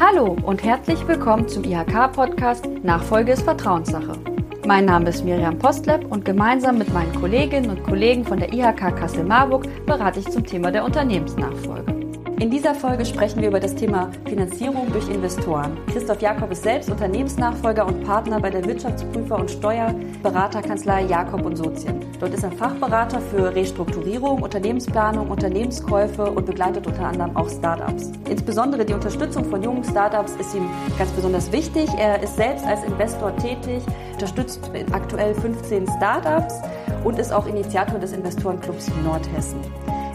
Hallo 0.00 0.36
und 0.44 0.62
herzlich 0.62 1.08
willkommen 1.08 1.48
zum 1.48 1.64
IHK-Podcast 1.64 2.68
Nachfolge 2.84 3.32
ist 3.32 3.42
Vertrauenssache. 3.42 4.12
Mein 4.64 4.84
Name 4.84 5.08
ist 5.08 5.24
Miriam 5.24 5.58
Postleb 5.58 6.06
und 6.12 6.24
gemeinsam 6.24 6.78
mit 6.78 6.92
meinen 6.94 7.12
Kolleginnen 7.14 7.68
und 7.68 7.82
Kollegen 7.82 8.24
von 8.24 8.38
der 8.38 8.52
IHK 8.52 8.94
Kassel-Marburg 8.96 9.66
berate 9.86 10.20
ich 10.20 10.30
zum 10.30 10.46
Thema 10.46 10.70
der 10.70 10.84
Unternehmensnachfolge. 10.84 11.97
In 12.40 12.52
dieser 12.52 12.72
Folge 12.72 13.04
sprechen 13.04 13.40
wir 13.40 13.48
über 13.48 13.58
das 13.58 13.74
Thema 13.74 14.12
Finanzierung 14.24 14.92
durch 14.92 15.08
Investoren. 15.08 15.76
Christoph 15.88 16.22
Jakob 16.22 16.52
ist 16.52 16.62
selbst 16.62 16.88
Unternehmensnachfolger 16.88 17.84
und 17.84 18.04
Partner 18.04 18.38
bei 18.38 18.48
der 18.48 18.64
Wirtschaftsprüfer 18.64 19.40
und 19.40 19.50
Steuerberaterkanzlei 19.50 21.02
Jakob 21.06 21.44
und 21.44 21.56
Sozien. 21.56 22.00
Dort 22.20 22.32
ist 22.32 22.44
er 22.44 22.52
Fachberater 22.52 23.20
für 23.20 23.52
Restrukturierung, 23.52 24.40
Unternehmensplanung, 24.40 25.32
Unternehmenskäufe 25.32 26.30
und 26.30 26.46
begleitet 26.46 26.86
unter 26.86 27.06
anderem 27.06 27.36
auch 27.36 27.50
Startups. 27.50 28.12
Insbesondere 28.30 28.84
die 28.84 28.94
Unterstützung 28.94 29.44
von 29.44 29.60
jungen 29.60 29.82
Startups 29.82 30.36
ist 30.38 30.54
ihm 30.54 30.70
ganz 30.96 31.10
besonders 31.10 31.50
wichtig. 31.50 31.90
Er 31.98 32.22
ist 32.22 32.36
selbst 32.36 32.64
als 32.64 32.84
Investor 32.84 33.34
tätig, 33.38 33.82
unterstützt 34.12 34.60
aktuell 34.92 35.34
15 35.34 35.88
Startups 35.96 36.54
und 37.02 37.18
ist 37.18 37.32
auch 37.32 37.48
Initiator 37.48 37.98
des 37.98 38.12
Investorenclubs 38.12 38.92
Nordhessen. 39.04 39.58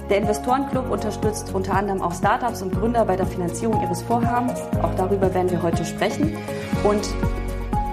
Der 0.09 0.17
Investorenclub 0.17 0.91
unterstützt 0.91 1.53
unter 1.53 1.75
anderem 1.75 2.01
auch 2.01 2.13
Startups 2.13 2.61
und 2.61 2.73
Gründer 2.73 3.05
bei 3.05 3.15
der 3.15 3.25
Finanzierung 3.25 3.81
ihres 3.81 4.01
Vorhabens. 4.01 4.59
Auch 4.81 4.93
darüber 4.95 5.33
werden 5.33 5.49
wir 5.49 5.61
heute 5.61 5.85
sprechen. 5.85 6.37
Und 6.83 7.07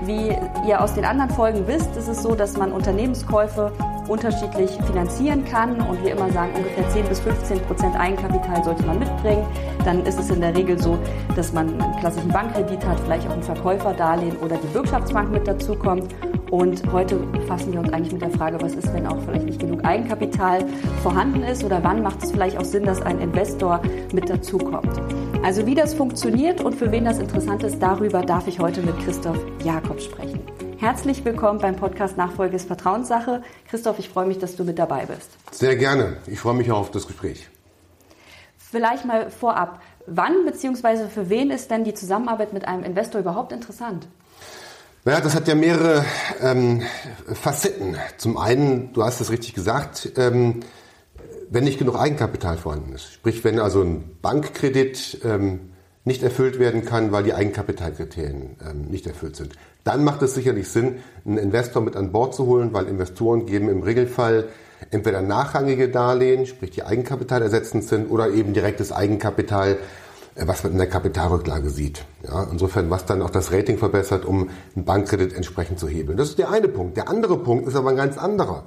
wie 0.06 0.36
ihr 0.68 0.82
aus 0.82 0.94
den 0.94 1.04
anderen 1.04 1.30
Folgen 1.30 1.66
wisst, 1.66 1.94
ist 1.96 2.08
es 2.08 2.22
so, 2.22 2.34
dass 2.34 2.56
man 2.56 2.72
Unternehmenskäufe 2.72 3.70
unterschiedlich 4.08 4.70
finanzieren 4.86 5.44
kann 5.44 5.80
und 5.80 6.02
wir 6.02 6.12
immer 6.12 6.30
sagen, 6.32 6.50
ungefähr 6.56 6.88
10 6.90 7.06
bis 7.06 7.20
15 7.20 7.60
Prozent 7.60 7.98
Eigenkapital 7.98 8.64
sollte 8.64 8.82
man 8.84 8.98
mitbringen. 8.98 9.46
Dann 9.84 10.04
ist 10.04 10.18
es 10.18 10.30
in 10.30 10.40
der 10.40 10.54
Regel 10.56 10.80
so, 10.80 10.98
dass 11.36 11.52
man 11.52 11.80
einen 11.80 11.96
klassischen 12.00 12.28
Bankkredit 12.28 12.84
hat, 12.84 12.98
vielleicht 13.00 13.28
auch 13.28 13.34
ein 13.34 13.42
Verkäuferdarlehen 13.42 14.36
oder 14.38 14.56
die 14.56 14.66
Bürgschaftsbank 14.68 15.30
mit 15.30 15.46
dazukommt. 15.46 16.12
Und 16.50 16.82
heute 16.92 17.14
befassen 17.16 17.72
wir 17.72 17.78
uns 17.78 17.92
eigentlich 17.92 18.12
mit 18.12 18.22
der 18.22 18.30
Frage, 18.30 18.60
was 18.60 18.74
ist, 18.74 18.92
wenn 18.92 19.06
auch 19.06 19.22
vielleicht 19.22 19.46
nicht 19.46 19.60
genug 19.60 19.84
Eigenkapital 19.84 20.66
vorhanden 21.00 21.44
ist 21.44 21.62
oder 21.62 21.84
wann 21.84 22.02
macht 22.02 22.24
es 22.24 22.32
vielleicht 22.32 22.58
auch 22.58 22.64
Sinn, 22.64 22.82
dass 22.82 23.00
ein 23.00 23.20
Investor 23.20 23.80
mit 24.12 24.28
dazukommt. 24.28 25.00
Also 25.44 25.64
wie 25.66 25.76
das 25.76 25.94
funktioniert 25.94 26.60
und 26.60 26.74
für 26.74 26.90
wen 26.90 27.04
das 27.04 27.20
interessant 27.20 27.62
ist, 27.62 27.80
darüber 27.80 28.22
darf 28.22 28.48
ich 28.48 28.58
heute 28.58 28.82
mit 28.82 28.98
Christoph 28.98 29.38
Jakob 29.62 30.00
sprechen. 30.00 30.40
Herzlich 30.78 31.24
willkommen 31.24 31.60
beim 31.60 31.76
Podcast 31.76 32.16
Nachfolge 32.16 32.56
ist 32.56 32.66
Vertrauenssache. 32.66 33.42
Christoph, 33.68 34.00
ich 34.00 34.08
freue 34.08 34.26
mich, 34.26 34.38
dass 34.38 34.56
du 34.56 34.64
mit 34.64 34.76
dabei 34.76 35.06
bist. 35.06 35.30
Sehr 35.52 35.76
gerne. 35.76 36.16
Ich 36.26 36.40
freue 36.40 36.54
mich 36.54 36.72
auch 36.72 36.78
auf 36.78 36.90
das 36.90 37.06
Gespräch. 37.06 37.48
Vielleicht 38.58 39.04
mal 39.04 39.30
vorab. 39.30 39.80
Wann 40.06 40.46
bzw. 40.46 41.06
für 41.08 41.30
wen 41.30 41.50
ist 41.52 41.70
denn 41.70 41.84
die 41.84 41.94
Zusammenarbeit 41.94 42.52
mit 42.52 42.66
einem 42.66 42.82
Investor 42.82 43.20
überhaupt 43.20 43.52
interessant? 43.52 44.08
Naja, 45.06 45.22
das 45.22 45.34
hat 45.34 45.48
ja 45.48 45.54
mehrere 45.54 46.04
ähm, 46.42 46.82
Facetten. 47.32 47.96
Zum 48.18 48.36
einen, 48.36 48.92
du 48.92 49.02
hast 49.02 49.22
es 49.22 49.30
richtig 49.30 49.54
gesagt, 49.54 50.12
ähm, 50.16 50.60
wenn 51.48 51.64
nicht 51.64 51.78
genug 51.78 51.98
Eigenkapital 51.98 52.58
vorhanden 52.58 52.92
ist. 52.92 53.14
Sprich, 53.14 53.42
wenn 53.42 53.58
also 53.60 53.80
ein 53.80 54.18
Bankkredit 54.20 55.20
ähm, 55.24 55.70
nicht 56.04 56.22
erfüllt 56.22 56.58
werden 56.58 56.84
kann, 56.84 57.12
weil 57.12 57.22
die 57.22 57.32
Eigenkapitalkriterien 57.32 58.56
ähm, 58.62 58.82
nicht 58.90 59.06
erfüllt 59.06 59.36
sind. 59.36 59.54
Dann 59.84 60.04
macht 60.04 60.20
es 60.20 60.34
sicherlich 60.34 60.68
Sinn, 60.68 60.96
einen 61.24 61.38
Investor 61.38 61.80
mit 61.80 61.96
an 61.96 62.12
Bord 62.12 62.34
zu 62.34 62.44
holen, 62.44 62.74
weil 62.74 62.86
Investoren 62.86 63.46
geben 63.46 63.70
im 63.70 63.82
Regelfall 63.82 64.50
entweder 64.90 65.22
nachrangige 65.22 65.88
Darlehen, 65.88 66.44
sprich 66.44 66.72
die 66.72 66.82
Eigenkapital 66.82 67.40
ersetzend 67.40 67.84
sind, 67.84 68.10
oder 68.10 68.28
eben 68.30 68.52
direktes 68.52 68.92
Eigenkapital, 68.92 69.78
was 70.46 70.62
man 70.62 70.72
in 70.72 70.78
der 70.78 70.88
Kapitalrücklage 70.88 71.70
sieht. 71.70 72.04
Ja, 72.26 72.44
insofern, 72.50 72.90
was 72.90 73.06
dann 73.06 73.22
auch 73.22 73.30
das 73.30 73.52
Rating 73.52 73.78
verbessert, 73.78 74.24
um 74.24 74.50
einen 74.74 74.84
Bankkredit 74.84 75.32
entsprechend 75.32 75.78
zu 75.78 75.88
hebeln. 75.88 76.16
Das 76.16 76.28
ist 76.28 76.38
der 76.38 76.50
eine 76.50 76.68
Punkt. 76.68 76.96
Der 76.96 77.08
andere 77.08 77.38
Punkt 77.38 77.66
ist 77.68 77.76
aber 77.76 77.90
ein 77.90 77.96
ganz 77.96 78.18
anderer. 78.18 78.64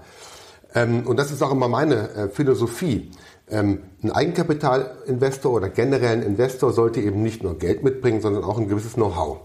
Ähm, 0.75 1.05
und 1.07 1.17
das 1.17 1.31
ist 1.31 1.41
auch 1.41 1.51
immer 1.51 1.67
meine 1.67 2.09
äh, 2.09 2.29
Philosophie. 2.29 3.11
Ähm, 3.49 3.79
ein 4.01 4.11
Eigenkapitalinvestor 4.11 5.51
oder 5.51 5.69
generell 5.69 6.17
ein 6.17 6.23
Investor 6.23 6.73
sollte 6.73 7.01
eben 7.01 7.21
nicht 7.21 7.43
nur 7.43 7.57
Geld 7.57 7.83
mitbringen, 7.83 8.21
sondern 8.21 8.43
auch 8.43 8.57
ein 8.57 8.67
gewisses 8.67 8.93
Know-how. 8.93 9.39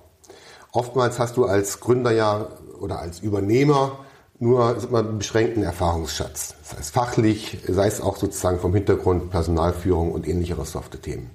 Oftmals 0.72 1.18
hast 1.18 1.36
du 1.36 1.44
als 1.44 1.80
Gründer 1.80 2.12
ja 2.12 2.48
oder 2.80 3.00
als 3.00 3.20
Übernehmer 3.20 3.98
nur 4.38 4.76
mal, 4.90 5.04
einen 5.04 5.18
beschränkten 5.18 5.62
Erfahrungsschatz. 5.62 6.54
Sei 6.62 6.76
es 6.78 6.90
fachlich, 6.90 7.58
sei 7.66 7.86
es 7.86 8.00
auch 8.00 8.16
sozusagen 8.16 8.60
vom 8.60 8.72
Hintergrund 8.72 9.30
Personalführung 9.30 10.12
und 10.12 10.28
ähnlichere 10.28 10.64
softe 10.64 11.00
Themen. 11.00 11.30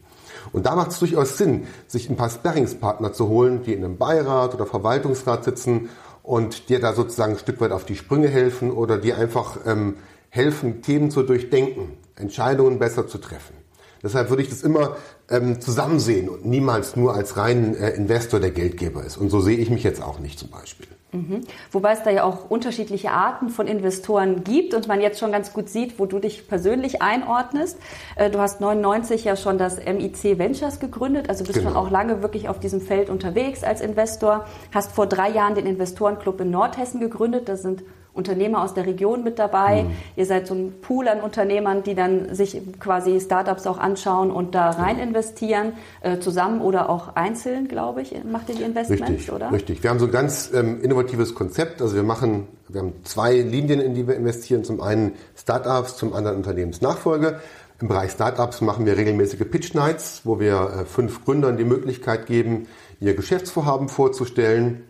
Und 0.52 0.66
da 0.66 0.76
macht 0.76 0.92
es 0.92 1.00
durchaus 1.00 1.38
Sinn, 1.38 1.68
sich 1.88 2.10
ein 2.10 2.16
paar 2.16 2.30
Sparringspartner 2.30 3.14
zu 3.14 3.28
holen, 3.28 3.64
die 3.64 3.74
in 3.74 3.84
einem 3.84 3.98
Beirat 3.98 4.54
oder 4.54 4.66
Verwaltungsrat 4.66 5.44
sitzen 5.44 5.90
und 6.22 6.70
dir 6.70 6.80
da 6.80 6.94
sozusagen 6.94 7.34
ein 7.34 7.40
Stück 7.40 7.62
weit 7.62 7.72
auf 7.72 7.86
die 7.86 7.96
Sprünge 7.96 8.28
helfen 8.28 8.72
oder 8.72 8.98
dir 8.98 9.18
einfach 9.18 9.58
ähm, 9.66 9.96
helfen, 10.30 10.82
Themen 10.82 11.12
zu 11.12 11.24
durchdenken, 11.24 11.98
Entscheidungen 12.16 12.80
besser 12.80 13.08
zu 13.08 13.18
treffen. 13.18 13.56
Deshalb 14.02 14.30
würde 14.30 14.44
ich 14.44 14.50
das 14.50 14.64
immer 14.64 14.98
ähm, 15.30 15.62
zusammen 15.62 16.00
sehen 16.00 16.28
und 16.28 16.46
niemals 16.46 16.96
nur 16.96 17.14
als 17.14 17.38
reinen 17.38 17.76
äh, 17.76 17.92
Investor 17.92 18.40
der 18.40 18.52
Geldgeber 18.52 19.04
ist. 19.04 19.18
Und 19.18 19.30
so 19.30 19.40
sehe 19.40 19.58
ich 19.58 19.70
mich 19.70 19.84
jetzt 19.84 20.02
auch 20.02 20.20
nicht 20.20 20.38
zum 20.38 20.50
Beispiel. 20.50 20.88
Mhm. 21.14 21.42
Wobei 21.72 21.94
es 21.94 22.04
da 22.04 22.10
ja 22.10 22.24
auch 22.24 22.50
unterschiedliche 22.50 23.12
Arten 23.12 23.50
von 23.50 23.68
Investoren 23.68 24.44
gibt 24.44 24.74
und 24.74 24.88
man 24.88 25.00
jetzt 25.00 25.20
schon 25.20 25.32
ganz 25.32 25.54
gut 25.54 25.70
sieht, 25.70 26.00
wo 26.00 26.06
du 26.06 26.20
dich 26.20 26.48
persönlich 26.48 27.02
einordnest. 27.02 27.78
Äh, 28.16 28.30
du 28.30 28.40
hast 28.40 28.62
99 28.62 29.24
ja 29.24 29.36
schon 29.36 29.58
das 29.58 29.78
MIC 29.78 30.38
Ventures 30.38 30.80
gegründet, 30.80 31.30
also 31.30 31.44
bist 31.44 31.60
genau. 31.60 31.72
schon 31.72 31.78
auch 31.78 31.90
lange 31.92 32.22
wirklich 32.22 32.50
auf 32.50 32.60
diesem 32.60 32.82
Feld 32.82 33.10
unterwegs 33.10 33.64
als 33.64 33.82
Investor. 33.82 34.46
Hast 34.74 34.92
vor 34.92 35.08
drei 35.08 35.30
Jahren 35.30 35.56
den 35.56 35.68
Investorenclub 35.68 36.42
in 36.42 36.52
Nordhessen 36.52 37.00
gegründet. 37.00 37.48
Da 37.48 37.56
sind 37.56 37.84
Unternehmer 38.14 38.64
aus 38.64 38.74
der 38.76 38.86
Region 38.86 39.24
mit 39.24 39.40
dabei. 39.40 39.84
Mhm. 39.84 39.92
Ihr 40.16 40.26
seid 40.26 40.46
so 40.46 40.54
ein 40.54 40.74
Pool 40.82 41.08
an 41.08 41.22
Unternehmern, 41.22 41.82
die 41.84 41.96
dann 41.96 42.36
sich 42.36 42.62
quasi 42.80 43.20
Startups 43.20 43.66
auch 43.66 43.80
anschauen 43.80 44.30
und 44.30 44.54
da 44.54 44.70
rein 44.70 45.00
investieren, 45.00 45.74
äh, 46.02 46.20
zusammen 46.20 46.62
oder 46.62 46.90
auch 46.90 47.16
einzeln, 47.16 47.68
glaube 47.68 48.04
ich, 48.04 48.14
macht 48.24 48.50
ihr 48.50 48.56
die 48.56 48.64
Investments, 48.64 49.10
richtig, 49.10 49.32
oder? 49.32 49.52
Richtig. 49.52 49.82
Wir 49.82 49.90
haben 49.90 50.00
so 50.00 50.06
ein 50.06 50.12
ganz 50.12 50.52
ähm, 50.54 50.82
innovatives 50.82 51.34
Konzept. 51.34 51.82
Also 51.82 51.96
wir 51.96 52.04
machen, 52.04 52.48
wir 52.70 52.82
haben 52.82 52.94
zwei 53.04 53.34
Linien, 53.34 53.82
in 53.82 53.96
die 53.96 54.08
wir 54.08 54.16
investieren. 54.16 54.64
Zum 54.64 54.80
einen 54.80 55.14
Startups, 55.36 55.98
zum 55.98 56.14
anderen 56.14 56.38
Unternehmensnachfolge. 56.38 57.40
Im 57.82 57.88
Bereich 57.88 58.12
Startups 58.12 58.62
machen 58.62 58.86
wir 58.86 58.96
regelmäßige 58.96 59.50
Pitch 59.50 59.74
Nights, 59.74 60.22
wo 60.24 60.40
wir 60.40 60.82
äh, 60.82 60.86
fünf 60.86 61.26
Gründern 61.26 61.58
die 61.58 61.66
Möglichkeit 61.66 62.28
geben, 62.28 62.68
ihr 63.00 63.16
Geschäftsvorhaben 63.16 63.90
vorzustellen. 63.90 64.84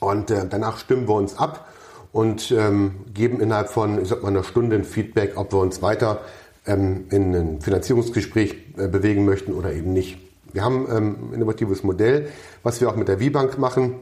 Und 0.00 0.30
äh, 0.30 0.46
danach 0.48 0.76
stimmen 0.76 1.08
wir 1.08 1.14
uns 1.14 1.38
ab 1.38 1.71
und 2.12 2.50
ähm, 2.50 2.92
geben 3.12 3.40
innerhalb 3.40 3.68
von, 3.68 4.00
ich 4.00 4.08
sag 4.08 4.22
mal, 4.22 4.28
einer 4.28 4.44
Stunde 4.44 4.76
ein 4.76 4.84
Feedback, 4.84 5.36
ob 5.36 5.52
wir 5.52 5.58
uns 5.58 5.82
weiter 5.82 6.20
ähm, 6.66 7.06
in 7.10 7.34
ein 7.34 7.60
Finanzierungsgespräch 7.60 8.54
äh, 8.76 8.88
bewegen 8.88 9.24
möchten 9.24 9.52
oder 9.52 9.72
eben 9.72 9.92
nicht. 9.92 10.18
Wir 10.52 10.62
haben 10.62 10.86
ähm, 10.90 11.16
ein 11.30 11.34
innovatives 11.34 11.82
Modell, 11.82 12.28
was 12.62 12.80
wir 12.80 12.90
auch 12.90 12.96
mit 12.96 13.08
der 13.08 13.18
V-Bank 13.18 13.58
machen, 13.58 13.94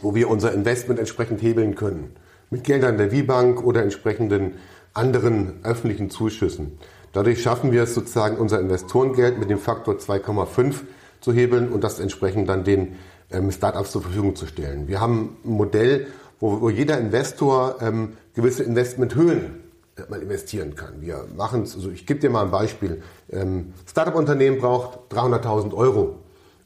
wo 0.00 0.14
wir 0.14 0.30
unser 0.30 0.52
Investment 0.52 0.98
entsprechend 0.98 1.42
hebeln 1.42 1.74
können. 1.74 2.16
Mit 2.50 2.64
Geldern 2.64 2.96
der 2.96 3.10
V-Bank 3.10 3.62
oder 3.62 3.82
entsprechenden 3.82 4.54
anderen 4.94 5.60
öffentlichen 5.64 6.08
Zuschüssen. 6.08 6.78
Dadurch 7.12 7.42
schaffen 7.42 7.72
wir 7.72 7.82
es 7.82 7.94
sozusagen, 7.94 8.38
unser 8.38 8.60
Investorengeld 8.60 9.38
mit 9.38 9.50
dem 9.50 9.58
Faktor 9.58 9.94
2,5 9.94 10.76
zu 11.20 11.32
hebeln 11.32 11.70
und 11.70 11.84
das 11.84 12.00
entsprechend 12.00 12.48
dann 12.48 12.64
den 12.64 12.96
ähm, 13.30 13.50
Startups 13.50 13.92
zur 13.92 14.02
Verfügung 14.02 14.34
zu 14.36 14.46
stellen. 14.46 14.88
Wir 14.88 15.00
haben 15.00 15.36
ein 15.44 15.50
Modell, 15.50 16.06
wo, 16.40 16.60
wo 16.60 16.70
jeder 16.70 16.98
Investor 16.98 17.76
ähm, 17.80 18.14
gewisse 18.34 18.62
Investmenthöhen 18.62 19.62
äh, 19.96 20.02
mal 20.10 20.20
investieren 20.20 20.74
kann. 20.74 21.00
Wir 21.00 21.24
machen 21.36 21.62
es, 21.62 21.74
also 21.74 21.90
ich 21.90 22.06
gebe 22.06 22.20
dir 22.20 22.30
mal 22.30 22.44
ein 22.44 22.50
Beispiel. 22.50 23.02
Ähm, 23.30 23.72
Startup-Unternehmen 23.88 24.58
braucht 24.58 25.12
300.000 25.12 25.74
Euro. 25.74 26.16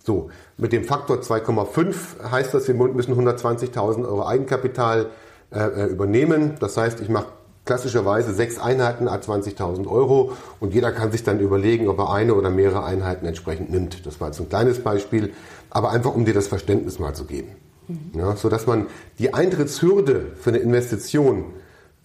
So, 0.05 0.31
mit 0.57 0.73
dem 0.73 0.85
Faktor 0.85 1.19
2,5 1.19 2.31
heißt 2.31 2.55
das, 2.55 2.67
wir 2.69 2.75
müssen 2.75 3.15
120.000 3.15 4.09
Euro 4.09 4.27
Eigenkapital 4.27 5.11
äh, 5.51 5.61
äh, 5.61 5.87
übernehmen. 5.87 6.55
Das 6.61 6.77
heißt, 6.79 7.01
ich 7.01 7.11
mache 7.11 7.27
klassischerweise 7.67 8.33
sechs 8.33 8.59
Einheiten 8.59 9.09
a 9.09 9.17
20.000 9.17 9.87
Euro 9.87 10.33
und 10.59 10.73
jeder 10.73 10.91
kann 10.91 11.13
sich 11.13 11.25
dann 11.25 11.39
überlegen, 11.39 11.89
ob 11.89 11.99
er 11.99 12.11
eine 12.11 12.35
oder 12.35 12.49
mehrere 12.49 12.85
Einheiten 12.85 13.27
entsprechend 13.27 13.71
nimmt. 13.71 14.07
Das 14.07 14.19
war 14.21 14.29
jetzt 14.29 14.41
ein 14.41 14.49
kleines 14.49 14.83
Beispiel, 14.83 15.35
aber 15.69 15.91
einfach 15.91 16.15
um 16.15 16.25
dir 16.25 16.33
das 16.33 16.49
Verständnis 16.49 16.99
mal 16.99 17.15
zu 17.15 17.25
geben. 17.25 17.51
Mhm. 17.89 18.13
Ja, 18.15 18.37
so 18.37 18.49
dass 18.49 18.67
man 18.67 18.87
die 19.19 19.35
Eintrittshürde 19.35 20.33
für 20.39 20.51
eine 20.51 20.59
Investition 20.59 21.47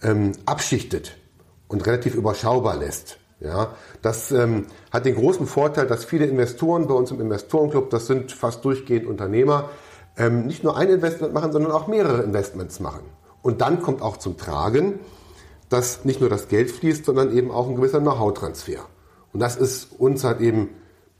ähm, 0.02 0.32
abschichtet 0.46 1.16
und 1.68 1.86
relativ 1.86 2.14
überschaubar 2.14 2.76
lässt. 2.76 3.18
Ja, 3.40 3.74
das 4.00 4.32
ähm, 4.32 4.66
hat 4.90 5.04
den 5.04 5.16
großen 5.16 5.46
Vorteil, 5.46 5.86
dass 5.86 6.04
viele 6.04 6.24
Investoren 6.26 6.86
bei 6.86 6.94
uns 6.94 7.10
im 7.10 7.20
Investorenclub, 7.20 7.90
das 7.90 8.06
sind 8.06 8.32
fast 8.32 8.64
durchgehend 8.64 9.06
Unternehmer, 9.06 9.70
ähm, 10.16 10.46
nicht 10.46 10.64
nur 10.64 10.76
ein 10.76 10.88
Investment 10.88 11.34
machen, 11.34 11.52
sondern 11.52 11.72
auch 11.72 11.86
mehrere 11.86 12.22
Investments 12.22 12.80
machen. 12.80 13.02
Und 13.42 13.60
dann 13.60 13.82
kommt 13.82 14.00
auch 14.00 14.16
zum 14.16 14.38
Tragen, 14.38 15.00
dass 15.68 16.04
nicht 16.04 16.20
nur 16.20 16.30
das 16.30 16.48
Geld 16.48 16.70
fließt, 16.70 17.04
sondern 17.04 17.36
eben 17.36 17.50
auch 17.50 17.68
ein 17.68 17.76
gewisser 17.76 18.00
Know-how-Transfer. 18.00 18.86
Und 19.32 19.40
das 19.40 19.56
ist 19.56 19.88
uns 19.98 20.24
halt 20.24 20.40
eben 20.40 20.70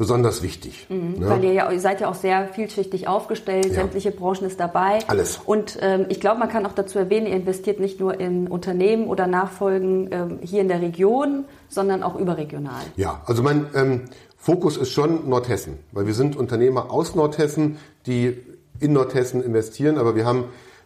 besonders 0.05 0.43
wichtig. 0.43 0.87
Mhm, 0.91 1.19
ne? 1.19 1.31
Weil 1.31 1.45
ihr, 1.45 1.53
ja, 1.55 1.73
ihr 1.73 1.81
seid 1.81 2.03
ja 2.03 2.11
auch 2.11 2.15
sehr 2.15 2.49
vielschichtig 2.49 3.09
aufgestellt, 3.09 3.69
ja. 3.69 3.73
sämtliche 3.73 4.11
Branchen 4.11 4.45
ist 4.45 4.61
dabei. 4.61 4.99
Alles. 5.07 5.41
Und 5.47 5.79
ähm, 5.81 6.05
ich 6.11 6.21
glaube, 6.21 6.39
man 6.41 6.51
kann 6.51 6.67
auch 6.67 6.75
dazu 6.75 6.99
erwähnen, 6.99 7.27
ihr 7.27 7.33
investiert 7.33 7.81
nicht 7.81 8.01
nur 8.01 8.21
in 8.21 8.47
Unternehmen 8.47 9.07
oder 9.07 9.27
Nachfolgen 9.27 10.11
ähm, 10.13 10.39
hier 10.43 10.61
in 10.61 10.69
der 10.69 10.83
Region, 10.83 11.47
sondern 11.71 12.03
auch 12.03 12.17
überregional. 12.17 12.83
Ja, 12.97 13.23
also 13.25 13.43
mein 13.43 13.67
ähm, 13.75 14.03
Fokus 14.37 14.77
ist 14.77 14.91
schon 14.91 15.27
Nordhessen, 15.27 15.79
weil 15.93 16.07
wir 16.07 16.15
sind 16.15 16.37
Unternehmer 16.37 16.93
aus 16.93 17.15
Nordhessen, 17.15 17.79
die 18.07 18.37
in 18.81 18.93
Nordhessen 18.93 19.43
investieren, 19.43 19.97
aber 19.97 20.17
wir 20.17 20.27
haben 20.27 20.45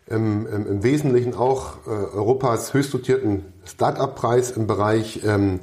ähm, 0.08 0.46
im 0.52 0.82
Wesentlichen 0.84 1.34
auch 1.34 1.78
äh, 1.86 1.90
Europas 1.90 2.72
höchst 2.72 2.94
dotierten 2.94 3.46
Start-up-Preis 3.64 4.52
im 4.52 4.68
Bereich 4.68 5.22
ähm, 5.26 5.58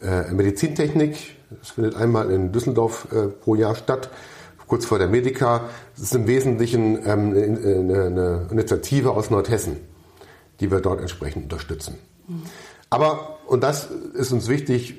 äh, 0.00 0.32
Medizintechnik. 0.32 1.36
Das 1.60 1.70
findet 1.70 1.96
einmal 1.96 2.30
in 2.30 2.52
Düsseldorf 2.52 3.08
äh, 3.12 3.28
pro 3.28 3.54
Jahr 3.54 3.74
statt, 3.74 4.10
kurz 4.66 4.86
vor 4.86 4.98
der 4.98 5.08
Medica. 5.08 5.68
Das 5.94 6.04
ist 6.04 6.14
im 6.14 6.26
Wesentlichen 6.26 6.98
ähm, 7.06 7.32
eine, 7.32 8.04
eine 8.04 8.46
Initiative 8.50 9.10
aus 9.12 9.30
Nordhessen, 9.30 9.76
die 10.60 10.70
wir 10.70 10.80
dort 10.80 11.00
entsprechend 11.00 11.44
unterstützen. 11.44 11.98
Mhm. 12.28 12.42
Aber, 12.90 13.38
und 13.46 13.62
das 13.62 13.88
ist 14.14 14.32
uns 14.32 14.48
wichtig, 14.48 14.94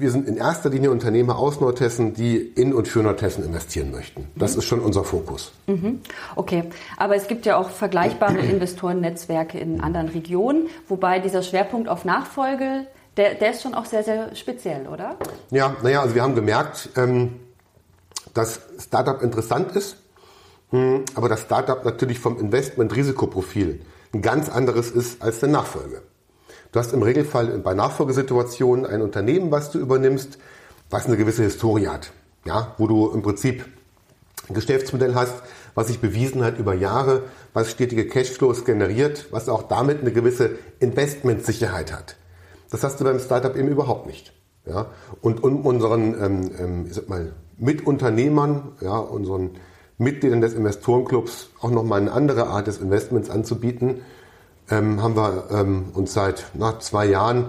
wir 0.00 0.10
sind 0.10 0.26
in 0.26 0.36
erster 0.36 0.70
Linie 0.70 0.90
Unternehmer 0.90 1.38
aus 1.38 1.60
Nordhessen, 1.60 2.14
die 2.14 2.38
in 2.38 2.72
und 2.72 2.88
für 2.88 3.02
Nordhessen 3.02 3.44
investieren 3.44 3.90
möchten. 3.90 4.28
Das 4.34 4.54
mhm. 4.54 4.58
ist 4.60 4.64
schon 4.64 4.80
unser 4.80 5.04
Fokus. 5.04 5.52
Mhm. 5.66 6.00
Okay, 6.36 6.64
aber 6.96 7.16
es 7.16 7.28
gibt 7.28 7.44
ja 7.46 7.56
auch 7.56 7.68
vergleichbare 7.68 8.38
Investorennetzwerke 8.38 9.58
in 9.58 9.80
anderen 9.80 10.08
Regionen, 10.08 10.68
wobei 10.88 11.18
dieser 11.18 11.42
Schwerpunkt 11.42 11.88
auf 11.88 12.04
Nachfolge, 12.04 12.86
der, 13.16 13.34
der 13.34 13.50
ist 13.50 13.62
schon 13.62 13.74
auch 13.74 13.84
sehr, 13.84 14.02
sehr 14.04 14.34
speziell, 14.34 14.86
oder? 14.86 15.16
Ja, 15.50 15.76
naja, 15.82 16.02
also 16.02 16.14
wir 16.14 16.22
haben 16.22 16.34
gemerkt, 16.34 16.90
ähm, 16.96 17.40
dass 18.34 18.60
Startup 18.78 19.22
interessant 19.22 19.72
ist, 19.72 19.96
hm, 20.70 21.04
aber 21.14 21.28
das 21.28 21.42
Startup 21.42 21.84
natürlich 21.84 22.18
vom 22.18 22.38
Investment-Risikoprofil 22.38 23.80
ein 24.12 24.22
ganz 24.22 24.48
anderes 24.48 24.90
ist 24.90 25.22
als 25.22 25.40
der 25.40 25.48
Nachfolge. 25.48 26.02
Du 26.72 26.78
hast 26.78 26.92
im 26.92 27.02
Regelfall 27.02 27.46
bei 27.58 27.74
Nachfolgesituationen 27.74 28.86
ein 28.86 29.02
Unternehmen, 29.02 29.50
was 29.50 29.72
du 29.72 29.78
übernimmst, 29.78 30.38
was 30.88 31.06
eine 31.06 31.16
gewisse 31.16 31.42
Historie 31.42 31.88
hat. 31.88 32.12
Ja, 32.44 32.74
wo 32.78 32.86
du 32.86 33.10
im 33.10 33.22
Prinzip 33.22 33.64
ein 34.48 34.54
Geschäftsmodell 34.54 35.14
hast, 35.14 35.34
was 35.74 35.88
sich 35.88 36.00
bewiesen 36.00 36.44
hat 36.44 36.58
über 36.58 36.74
Jahre, 36.74 37.24
was 37.52 37.70
stetige 37.70 38.06
Cashflows 38.06 38.64
generiert, 38.64 39.26
was 39.30 39.48
auch 39.48 39.64
damit 39.64 40.00
eine 40.00 40.12
gewisse 40.12 40.58
Investmentsicherheit 40.78 41.92
hat. 41.92 42.16
Das 42.70 42.84
hast 42.84 43.00
du 43.00 43.04
beim 43.04 43.18
Startup 43.18 43.54
eben 43.56 43.68
überhaupt 43.68 44.06
nicht. 44.06 44.32
Ja, 44.66 44.86
und 45.22 45.42
um 45.42 45.64
unseren 45.64 46.14
ähm, 46.22 46.50
ähm, 46.58 46.86
ich 46.86 46.94
sag 46.94 47.08
mal, 47.08 47.32
Mitunternehmern, 47.58 48.72
ja, 48.80 48.98
unseren 48.98 49.50
Mitgliedern 49.98 50.40
des 50.40 50.54
Investorenclubs 50.54 51.50
auch 51.60 51.70
nochmal 51.70 52.00
eine 52.00 52.12
andere 52.12 52.46
Art 52.46 52.66
des 52.66 52.78
Investments 52.78 53.30
anzubieten, 53.30 54.02
ähm, 54.70 55.02
haben 55.02 55.16
wir 55.16 55.44
ähm, 55.50 55.86
uns 55.94 56.12
seit 56.12 56.50
nach 56.54 56.78
zwei 56.78 57.06
Jahren 57.06 57.46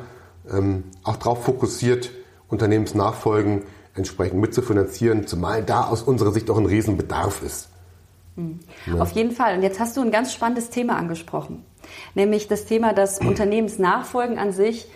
ähm, 0.51 0.85
auch 1.03 1.17
darauf 1.17 1.43
fokussiert, 1.43 2.11
Unternehmensnachfolgen 2.49 3.63
entsprechend 3.95 4.39
mitzufinanzieren, 4.39 5.27
zumal 5.27 5.63
da 5.63 5.87
aus 5.87 6.01
unserer 6.01 6.31
Sicht 6.31 6.49
auch 6.49 6.57
ein 6.57 6.65
Riesenbedarf 6.65 7.41
ist. 7.43 7.69
Mhm. 8.35 8.59
Ja. 8.87 9.01
Auf 9.01 9.11
jeden 9.11 9.31
Fall. 9.31 9.55
Und 9.55 9.63
jetzt 9.63 9.79
hast 9.79 9.97
du 9.97 10.01
ein 10.01 10.11
ganz 10.11 10.33
spannendes 10.33 10.69
Thema 10.69 10.97
angesprochen, 10.97 11.65
nämlich 12.15 12.47
das 12.47 12.65
Thema, 12.65 12.93
dass 12.93 13.19
Unternehmensnachfolgen 13.21 14.37
an 14.37 14.51
sich 14.51 14.87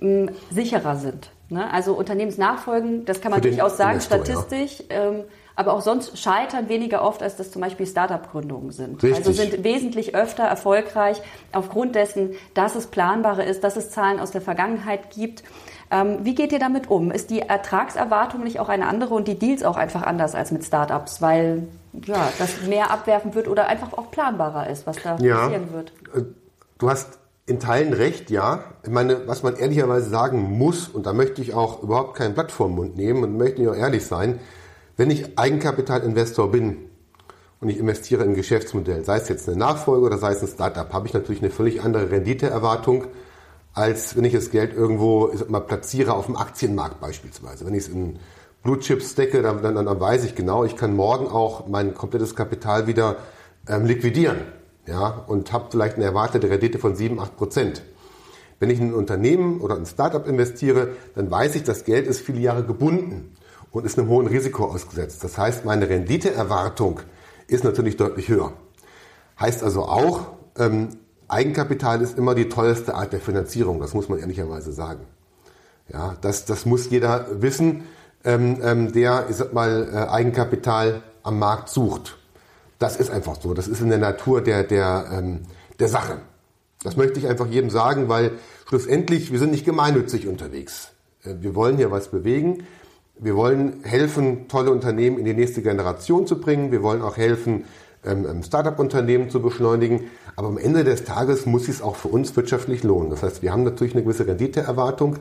mh, 0.00 0.32
sicherer 0.50 0.96
sind. 0.96 1.30
Ne? 1.48 1.70
Also 1.72 1.94
Unternehmensnachfolgen, 1.94 3.04
das 3.04 3.20
kann 3.20 3.30
man 3.30 3.40
durchaus 3.40 3.76
sagen, 3.76 3.94
Investor, 3.94 4.24
statistisch. 4.24 4.84
Ja. 4.90 5.08
Ähm, 5.08 5.24
aber 5.58 5.72
auch 5.72 5.80
sonst 5.80 6.18
scheitern 6.18 6.68
weniger 6.68 7.02
oft, 7.02 7.22
als 7.22 7.36
das 7.36 7.50
zum 7.50 7.62
Beispiel 7.62 7.86
Start-up-Gründungen 7.86 8.72
sind. 8.72 9.02
Richtig. 9.02 9.26
Also 9.26 9.32
sind 9.32 9.64
wesentlich 9.64 10.14
öfter 10.14 10.44
erfolgreich 10.44 11.22
aufgrund 11.52 11.94
dessen, 11.94 12.34
dass 12.52 12.74
es 12.74 12.88
planbare 12.88 13.42
ist, 13.42 13.64
dass 13.64 13.76
es 13.76 13.90
Zahlen 13.90 14.20
aus 14.20 14.30
der 14.30 14.42
Vergangenheit 14.42 15.10
gibt. 15.10 15.42
Ähm, 15.90 16.18
wie 16.24 16.34
geht 16.34 16.52
ihr 16.52 16.58
damit 16.58 16.90
um? 16.90 17.10
Ist 17.10 17.30
die 17.30 17.40
Ertragserwartung 17.40 18.44
nicht 18.44 18.60
auch 18.60 18.68
eine 18.68 18.86
andere 18.86 19.14
und 19.14 19.28
die 19.28 19.38
Deals 19.38 19.62
auch 19.62 19.78
einfach 19.78 20.02
anders 20.02 20.34
als 20.34 20.50
mit 20.50 20.62
Startups, 20.62 21.22
weil 21.22 21.68
ja, 22.04 22.28
das 22.38 22.62
mehr 22.62 22.90
abwerfen 22.90 23.34
wird 23.34 23.48
oder 23.48 23.66
einfach 23.66 23.94
auch 23.94 24.10
planbarer 24.10 24.68
ist, 24.68 24.86
was 24.86 25.02
da 25.02 25.16
ja, 25.20 25.36
passieren 25.36 25.72
wird? 25.72 25.92
Äh, 26.14 26.24
du 26.78 26.90
hast 26.90 27.18
in 27.46 27.60
Teilen 27.60 27.92
recht, 27.92 28.30
ja. 28.30 28.64
Ich 28.82 28.90
meine, 28.90 29.28
was 29.28 29.42
man 29.42 29.56
ehrlicherweise 29.56 30.10
sagen 30.10 30.42
muss, 30.42 30.88
und 30.88 31.06
da 31.06 31.12
möchte 31.12 31.40
ich 31.40 31.54
auch 31.54 31.82
überhaupt 31.82 32.16
kein 32.16 32.34
Blatt 32.34 32.50
vor 32.50 32.66
den 32.66 32.74
Mund 32.74 32.96
nehmen 32.96 33.22
und 33.22 33.38
möchte 33.38 33.62
ich 33.62 33.68
auch 33.68 33.76
ehrlich 33.76 34.04
sein, 34.04 34.40
wenn 34.96 35.10
ich 35.10 35.38
Eigenkapitalinvestor 35.38 36.50
bin 36.50 36.78
und 37.60 37.68
ich 37.68 37.78
investiere 37.78 38.24
in 38.24 38.30
ein 38.30 38.34
Geschäftsmodell, 38.34 39.04
sei 39.04 39.18
es 39.18 39.28
jetzt 39.28 39.48
eine 39.48 39.56
Nachfolge 39.58 40.04
oder 40.04 40.18
sei 40.18 40.32
es 40.32 40.42
ein 40.42 40.48
Startup, 40.48 40.92
habe 40.92 41.06
ich 41.06 41.14
natürlich 41.14 41.40
eine 41.40 41.50
völlig 41.50 41.82
andere 41.82 42.10
Renditeerwartung, 42.10 43.06
als 43.72 44.16
wenn 44.16 44.24
ich 44.24 44.32
das 44.32 44.50
Geld 44.50 44.74
irgendwo 44.74 45.30
ich 45.32 45.38
sag 45.38 45.50
mal, 45.50 45.60
platziere 45.60 46.14
auf 46.14 46.26
dem 46.26 46.36
Aktienmarkt 46.36 47.00
beispielsweise. 47.00 47.64
Wenn 47.64 47.74
ich 47.74 47.84
es 47.84 47.88
in 47.88 48.18
Blue 48.62 48.80
Chips 48.80 49.12
stecke, 49.12 49.42
dann, 49.42 49.62
dann, 49.62 49.74
dann 49.74 50.00
weiß 50.00 50.24
ich 50.24 50.34
genau, 50.34 50.64
ich 50.64 50.76
kann 50.76 50.96
morgen 50.96 51.28
auch 51.28 51.68
mein 51.68 51.94
komplettes 51.94 52.34
Kapital 52.34 52.88
wieder 52.88 53.16
ähm, 53.68 53.84
liquidieren 53.84 54.38
ja, 54.86 55.24
und 55.26 55.52
habe 55.52 55.66
vielleicht 55.70 55.96
eine 55.96 56.04
erwartete 56.04 56.48
Rendite 56.48 56.78
von 56.78 56.96
7, 56.96 57.18
8 57.18 57.36
Prozent. 57.36 57.82
Wenn 58.58 58.70
ich 58.70 58.80
in 58.80 58.88
ein 58.88 58.94
Unternehmen 58.94 59.60
oder 59.60 59.76
ein 59.76 59.86
Startup 59.86 60.26
investiere, 60.26 60.92
dann 61.14 61.30
weiß 61.30 61.56
ich, 61.56 61.64
das 61.64 61.84
Geld 61.84 62.06
ist 62.06 62.20
viele 62.20 62.40
Jahre 62.40 62.64
gebunden 62.64 63.36
und 63.70 63.84
ist 63.84 63.98
einem 63.98 64.08
hohen 64.08 64.26
Risiko 64.26 64.64
ausgesetzt. 64.64 65.22
Das 65.22 65.36
heißt, 65.36 65.64
meine 65.64 65.88
Renditeerwartung 65.88 67.00
ist 67.48 67.64
natürlich 67.64 67.96
deutlich 67.96 68.28
höher. 68.28 68.52
Heißt 69.38 69.62
also 69.62 69.82
auch, 69.82 70.28
ähm, 70.58 70.88
Eigenkapital 71.28 72.00
ist 72.00 72.16
immer 72.16 72.34
die 72.34 72.48
teuerste 72.48 72.94
Art 72.94 73.12
der 73.12 73.20
Finanzierung, 73.20 73.80
das 73.80 73.92
muss 73.92 74.08
man 74.08 74.20
ehrlicherweise 74.20 74.72
sagen. 74.72 75.00
Ja, 75.92 76.16
das, 76.20 76.46
das 76.46 76.66
muss 76.66 76.88
jeder 76.88 77.42
wissen, 77.42 77.84
ähm, 78.24 78.58
ähm, 78.62 78.92
der 78.92 79.26
ich 79.28 79.36
sag 79.36 79.52
mal, 79.52 79.88
äh, 79.92 80.10
Eigenkapital 80.10 81.02
am 81.22 81.38
Markt 81.38 81.68
sucht. 81.68 82.15
Das 82.78 82.96
ist 82.96 83.10
einfach 83.10 83.40
so, 83.40 83.54
das 83.54 83.68
ist 83.68 83.80
in 83.80 83.88
der 83.88 83.98
Natur 83.98 84.42
der, 84.42 84.62
der, 84.62 85.08
ähm, 85.12 85.40
der 85.78 85.88
Sache. 85.88 86.18
Das 86.82 86.96
möchte 86.96 87.18
ich 87.18 87.26
einfach 87.26 87.46
jedem 87.46 87.70
sagen, 87.70 88.08
weil 88.08 88.32
schlussendlich, 88.68 89.32
wir 89.32 89.38
sind 89.38 89.50
nicht 89.50 89.64
gemeinnützig 89.64 90.28
unterwegs. 90.28 90.90
Äh, 91.24 91.34
wir 91.40 91.54
wollen 91.54 91.76
hier 91.76 91.90
was 91.90 92.08
bewegen. 92.08 92.64
Wir 93.18 93.34
wollen 93.34 93.82
helfen, 93.82 94.46
tolle 94.48 94.70
Unternehmen 94.70 95.18
in 95.18 95.24
die 95.24 95.32
nächste 95.32 95.62
Generation 95.62 96.26
zu 96.26 96.38
bringen. 96.38 96.70
Wir 96.70 96.82
wollen 96.82 97.00
auch 97.00 97.16
helfen, 97.16 97.64
ähm, 98.04 98.26
ähm, 98.28 98.42
Startup-Unternehmen 98.42 99.30
zu 99.30 99.40
beschleunigen. 99.40 100.10
Aber 100.36 100.48
am 100.48 100.58
Ende 100.58 100.84
des 100.84 101.04
Tages 101.04 101.46
muss 101.46 101.68
es 101.68 101.80
auch 101.80 101.96
für 101.96 102.08
uns 102.08 102.36
wirtschaftlich 102.36 102.82
lohnen. 102.82 103.08
Das 103.08 103.22
heißt, 103.22 103.40
wir 103.40 103.52
haben 103.52 103.64
natürlich 103.64 103.94
eine 103.94 104.02
gewisse 104.02 104.26
Renditeerwartung. 104.26 105.16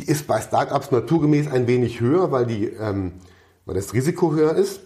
Die 0.00 0.06
ist 0.06 0.26
bei 0.26 0.40
Startups 0.40 0.90
naturgemäß 0.90 1.48
ein 1.48 1.66
wenig 1.66 2.00
höher, 2.00 2.32
weil, 2.32 2.46
die, 2.46 2.64
ähm, 2.64 3.12
weil 3.66 3.74
das 3.74 3.92
Risiko 3.92 4.32
höher 4.32 4.54
ist 4.54 4.80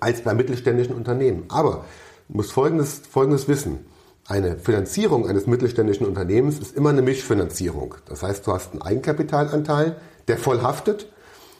als 0.00 0.22
bei 0.22 0.34
mittelständischen 0.34 0.94
Unternehmen. 0.94 1.44
Aber 1.48 1.84
du 2.28 2.36
musst 2.36 2.52
Folgendes, 2.52 3.02
Folgendes 3.08 3.48
wissen. 3.48 3.86
Eine 4.26 4.58
Finanzierung 4.58 5.28
eines 5.28 5.46
mittelständischen 5.46 6.06
Unternehmens 6.06 6.58
ist 6.58 6.74
immer 6.74 6.90
eine 6.90 7.02
Mischfinanzierung. 7.02 7.96
Das 8.06 8.22
heißt, 8.22 8.46
du 8.46 8.52
hast 8.52 8.72
einen 8.72 8.82
Eigenkapitalanteil, 8.82 9.96
der 10.28 10.38
voll 10.38 10.62
haftet 10.62 11.12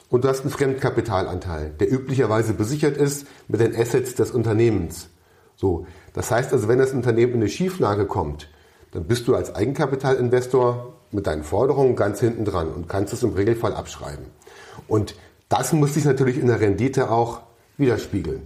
und 0.09 0.25
du 0.25 0.29
hast 0.29 0.41
einen 0.41 0.51
Fremdkapitalanteil, 0.51 1.75
der 1.79 1.93
üblicherweise 1.93 2.55
besichert 2.55 2.97
ist 2.97 3.27
mit 3.49 3.61
den 3.61 3.77
Assets 3.77 4.15
des 4.15 4.31
Unternehmens. 4.31 5.09
So, 5.57 5.87
das 6.15 6.31
heißt 6.31 6.53
also, 6.53 6.69
wenn 6.69 6.79
das 6.79 6.93
Unternehmen 6.93 7.35
in 7.35 7.41
eine 7.41 7.51
Schieflage 7.51 8.07
kommt, 8.07 8.49
dann 8.93 9.05
bist 9.05 9.29
du 9.29 9.35
als 9.35 9.55
Eigenkapitalinvestor 9.55 10.95
mit 11.11 11.27
deinen 11.27 11.45
Forderungen 11.45 11.97
ganz 11.97 12.21
hinten 12.21 12.45
dran 12.45 12.69
und 12.69 12.89
kannst 12.89 13.13
es 13.13 13.23
im 13.23 13.35
Regelfall 13.35 13.75
abschreiben. 13.75 14.27
Und 14.89 15.15
das 15.49 15.73
muss 15.73 15.95
sich 15.95 16.05
natürlich 16.05 16.39
in 16.39 16.47
der 16.47 16.61
Rendite 16.61 17.11
auch 17.11 17.43
widerspiegeln. 17.77 18.43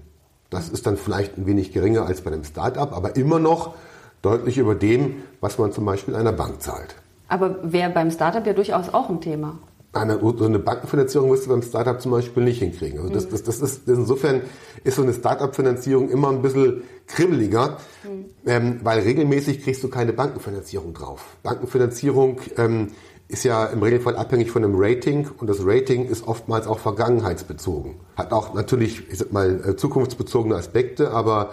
Das 0.51 0.69
ist 0.69 0.87
dann 0.87 0.97
vielleicht 0.97 1.37
ein 1.37 1.47
wenig 1.47 1.73
geringer 1.73 2.07
als 2.07 2.23
bei 2.23 2.33
einem 2.33 2.45
Start-up, 2.45 2.93
aber 2.93 3.17
immer 3.17 3.39
noch 3.39 3.75
deutlich 4.23 4.59
über 4.59 4.75
dem, 4.75 5.23
was 5.41 5.59
man 5.59 5.73
zum 5.73 5.85
Beispiel 5.85 6.15
einer 6.17 6.33
Bank 6.33 6.63
zahlt. 6.63 6.95
Aber 7.29 7.59
wäre 7.63 7.91
beim 7.91 8.11
Startup 8.11 8.45
ja 8.47 8.55
durchaus 8.55 8.89
auch 8.89 9.11
ein 9.11 9.21
Thema. 9.21 9.59
Eine, 9.93 10.19
so 10.21 10.45
eine 10.45 10.59
Bankenfinanzierung 10.59 11.31
wirst 11.31 11.47
du 11.47 11.51
beim 11.51 11.63
Startup 11.63 12.01
zum 12.01 12.13
Beispiel 12.13 12.45
nicht 12.45 12.59
hinkriegen. 12.59 13.01
Also 13.01 13.13
das, 13.13 13.27
mhm. 13.27 13.31
das, 13.31 13.43
das 13.43 13.61
ist, 13.61 13.89
insofern 13.89 14.43
ist 14.85 14.97
so 14.97 15.03
eine 15.03 15.13
Startup-Finanzierung 15.13 16.11
immer 16.11 16.29
ein 16.29 16.43
bisschen 16.43 16.83
kribbeliger, 17.07 17.79
mhm. 18.05 18.27
ähm, 18.47 18.81
weil 18.83 19.01
regelmäßig 19.01 19.63
kriegst 19.63 19.83
du 19.83 19.89
keine 19.89 20.13
Bankenfinanzierung 20.13 20.93
drauf. 20.93 21.37
Bankenfinanzierung 21.43 22.39
ähm, 22.59 22.89
ist 23.29 23.45
ja 23.45 23.67
im 23.67 23.83
Regelfall 23.83 24.17
abhängig 24.17 24.51
von 24.51 24.65
einem 24.65 24.75
Rating 24.77 25.29
und 25.39 25.49
das 25.49 25.59
Rating 25.61 26.07
ist 26.07 26.27
oftmals 26.27 26.67
auch 26.67 26.79
vergangenheitsbezogen. 26.79 27.97
Hat 28.17 28.33
auch 28.33 28.55
natürlich, 28.55 29.11
ich 29.11 29.19
sag 29.19 29.33
mal, 29.33 29.61
äh, 29.65 29.77
zukunftsbezogene 29.77 30.57
Aspekte, 30.57 31.11
aber 31.11 31.51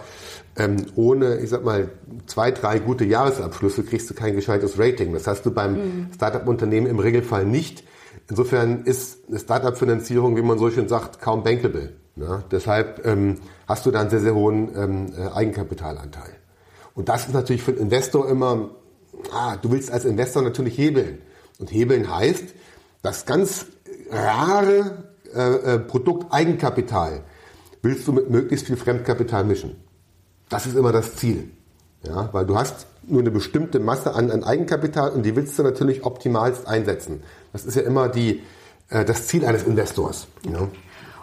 ähm, 0.57 0.85
ohne, 0.95 1.39
ich 1.39 1.49
sag 1.49 1.65
mal, 1.65 1.89
zwei, 2.27 2.51
drei 2.51 2.79
gute 2.79 3.03
Jahresabschlüsse 3.03 3.83
kriegst 3.83 4.09
du 4.09 4.13
kein 4.13 4.35
gescheites 4.35 4.79
Rating. 4.79 5.11
Das 5.11 5.27
hast 5.27 5.45
du 5.45 5.51
beim 5.51 5.73
mhm. 5.73 6.07
Startup-Unternehmen 6.15 6.87
im 6.87 6.99
Regelfall 6.99 7.45
nicht 7.45 7.83
Insofern 8.29 8.83
ist 8.85 9.27
eine 9.27 9.39
Startup-Finanzierung, 9.39 10.35
wie 10.35 10.41
man 10.41 10.57
so 10.57 10.69
schön 10.71 10.87
sagt, 10.87 11.21
kaum 11.21 11.43
bankable. 11.43 11.93
Ne? 12.15 12.43
Deshalb 12.49 13.05
ähm, 13.05 13.37
hast 13.67 13.85
du 13.85 13.91
da 13.91 14.01
einen 14.01 14.09
sehr, 14.09 14.21
sehr 14.21 14.33
hohen 14.33 14.69
ähm, 14.75 15.13
äh, 15.17 15.31
Eigenkapitalanteil. 15.33 16.31
Und 16.95 17.09
das 17.09 17.27
ist 17.27 17.33
natürlich 17.33 17.61
für 17.61 17.71
einen 17.71 17.81
Investor 17.81 18.27
immer, 18.27 18.69
ah, 19.31 19.57
du 19.57 19.71
willst 19.71 19.91
als 19.91 20.05
Investor 20.05 20.41
natürlich 20.41 20.77
hebeln. 20.77 21.19
Und 21.59 21.71
hebeln 21.71 22.13
heißt, 22.13 22.45
das 23.01 23.25
ganz 23.25 23.67
rare 24.09 25.05
äh, 25.33 25.75
äh, 25.75 25.79
Produkt 25.79 26.31
Eigenkapital 26.31 27.23
willst 27.81 28.07
du 28.07 28.13
mit 28.13 28.29
möglichst 28.29 28.67
viel 28.67 28.77
Fremdkapital 28.77 29.43
mischen. 29.43 29.75
Das 30.49 30.65
ist 30.65 30.75
immer 30.75 30.91
das 30.91 31.15
Ziel. 31.15 31.51
Ja, 32.03 32.29
weil 32.33 32.45
du 32.45 32.57
hast 32.57 32.87
nur 33.07 33.21
eine 33.21 33.31
bestimmte 33.31 33.79
Masse 33.79 34.13
an, 34.13 34.29
an 34.29 34.43
Eigenkapital 34.43 35.11
und 35.11 35.23
die 35.23 35.35
willst 35.35 35.57
du 35.57 35.63
natürlich 35.63 36.05
optimalst 36.05 36.67
einsetzen. 36.67 37.23
Das 37.51 37.65
ist 37.65 37.75
ja 37.75 37.81
immer 37.81 38.09
die, 38.09 38.43
äh, 38.89 39.05
das 39.05 39.27
Ziel 39.27 39.45
eines 39.45 39.63
Investors. 39.63 40.27
Ja. 40.43 40.67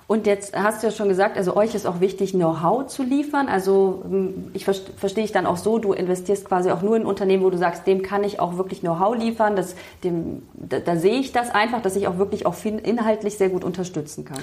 Und 0.07 0.27
jetzt 0.27 0.55
hast 0.55 0.83
du 0.83 0.89
ja 0.89 0.93
schon 0.93 1.09
gesagt, 1.09 1.37
also 1.37 1.57
euch 1.57 1.75
ist 1.75 1.87
auch 1.87 2.01
wichtig, 2.01 2.33
Know-how 2.33 2.87
zu 2.87 3.03
liefern. 3.03 3.49
Also 3.49 4.03
hm, 4.07 4.51
ich 4.53 4.65
verstehe 4.65 5.25
ich 5.25 5.33
dann 5.33 5.47
auch 5.47 5.57
so, 5.57 5.79
du 5.79 5.93
investierst 5.93 6.45
quasi 6.45 6.71
auch 6.71 6.83
nur 6.83 6.97
in 6.97 7.07
Unternehmen, 7.07 7.45
wo 7.45 7.51
du 7.51 7.59
sagst, 7.59 7.87
dem 7.87 8.03
kann 8.03 8.25
ich 8.25 8.41
auch 8.41 8.57
wirklich 8.57 8.81
Know-how 8.81 9.17
liefern. 9.17 9.57
Das, 9.57 9.75
dem, 10.05 10.43
da, 10.55 10.81
da, 10.81 10.97
sehe 10.97 11.21
ich 11.21 11.33
das 11.33 11.51
einfach, 11.51 11.83
dass 11.83 11.97
ich 11.97 12.09
auch 12.09 12.19
wirklich 12.19 12.47
auch 12.47 12.55
inhaltlich 12.65 13.39
sehr 13.39 13.49
gut 13.49 13.65
unterstützen 13.65 14.25
kann. 14.25 14.41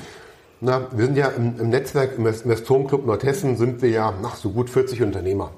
Na, 0.61 0.87
wir 0.91 1.05
sind 1.05 1.17
ja 1.17 1.27
im, 1.27 1.59
im 1.59 1.69
Netzwerk, 1.69 2.17
im 2.17 2.25
Investorenclub 2.25 3.05
Nordhessen 3.05 3.55
sind 3.55 3.81
wir 3.81 3.89
ja 3.89 4.13
nach 4.21 4.35
so 4.35 4.49
gut 4.49 4.69
40 4.69 5.01
Unternehmer. 5.03 5.51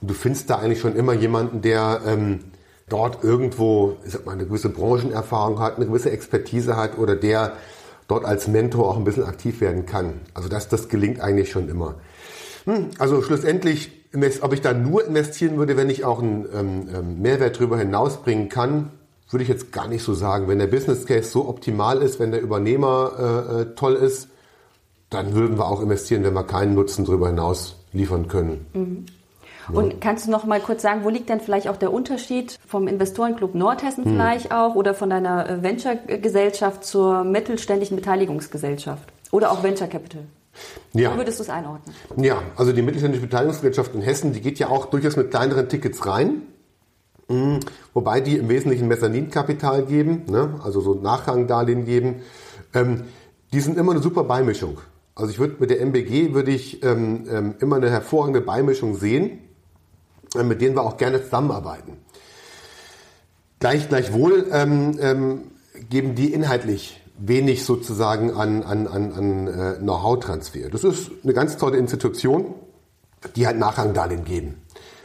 Und 0.00 0.10
du 0.10 0.14
findest 0.14 0.50
da 0.50 0.58
eigentlich 0.58 0.80
schon 0.80 0.94
immer 0.94 1.12
jemanden, 1.12 1.62
der 1.62 2.00
ähm, 2.06 2.40
dort 2.88 3.24
irgendwo, 3.24 3.96
ich 4.04 4.12
sag 4.12 4.26
mal, 4.26 4.32
eine 4.32 4.46
gewisse 4.46 4.68
Branchenerfahrung 4.68 5.58
hat, 5.58 5.76
eine 5.76 5.86
gewisse 5.86 6.10
Expertise 6.10 6.76
hat 6.76 6.98
oder 6.98 7.16
der 7.16 7.52
dort 8.08 8.24
als 8.24 8.48
Mentor 8.48 8.88
auch 8.88 8.96
ein 8.96 9.04
bisschen 9.04 9.24
aktiv 9.24 9.60
werden 9.60 9.86
kann. 9.86 10.14
Also 10.34 10.48
das, 10.48 10.68
das 10.68 10.88
gelingt 10.88 11.20
eigentlich 11.20 11.50
schon 11.50 11.68
immer. 11.68 11.96
Hm, 12.64 12.90
also 12.98 13.22
schlussendlich, 13.22 13.90
ob 14.40 14.52
ich 14.52 14.60
da 14.60 14.72
nur 14.72 15.04
investieren 15.06 15.56
würde, 15.56 15.76
wenn 15.76 15.90
ich 15.90 16.04
auch 16.04 16.22
einen 16.22 16.46
ähm, 16.54 16.88
ähm, 16.94 17.22
Mehrwert 17.22 17.56
darüber 17.56 17.78
hinausbringen 17.78 18.48
kann, 18.48 18.90
würde 19.30 19.42
ich 19.42 19.48
jetzt 19.48 19.72
gar 19.72 19.88
nicht 19.88 20.02
so 20.02 20.14
sagen. 20.14 20.48
Wenn 20.48 20.58
der 20.58 20.66
Business 20.66 21.06
Case 21.06 21.30
so 21.30 21.48
optimal 21.48 22.02
ist, 22.02 22.20
wenn 22.20 22.30
der 22.30 22.42
Übernehmer 22.42 23.12
äh, 23.18 23.62
äh 23.62 23.74
toll 23.74 23.94
ist, 23.94 24.28
dann 25.08 25.34
würden 25.34 25.58
wir 25.58 25.66
auch 25.66 25.80
investieren, 25.80 26.24
wenn 26.24 26.34
wir 26.34 26.44
keinen 26.44 26.74
Nutzen 26.74 27.04
darüber 27.04 27.28
hinaus 27.28 27.76
liefern 27.92 28.28
können. 28.28 28.66
Mhm. 28.72 29.06
Und 29.70 30.00
kannst 30.00 30.26
du 30.26 30.30
noch 30.30 30.44
mal 30.44 30.60
kurz 30.60 30.82
sagen, 30.82 31.04
wo 31.04 31.08
liegt 31.08 31.28
denn 31.28 31.40
vielleicht 31.40 31.68
auch 31.68 31.76
der 31.76 31.92
Unterschied 31.92 32.58
vom 32.66 32.88
Investorenclub 32.88 33.54
Nordhessen 33.54 34.04
hm. 34.04 34.12
vielleicht 34.12 34.52
auch 34.52 34.74
oder 34.74 34.94
von 34.94 35.10
deiner 35.10 35.48
äh, 35.48 35.62
Venture-Gesellschaft 35.62 36.84
zur 36.84 37.24
mittelständischen 37.24 37.96
Beteiligungsgesellschaft 37.96 39.12
oder 39.30 39.52
auch 39.52 39.62
Venture 39.62 39.88
Capital? 39.88 40.22
Ja. 40.92 41.14
Wie 41.14 41.18
würdest 41.18 41.38
du 41.38 41.44
es 41.44 41.50
einordnen? 41.50 41.94
Ja, 42.16 42.42
also 42.56 42.72
die 42.72 42.82
mittelständische 42.82 43.24
Beteiligungsgesellschaft 43.24 43.94
in 43.94 44.02
Hessen, 44.02 44.32
die 44.32 44.40
geht 44.40 44.58
ja 44.58 44.68
auch 44.68 44.86
durchaus 44.86 45.16
mit 45.16 45.30
kleineren 45.30 45.68
Tickets 45.68 46.06
rein. 46.06 46.42
Hm, 47.28 47.60
wobei 47.94 48.20
die 48.20 48.36
im 48.36 48.48
Wesentlichen 48.48 48.88
Mezzaninkapital 48.88 49.84
geben, 49.84 50.24
ne? 50.28 50.60
also 50.62 50.80
so 50.80 50.94
Nachrangdarlehen 50.94 51.86
geben. 51.86 52.22
Ähm, 52.74 53.04
die 53.52 53.60
sind 53.60 53.78
immer 53.78 53.92
eine 53.92 54.02
super 54.02 54.24
Beimischung. 54.24 54.78
Also 55.14 55.30
ich 55.30 55.38
würde 55.38 55.56
mit 55.58 55.70
der 55.70 55.80
MBG 55.80 56.34
würde 56.34 56.50
ich 56.50 56.82
ähm, 56.82 57.24
ähm, 57.30 57.54
immer 57.60 57.76
eine 57.76 57.90
hervorragende 57.90 58.40
Beimischung 58.40 58.96
sehen. 58.96 59.38
Mit 60.34 60.60
denen 60.60 60.74
wir 60.74 60.82
auch 60.82 60.96
gerne 60.96 61.22
zusammenarbeiten. 61.22 61.98
Gleich, 63.60 63.88
gleichwohl 63.88 64.46
ähm, 64.50 64.98
ähm, 65.00 65.42
geben 65.88 66.14
die 66.14 66.32
inhaltlich 66.32 67.00
wenig 67.18 67.64
sozusagen 67.64 68.32
an, 68.32 68.62
an, 68.62 68.86
an, 68.86 69.12
an 69.12 69.46
äh, 69.46 69.74
Know-how-Transfer. 69.78 70.68
Das 70.70 70.84
ist 70.84 71.10
eine 71.22 71.32
ganz 71.32 71.56
tolle 71.56 71.76
Institution, 71.76 72.54
die 73.36 73.46
halt 73.46 73.58
Nachrangdarlehen 73.58 74.24
geben. 74.24 74.62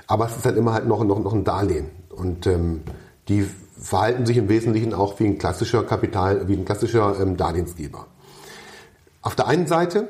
Aber 0.07 0.25
es 0.25 0.37
ist 0.37 0.45
halt 0.45 0.57
immer 0.57 0.73
halt 0.73 0.87
noch, 0.87 1.03
noch, 1.03 1.19
noch 1.19 1.33
ein 1.33 1.43
Darlehen. 1.43 1.89
Und 2.09 2.47
ähm, 2.47 2.81
die 3.27 3.45
verhalten 3.79 4.25
sich 4.25 4.37
im 4.37 4.49
Wesentlichen 4.49 4.93
auch 4.93 5.19
wie 5.19 5.25
ein 5.25 5.37
klassischer 5.37 5.83
Kapital, 5.83 6.47
wie 6.47 6.53
ein 6.53 6.65
klassischer 6.65 7.19
ähm, 7.19 7.37
Darlehensgeber. 7.37 8.07
Auf 9.21 9.35
der 9.35 9.47
einen 9.47 9.67
Seite 9.67 10.07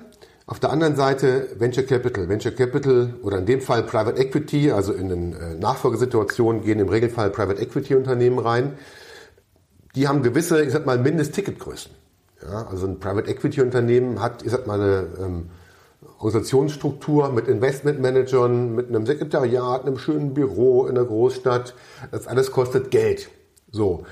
auf 0.47 0.61
der 0.61 0.71
anderen 0.71 0.95
Seite 0.95 1.49
Venture 1.59 1.83
Capital. 1.83 2.29
Venture 2.29 2.53
Capital 2.53 3.13
oder 3.21 3.37
in 3.37 3.45
dem 3.45 3.59
Fall 3.59 3.83
Private 3.83 4.17
Equity, 4.19 4.71
also 4.71 4.93
in 4.93 5.09
den 5.09 5.33
äh, 5.33 5.55
Nachfolgesituationen 5.55 6.63
gehen 6.63 6.79
im 6.79 6.87
Regelfall 6.87 7.29
Private 7.29 7.61
Equity 7.61 7.95
Unternehmen 7.95 8.39
rein. 8.39 8.77
Die 9.95 10.07
haben 10.07 10.23
gewisse, 10.23 10.63
ich 10.63 10.71
sag 10.71 10.85
mal, 10.85 10.97
Mindestticketgrößen. 10.97 11.91
Ja, 12.43 12.65
also 12.67 12.87
ein 12.87 12.99
Private 12.99 13.29
Equity 13.29 13.61
Unternehmen 13.61 14.21
hat, 14.21 14.41
ich 14.43 14.51
sag 14.51 14.67
mal, 14.67 14.79
eine 14.79 15.07
ähm, 15.19 15.49
Organisationsstruktur 16.19 17.29
mit 17.33 17.49
Investmentmanagern, 17.49 18.73
mit 18.73 18.87
einem 18.87 19.05
Sekretariat, 19.05 19.85
einem 19.85 19.97
schönen 19.97 20.33
Büro 20.33 20.87
in 20.87 20.95
der 20.95 21.03
Großstadt. 21.03 21.73
Das 22.11 22.25
alles 22.25 22.51
kostet 22.51 22.89
Geld. 22.89 23.29
So. 23.71 24.05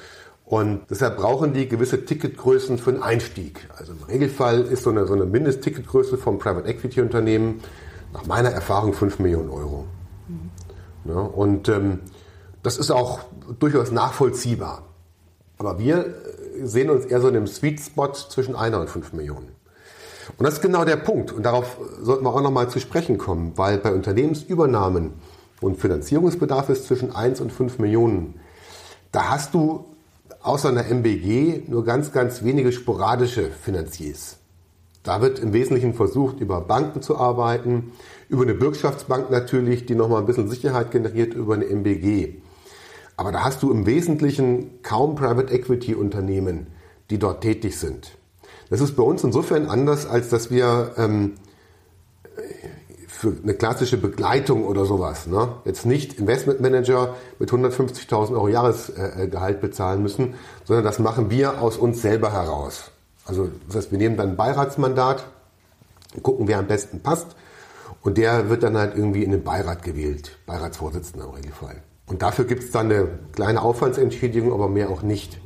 Und 0.46 0.82
deshalb 0.92 1.18
brauchen 1.18 1.54
die 1.54 1.68
gewisse 1.68 2.06
Ticketgrößen 2.06 2.78
für 2.78 2.92
einen 2.92 3.02
Einstieg. 3.02 3.68
Also 3.78 3.94
im 3.94 4.04
Regelfall 4.04 4.62
ist 4.62 4.84
so 4.84 4.92
eine, 4.92 5.08
so 5.08 5.14
eine 5.14 5.26
Mindestticketgröße 5.26 6.18
vom 6.18 6.38
Private 6.38 6.68
Equity 6.68 7.02
Unternehmen 7.02 7.62
nach 8.14 8.28
meiner 8.28 8.50
Erfahrung 8.52 8.94
5 8.94 9.20
Millionen 9.20 9.50
Euro. 9.50 9.86
Mhm. 10.28 10.52
Ja, 11.12 11.20
und 11.20 11.68
ähm, 11.68 12.00
das 12.62 12.78
ist 12.78 12.92
auch 12.92 13.22
durchaus 13.60 13.92
nachvollziehbar. 13.92 14.84
Aber 15.58 15.80
wir 15.80 16.06
äh, 16.06 16.66
sehen 16.66 16.92
uns 16.92 17.06
eher 17.06 17.22
so 17.22 17.28
in 17.28 17.36
einem 17.36 17.48
Sweet 17.48 17.80
Spot 17.80 18.12
zwischen 18.14 18.56
einer 18.56 18.80
und 18.80 18.90
5 18.90 19.14
Millionen. 19.14 19.50
Und 20.38 20.46
das 20.46 20.56
ist 20.56 20.62
genau 20.62 20.86
der 20.86 20.98
Punkt. 20.98 21.32
Und 21.32 21.44
darauf 21.44 21.78
sollten 22.02 22.24
wir 22.24 22.34
auch 22.34 22.42
nochmal 22.42 22.70
zu 22.70 22.80
sprechen 22.80 23.18
kommen, 23.18 23.54
weil 23.56 23.80
bei 23.80 23.92
Unternehmensübernahmen 23.92 25.14
und 25.62 25.80
Finanzierungsbedarf 25.80 26.70
ist 26.70 26.86
zwischen 26.86 27.16
1 27.16 27.42
und 27.42 27.52
5 27.52 27.80
Millionen. 27.80 28.40
Da 29.12 29.30
hast 29.30 29.54
du 29.54 29.86
außer 30.46 30.70
einer 30.70 30.86
MBG 30.86 31.64
nur 31.68 31.84
ganz, 31.84 32.12
ganz 32.12 32.44
wenige 32.44 32.72
sporadische 32.72 33.50
Finanziers. 33.50 34.38
Da 35.04 35.22
wird 35.22 35.40
im 35.40 35.54
Wesentlichen 35.54 35.94
versucht, 35.94 36.40
über 36.40 36.62
Banken 36.62 37.02
zu 37.02 37.18
arbeiten, 37.18 37.92
über 38.30 38.44
eine 38.44 38.54
Bürgschaftsbank 38.54 39.30
natürlich, 39.30 39.86
die 39.86 39.96
nochmal 39.96 40.22
ein 40.22 40.26
bisschen 40.26 40.48
Sicherheit 40.48 40.92
generiert, 40.92 41.34
über 41.34 41.54
eine 41.54 41.66
MBG. 41.66 42.36
Aber 43.18 43.32
da 43.32 43.44
hast 43.44 43.64
du 43.64 43.72
im 43.72 43.86
Wesentlichen 43.86 44.82
kaum 44.82 45.16
Private 45.16 45.54
Equity 45.54 45.96
Unternehmen, 45.96 46.68
die 47.10 47.20
dort 47.20 47.42
tätig 47.42 47.78
sind. 47.78 48.18
Das 48.70 48.82
ist 48.82 48.96
bei 48.96 49.04
uns 49.04 49.24
insofern 49.24 49.68
anders, 49.68 50.08
als 50.08 50.30
dass 50.30 50.50
wir 50.50 50.94
ähm, 50.98 51.34
für 53.16 53.34
eine 53.42 53.54
klassische 53.54 53.98
Begleitung 53.98 54.66
oder 54.66 54.86
sowas. 54.86 55.28
Ne? 55.28 55.50
Jetzt 55.66 55.86
nicht 55.86 56.20
Investmentmanager 56.20 57.16
mit 57.40 57.50
150.000 57.50 58.34
Euro 58.34 58.48
Jahresgehalt 58.48 59.62
bezahlen 59.62 60.02
müssen, 60.02 60.36
sondern 60.66 60.86
das 60.86 61.00
machen 61.00 61.30
wir 61.30 61.62
aus 61.62 61.78
uns 61.78 62.02
selber 62.02 62.34
heraus. 62.34 62.92
Also 63.26 63.50
das 63.68 63.78
heißt, 63.78 63.92
wir 63.92 63.98
nehmen 63.98 64.18
dann 64.18 64.32
ein 64.32 64.36
Beiratsmandat, 64.36 65.26
gucken, 66.22 66.48
wer 66.48 66.60
am 66.60 66.68
besten 66.68 67.02
passt 67.02 67.36
und 68.02 68.18
der 68.18 68.50
wird 68.50 68.64
dann 68.64 68.78
halt 68.78 68.96
irgendwie 68.96 69.24
in 69.24 69.32
den 69.32 69.44
Beirat 69.44 69.84
gewählt, 69.84 70.38
Beiratsvorsitzender 70.46 71.26
im 71.26 71.32
Regelfall. 71.32 71.82
Und 72.08 72.22
dafür 72.22 72.46
gibt 72.46 72.64
es 72.64 72.72
dann 72.72 72.92
eine 72.92 73.08
kleine 73.34 73.62
Aufwandsentschädigung, 73.62 74.54
aber 74.54 74.70
mehr 74.70 74.90
auch 74.90 75.02
nicht. 75.02 75.40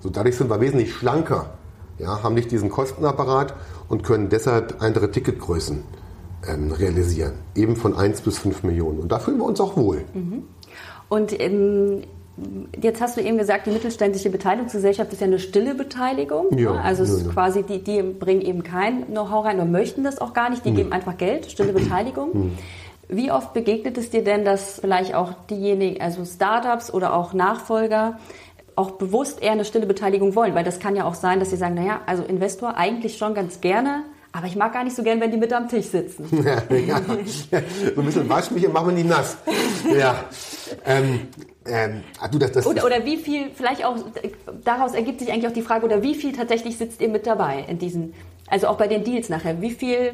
So 0.00 0.08
dadurch 0.08 0.36
sind 0.36 0.48
wir 0.48 0.60
wesentlich 0.60 0.94
schlanker, 0.94 1.54
ja, 1.98 2.22
haben 2.22 2.34
nicht 2.34 2.52
diesen 2.52 2.70
Kostenapparat 2.70 3.54
und 3.88 4.04
können 4.04 4.28
deshalb 4.28 4.76
andere 4.80 5.10
Ticketgrößen 5.10 5.82
ähm, 6.48 6.72
realisieren. 6.72 7.34
Eben 7.54 7.76
von 7.76 7.96
1 7.96 8.22
bis 8.22 8.38
5 8.38 8.62
Millionen. 8.62 9.00
Und 9.00 9.12
da 9.12 9.18
fühlen 9.18 9.38
wir 9.38 9.44
uns 9.44 9.60
auch 9.60 9.76
wohl. 9.76 10.04
Mhm. 10.14 10.44
Und 11.08 11.38
ähm, 11.40 12.02
jetzt 12.80 13.00
hast 13.00 13.16
du 13.16 13.20
eben 13.20 13.38
gesagt, 13.38 13.66
die 13.66 13.70
mittelständische 13.70 14.30
Beteiligungsgesellschaft 14.30 15.12
ist 15.12 15.20
ja 15.20 15.26
eine 15.26 15.38
stille 15.38 15.74
Beteiligung. 15.74 16.56
Ja, 16.56 16.72
also 16.72 17.02
es 17.02 17.10
ist 17.10 17.30
quasi, 17.30 17.62
die, 17.62 17.82
die 17.82 18.02
bringen 18.02 18.42
eben 18.42 18.62
kein 18.62 19.06
Know-how 19.06 19.44
rein 19.44 19.56
oder 19.56 19.66
möchten 19.66 20.04
das 20.04 20.20
auch 20.20 20.32
gar 20.32 20.50
nicht. 20.50 20.64
Die 20.64 20.70
mhm. 20.70 20.76
geben 20.76 20.92
einfach 20.92 21.16
Geld, 21.16 21.50
stille 21.50 21.72
Beteiligung. 21.72 22.30
Mhm. 22.32 22.58
Wie 23.08 23.32
oft 23.32 23.54
begegnet 23.54 23.96
es 23.96 24.10
dir 24.10 24.22
denn, 24.22 24.44
dass 24.44 24.80
vielleicht 24.80 25.14
auch 25.14 25.32
diejenigen, 25.48 26.00
also 26.00 26.24
Startups 26.24 26.92
oder 26.92 27.14
auch 27.14 27.32
Nachfolger, 27.32 28.18
auch 28.76 28.92
bewusst 28.92 29.42
eher 29.42 29.52
eine 29.52 29.64
stille 29.64 29.86
Beteiligung 29.86 30.34
wollen? 30.34 30.54
Weil 30.54 30.64
das 30.64 30.78
kann 30.78 30.94
ja 30.94 31.04
auch 31.04 31.14
sein, 31.14 31.40
dass 31.40 31.50
sie 31.50 31.56
sagen, 31.56 31.74
naja, 31.74 32.02
also 32.06 32.22
Investor 32.22 32.76
eigentlich 32.76 33.16
schon 33.16 33.34
ganz 33.34 33.62
gerne, 33.62 34.04
aber 34.38 34.46
ich 34.46 34.56
mag 34.56 34.72
gar 34.72 34.84
nicht 34.84 34.96
so 34.96 35.02
gern, 35.02 35.20
wenn 35.20 35.30
die 35.30 35.36
mit 35.36 35.52
am 35.52 35.68
Tisch 35.68 35.86
sitzen. 35.86 36.26
ja, 36.44 36.62
ja. 36.76 37.00
So 37.94 38.00
ein 38.00 38.06
bisschen 38.06 38.28
wasch 38.28 38.50
mich 38.50 38.66
und 38.66 38.72
mach 38.72 38.84
mir 38.84 38.94
die 38.94 39.04
nass. 39.04 39.36
Ja. 39.96 40.24
Ähm, 40.86 41.28
ähm, 41.66 42.02
ah, 42.20 42.28
du, 42.28 42.38
das, 42.38 42.52
das, 42.52 42.66
oder, 42.66 42.84
oder 42.84 43.04
wie 43.04 43.16
viel, 43.18 43.50
vielleicht 43.54 43.84
auch, 43.84 43.96
daraus 44.64 44.94
ergibt 44.94 45.20
sich 45.20 45.30
eigentlich 45.30 45.46
auch 45.48 45.52
die 45.52 45.62
Frage, 45.62 45.84
oder 45.84 46.02
wie 46.02 46.14
viel 46.14 46.32
tatsächlich 46.32 46.78
sitzt 46.78 47.00
ihr 47.00 47.08
mit 47.08 47.26
dabei 47.26 47.64
in 47.68 47.78
diesen, 47.78 48.14
also 48.48 48.68
auch 48.68 48.78
bei 48.78 48.86
den 48.88 49.04
Deals 49.04 49.28
nachher, 49.28 49.60
wie 49.60 49.70
viel 49.72 50.12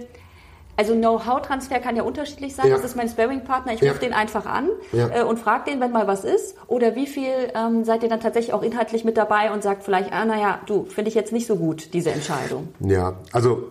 Also 0.77 0.95
Know-how-Transfer 0.95 1.79
kann 1.79 1.95
ja 1.95 2.03
unterschiedlich 2.03 2.57
sein. 2.57 2.67
Ja. 2.67 2.75
Das 2.77 2.85
ist 2.85 2.97
mein 2.97 3.09
Sparring-Partner. 3.09 3.75
Ich 3.75 3.81
Ja. 3.81 3.91
rufe 3.93 4.01
den 4.01 4.13
einfach 4.13 4.45
an 4.45 4.69
Ja. 4.91 5.21
äh, 5.21 5.23
und 5.23 5.39
frage 5.39 5.71
den, 5.71 5.81
wenn 5.81 5.93
mal 5.93 6.09
was 6.09 6.25
ist. 6.25 6.57
Oder 6.67 6.97
wie 6.97 7.07
viel 7.07 7.31
ähm, 7.55 7.85
seid 7.85 8.03
ihr 8.03 8.09
dann 8.09 8.19
tatsächlich 8.19 8.53
auch 8.53 8.63
inhaltlich 8.63 9.05
mit 9.05 9.17
dabei 9.17 9.53
und 9.53 9.63
sagt 9.63 9.85
vielleicht, 9.85 10.13
ah, 10.13 10.25
naja, 10.25 10.59
du, 10.67 10.87
finde 10.87 11.11
ich 11.11 11.15
jetzt 11.15 11.33
nicht 11.33 11.47
so 11.47 11.55
gut, 11.55 11.95
diese 11.95 12.11
Entscheidung. 12.11 12.71
Ja, 12.81 13.21
also 13.33 13.71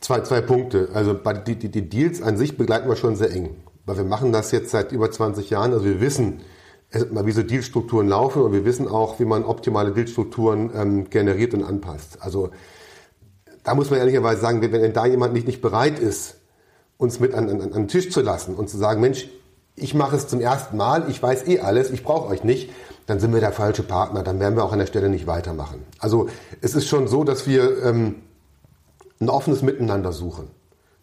zwei, 0.00 0.20
zwei 0.20 0.40
Punkte. 0.40 0.88
Also 0.94 1.14
die, 1.14 1.56
die, 1.56 1.68
die 1.68 1.88
Deals 1.88 2.22
an 2.22 2.36
sich 2.36 2.56
begleiten 2.56 2.88
wir 2.88 2.96
schon 2.96 3.16
sehr 3.16 3.30
eng. 3.30 3.56
Weil 3.86 3.96
wir 3.96 4.04
machen 4.04 4.32
das 4.32 4.52
jetzt 4.52 4.70
seit 4.70 4.92
über 4.92 5.10
20 5.10 5.50
Jahren. 5.50 5.72
Also 5.72 5.84
wir 5.84 6.00
wissen, 6.00 6.40
wie 6.92 7.32
so 7.32 7.42
Dealstrukturen 7.42 8.08
laufen 8.08 8.42
und 8.42 8.52
wir 8.52 8.64
wissen 8.64 8.88
auch, 8.88 9.20
wie 9.20 9.24
man 9.24 9.44
optimale 9.44 9.92
Dealstrukturen 9.92 10.70
ähm, 10.74 11.10
generiert 11.10 11.54
und 11.54 11.62
anpasst. 11.62 12.18
Also 12.20 12.50
da 13.62 13.74
muss 13.74 13.90
man 13.90 13.98
ehrlicherweise 14.00 14.40
sagen, 14.40 14.60
wenn, 14.62 14.72
wenn 14.72 14.92
da 14.92 15.06
jemand 15.06 15.32
nicht, 15.32 15.46
nicht 15.46 15.62
bereit 15.62 15.98
ist, 15.98 16.36
uns 16.96 17.20
mit 17.20 17.34
an, 17.34 17.48
an, 17.48 17.60
an 17.60 17.70
den 17.70 17.88
Tisch 17.88 18.10
zu 18.10 18.20
lassen 18.20 18.54
und 18.54 18.68
zu 18.68 18.76
sagen, 18.76 19.00
Mensch, 19.00 19.28
ich 19.76 19.94
mache 19.94 20.16
es 20.16 20.26
zum 20.26 20.40
ersten 20.40 20.76
Mal, 20.76 21.08
ich 21.08 21.22
weiß 21.22 21.46
eh 21.46 21.60
alles, 21.60 21.90
ich 21.90 22.02
brauche 22.02 22.28
euch 22.28 22.44
nicht, 22.44 22.70
dann 23.06 23.20
sind 23.20 23.32
wir 23.32 23.40
der 23.40 23.52
falsche 23.52 23.82
Partner, 23.82 24.22
dann 24.22 24.40
werden 24.40 24.56
wir 24.56 24.64
auch 24.64 24.72
an 24.72 24.78
der 24.78 24.86
Stelle 24.86 25.08
nicht 25.08 25.26
weitermachen. 25.26 25.84
Also 25.98 26.28
es 26.60 26.74
ist 26.74 26.88
schon 26.88 27.08
so, 27.08 27.24
dass 27.24 27.46
wir 27.46 27.82
ähm, 27.84 28.16
ein 29.20 29.28
offenes 29.28 29.62
Miteinander 29.62 30.12
suchen. 30.12 30.48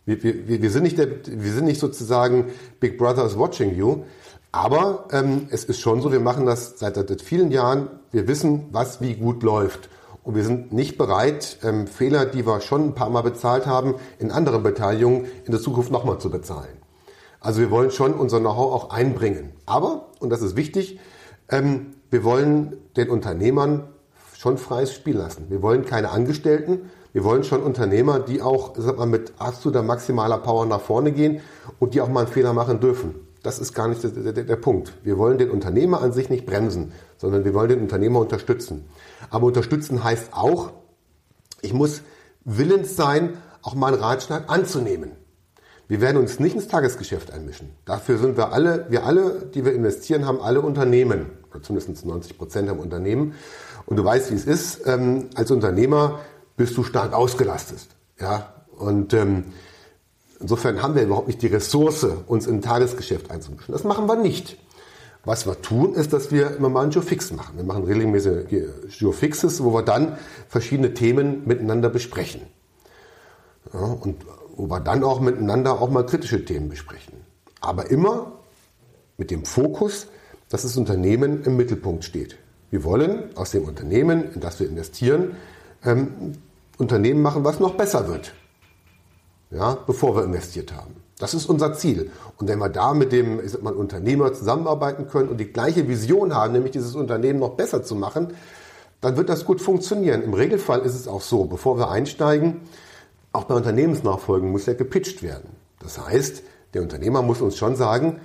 Wir, 0.05 0.24
wir, 0.24 0.62
wir, 0.62 0.71
sind 0.71 0.83
nicht 0.83 0.97
der, 0.97 1.07
wir 1.25 1.51
sind 1.51 1.65
nicht 1.65 1.79
sozusagen 1.79 2.45
Big 2.79 2.97
Brother 2.97 3.25
is 3.25 3.38
watching 3.38 3.75
you, 3.75 4.03
aber 4.51 5.05
ähm, 5.12 5.47
es 5.51 5.65
ist 5.65 5.79
schon 5.79 6.01
so, 6.01 6.12
wir 6.12 6.19
machen 6.19 6.45
das 6.45 6.79
seit, 6.79 6.95
seit 6.95 7.21
vielen 7.21 7.51
Jahren, 7.51 7.89
wir 8.12 8.27
wissen, 8.27 8.69
was 8.71 9.01
wie 9.01 9.15
gut 9.15 9.43
läuft. 9.43 9.89
Und 10.24 10.36
wir 10.36 10.43
sind 10.43 10.74
nicht 10.74 10.97
bereit, 10.97 11.59
ähm, 11.63 11.88
Fehler, 11.88 12.25
die 12.25 12.45
wir 12.45 12.59
schon 12.62 12.88
ein 12.88 12.95
paar 12.95 13.09
Mal 13.09 13.21
bezahlt 13.21 13.65
haben, 13.65 13.95
in 14.17 14.31
anderen 14.31 14.63
Beteiligungen 14.63 15.25
in 15.45 15.51
der 15.51 15.62
Zukunft 15.62 15.91
nochmal 15.91 16.17
zu 16.19 16.29
bezahlen. 16.29 16.77
Also 17.39 17.62
wir 17.62 17.69
wollen 17.69 17.91
schon 17.91 18.13
unser 18.13 18.39
Know-how 18.39 18.74
auch 18.74 18.89
einbringen. 18.89 19.51
Aber, 19.65 20.07
und 20.19 20.31
das 20.31 20.41
ist 20.41 20.55
wichtig, 20.55 21.00
ähm, 21.50 21.93
wir 22.09 22.24
wollen 22.24 22.77
den 22.95 23.09
Unternehmern 23.09 23.89
schon 24.36 24.57
freies 24.57 24.93
Spiel 24.93 25.17
lassen. 25.17 25.45
Wir 25.50 25.62
wollen 25.62 25.86
keine 25.86 26.09
Angestellten, 26.09 26.89
wir 27.14 27.24
wollen 27.24 27.44
schon 27.44 27.62
Unternehmer, 27.64 28.20
die 28.20 28.42
auch 28.42 28.74
sag 28.78 28.98
mal, 28.98 29.06
mit 29.06 29.34
absoluter 29.38 29.84
maximaler 29.84 30.38
Power 30.38 30.66
nach 30.66 30.82
vorne 30.82 31.12
gehen 31.12 31.42
und 31.80 31.94
die 31.94 32.02
auch 32.02 32.10
mal 32.10 32.26
einen 32.26 32.34
Fehler 32.34 32.54
machen 32.54 32.80
dürfen. 32.80 33.16
Das 33.44 33.60
ist 33.60 33.74
gar 33.74 33.88
nicht 33.88 34.04
der, 34.04 34.34
der, 34.34 34.44
der 34.44 34.56
Punkt. 34.56 34.94
Wir 35.04 35.18
wollen 35.18 35.38
den 35.38 35.50
Unternehmer 35.50 36.02
an 36.02 36.12
sich 36.12 36.30
nicht 36.30 36.46
bremsen, 36.46 36.92
sondern 37.18 37.46
wir 37.46 37.54
wollen 37.54 37.70
den 37.70 37.82
Unternehmer 37.82 38.20
unterstützen. 38.20 38.86
Aber 39.30 39.48
unterstützen 39.48 40.04
heißt 40.04 40.34
auch, 40.34 40.72
ich 41.62 41.74
muss 41.74 42.02
willens 42.44 42.96
sein, 42.96 43.38
auch 43.62 43.76
mal 43.76 43.94
einen 43.94 44.02
Ratschlag 44.02 44.50
anzunehmen. 44.50 45.12
Wir 45.88 46.02
werden 46.02 46.18
uns 46.18 46.40
nicht 46.40 46.56
ins 46.56 46.68
Tagesgeschäft 46.68 47.32
einmischen. 47.32 47.70
Dafür 47.86 48.18
sind 48.18 48.36
wir 48.36 48.52
alle, 48.52 48.88
wir 48.90 49.06
alle, 49.06 49.50
die 49.54 49.64
wir 49.64 49.74
investieren, 49.74 50.26
haben 50.26 50.42
alle 50.42 50.60
Unternehmen. 50.60 51.28
Oder 51.50 51.64
zumindest 51.64 52.06
90 52.06 52.38
Prozent 52.38 52.70
haben 52.70 52.80
Unternehmen. 52.80 53.34
Und 53.86 53.96
du 53.96 54.04
weißt, 54.04 54.32
wie 54.32 54.36
es 54.36 54.46
ist. 54.46 54.86
Ähm, 54.86 55.30
als 55.36 55.50
Unternehmer 55.50 56.20
bist 56.58 56.76
du 56.76 56.84
stark 56.84 57.14
ausgelastet. 57.14 57.88
Ja, 58.20 58.54
und 58.76 59.14
ähm, 59.14 59.46
insofern 60.40 60.82
haben 60.82 60.96
wir 60.96 61.04
überhaupt 61.04 61.28
nicht 61.28 61.42
die 61.42 61.48
Ressource, 61.48 62.06
uns 62.28 62.48
in 62.48 62.56
ein 62.56 62.62
Tagesgeschäft 62.62 63.32
einzumischen. 63.32 63.72
Das 63.72 63.84
machen 63.84 64.08
wir 64.08 64.16
nicht. 64.18 64.58
Was 65.24 65.46
wir 65.46 65.62
tun, 65.62 65.94
ist, 65.94 66.14
dass 66.14 66.32
wir 66.32 66.56
immer 66.56 66.70
mal 66.70 66.84
einen 66.84 66.92
Geofix 66.92 67.32
machen. 67.32 67.58
Wir 67.58 67.64
machen 67.64 67.84
regelmäßige 67.84 68.46
Geofixes, 69.00 69.64
wo 69.64 69.74
wir 69.74 69.84
dann 69.84 70.18
verschiedene 70.48 70.94
Themen 70.94 71.44
miteinander 71.46 71.90
besprechen. 71.90 72.42
Ja, 73.74 73.80
und 73.80 74.26
wo 74.56 74.70
wir 74.70 74.80
dann 74.80 75.04
auch 75.04 75.20
miteinander 75.20 75.82
auch 75.82 75.90
mal 75.90 76.06
kritische 76.06 76.44
Themen 76.46 76.70
besprechen. 76.70 77.14
Aber 77.62 77.92
immer 77.92 78.32
mit 79.18 79.30
dem 79.30 79.46
Fokus, 79.46 80.08
dass 80.50 80.62
das 80.62 80.78
Unternehmen 80.78 81.44
im 81.44 81.58
Mittelpunkt 81.58 82.06
steht. 82.06 82.38
Wir 82.72 82.84
wollen 82.84 83.36
aus 83.36 83.52
dem 83.52 83.66
Unternehmen, 83.66 84.34
in 84.34 84.40
das 84.40 84.60
wir 84.60 84.68
investieren, 84.68 85.36
ähm, 85.84 86.34
Unternehmen 86.77 87.22
machen, 87.22 87.43
was 87.43 87.60
noch 87.60 87.75
besser 87.75 88.07
wird. 88.07 88.34
Ja, 89.50 89.77
bevor 89.88 90.15
wir 90.15 90.24
investiert 90.24 90.74
haben. 90.74 90.96
Das 91.19 91.34
ist 91.34 91.50
unser 91.50 91.74
Ziel. 91.74 92.12
Und 92.38 92.48
wenn 92.48 92.60
wir 92.60 92.69
da 92.69 92.93
mit 92.93 93.12
dem 93.12 93.43
ich 93.43 93.51
sag 93.51 93.63
mal, 93.63 93.74
Unternehmer 93.74 94.34
zusammenarbeiten 94.34 95.08
können 95.08 95.30
und 95.30 95.38
die 95.38 95.52
gleiche 95.52 95.88
Vision 95.88 96.36
haben, 96.36 96.54
nämlich 96.54 96.73
dieses 96.73 96.95
Unternehmen 96.95 97.39
noch 97.39 97.56
besser 97.56 97.82
zu 97.82 97.95
machen, 97.95 98.34
dann 99.02 99.17
wird 99.17 99.30
das 99.30 99.45
gut 99.45 99.62
funktionieren. 99.62 100.21
Im 100.21 100.34
Regelfall 100.34 100.82
ist 100.82 100.95
es 100.95 101.08
auch 101.08 101.21
so, 101.21 101.45
bevor 101.45 101.78
wir 101.78 101.89
einsteigen, 101.89 102.62
auch 103.32 103.45
bei 103.45 103.56
Unternehmensnachfolgen 103.56 104.52
muss 104.52 104.65
ja 104.65 104.73
gepitcht 104.73 105.23
werden. 105.23 105.49
Das 105.80 105.99
heißt, 105.99 106.43
der 106.73 106.82
Unternehmer 106.82 107.21
muss 107.21 107.41
uns 107.41 107.58
schon 107.58 107.75
sagen, 107.75 108.19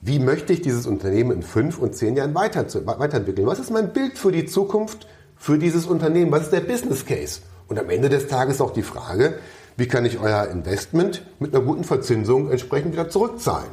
wie 0.00 0.18
möchte 0.18 0.52
ich 0.52 0.62
dieses 0.62 0.86
Unternehmen 0.86 1.32
in 1.32 1.42
fünf 1.42 1.78
und 1.78 1.94
zehn 1.94 2.16
Jahren 2.16 2.34
weiter, 2.34 2.64
weiterentwickeln? 2.86 3.46
Was 3.46 3.58
ist 3.58 3.70
mein 3.70 3.92
Bild 3.92 4.16
für 4.16 4.30
die 4.30 4.46
Zukunft 4.46 5.08
für 5.36 5.58
dieses 5.58 5.86
Unternehmen? 5.86 6.30
Was 6.30 6.44
ist 6.44 6.52
der 6.52 6.60
Business 6.60 7.04
Case? 7.04 7.40
Und 7.68 7.78
am 7.78 7.90
Ende 7.90 8.08
des 8.08 8.26
Tages 8.26 8.60
auch 8.60 8.72
die 8.72 8.82
Frage, 8.82 9.38
wie 9.76 9.86
kann 9.86 10.04
ich 10.04 10.18
euer 10.18 10.48
Investment 10.48 11.22
mit 11.38 11.54
einer 11.54 11.64
guten 11.64 11.84
Verzinsung 11.84 12.50
entsprechend 12.50 12.92
wieder 12.92 13.08
zurückzahlen? 13.08 13.70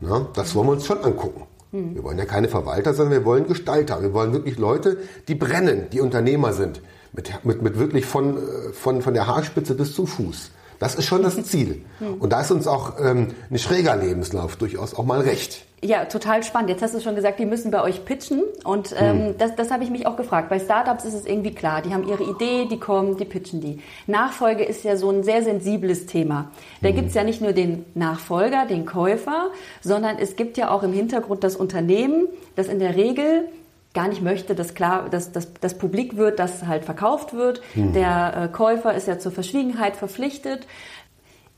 Na, 0.00 0.28
das 0.34 0.54
wollen 0.54 0.68
wir 0.68 0.72
uns 0.72 0.84
schon 0.84 1.02
angucken. 1.02 1.46
Wir 1.94 2.04
wollen 2.04 2.18
ja 2.18 2.24
keine 2.24 2.48
Verwalter, 2.48 2.94
sondern 2.94 3.18
wir 3.20 3.24
wollen 3.24 3.46
Gestalter. 3.46 4.00
Wir 4.02 4.12
wollen 4.12 4.32
wirklich 4.32 4.56
Leute, 4.58 4.98
die 5.28 5.34
brennen, 5.34 5.88
die 5.90 6.00
Unternehmer 6.00 6.52
sind. 6.52 6.80
Mit, 7.12 7.44
mit, 7.44 7.62
mit 7.62 7.78
wirklich 7.78 8.04
von, 8.04 8.38
von, 8.72 9.02
von 9.02 9.14
der 9.14 9.26
Haarspitze 9.26 9.74
bis 9.74 9.94
zum 9.94 10.06
Fuß. 10.06 10.50
Das 10.78 10.94
ist 10.94 11.06
schon 11.06 11.22
das 11.22 11.42
Ziel. 11.44 11.84
Und 12.18 12.32
da 12.32 12.40
ist 12.40 12.50
uns 12.50 12.66
auch 12.66 12.94
ähm, 13.00 13.28
ein 13.50 13.58
schräger 13.58 13.96
Lebenslauf 13.96 14.56
durchaus 14.56 14.94
auch 14.94 15.04
mal 15.04 15.20
recht. 15.20 15.66
Ja, 15.82 16.06
total 16.06 16.42
spannend. 16.42 16.70
Jetzt 16.70 16.82
hast 16.82 16.94
du 16.94 17.00
schon 17.00 17.14
gesagt, 17.14 17.38
die 17.38 17.44
müssen 17.44 17.70
bei 17.70 17.82
euch 17.82 18.04
pitchen. 18.04 18.42
Und 18.64 18.94
ähm, 18.98 19.34
das, 19.38 19.54
das 19.56 19.70
habe 19.70 19.84
ich 19.84 19.90
mich 19.90 20.06
auch 20.06 20.16
gefragt. 20.16 20.48
Bei 20.48 20.58
Startups 20.58 21.04
ist 21.04 21.14
es 21.14 21.26
irgendwie 21.26 21.54
klar. 21.54 21.82
Die 21.82 21.92
haben 21.92 22.08
ihre 22.08 22.24
Idee, 22.24 22.66
die 22.68 22.78
kommen, 22.78 23.16
die 23.18 23.26
pitchen 23.26 23.60
die. 23.60 23.80
Nachfolge 24.06 24.64
ist 24.64 24.84
ja 24.84 24.96
so 24.96 25.10
ein 25.10 25.22
sehr 25.22 25.42
sensibles 25.42 26.06
Thema. 26.06 26.50
Da 26.80 26.90
gibt's 26.92 27.14
ja 27.14 27.24
nicht 27.24 27.42
nur 27.42 27.52
den 27.52 27.84
Nachfolger, 27.94 28.64
den 28.66 28.86
Käufer, 28.86 29.50
sondern 29.82 30.16
es 30.18 30.36
gibt 30.36 30.56
ja 30.56 30.70
auch 30.70 30.82
im 30.82 30.92
Hintergrund 30.92 31.44
das 31.44 31.56
Unternehmen, 31.56 32.26
das 32.56 32.68
in 32.68 32.78
der 32.78 32.96
Regel 32.96 33.48
gar 33.96 34.06
nicht 34.08 34.22
möchte, 34.22 34.54
dass 34.54 34.74
klar, 34.74 35.08
dass, 35.10 35.32
dass 35.32 35.54
das 35.54 35.78
publik 35.78 36.16
wird, 36.16 36.38
dass 36.38 36.66
halt 36.66 36.84
verkauft 36.84 37.32
wird. 37.32 37.62
Der 37.74 38.36
äh, 38.36 38.48
Käufer 38.48 38.94
ist 38.94 39.08
ja 39.08 39.18
zur 39.18 39.32
Verschwiegenheit 39.32 39.96
verpflichtet. 39.96 40.66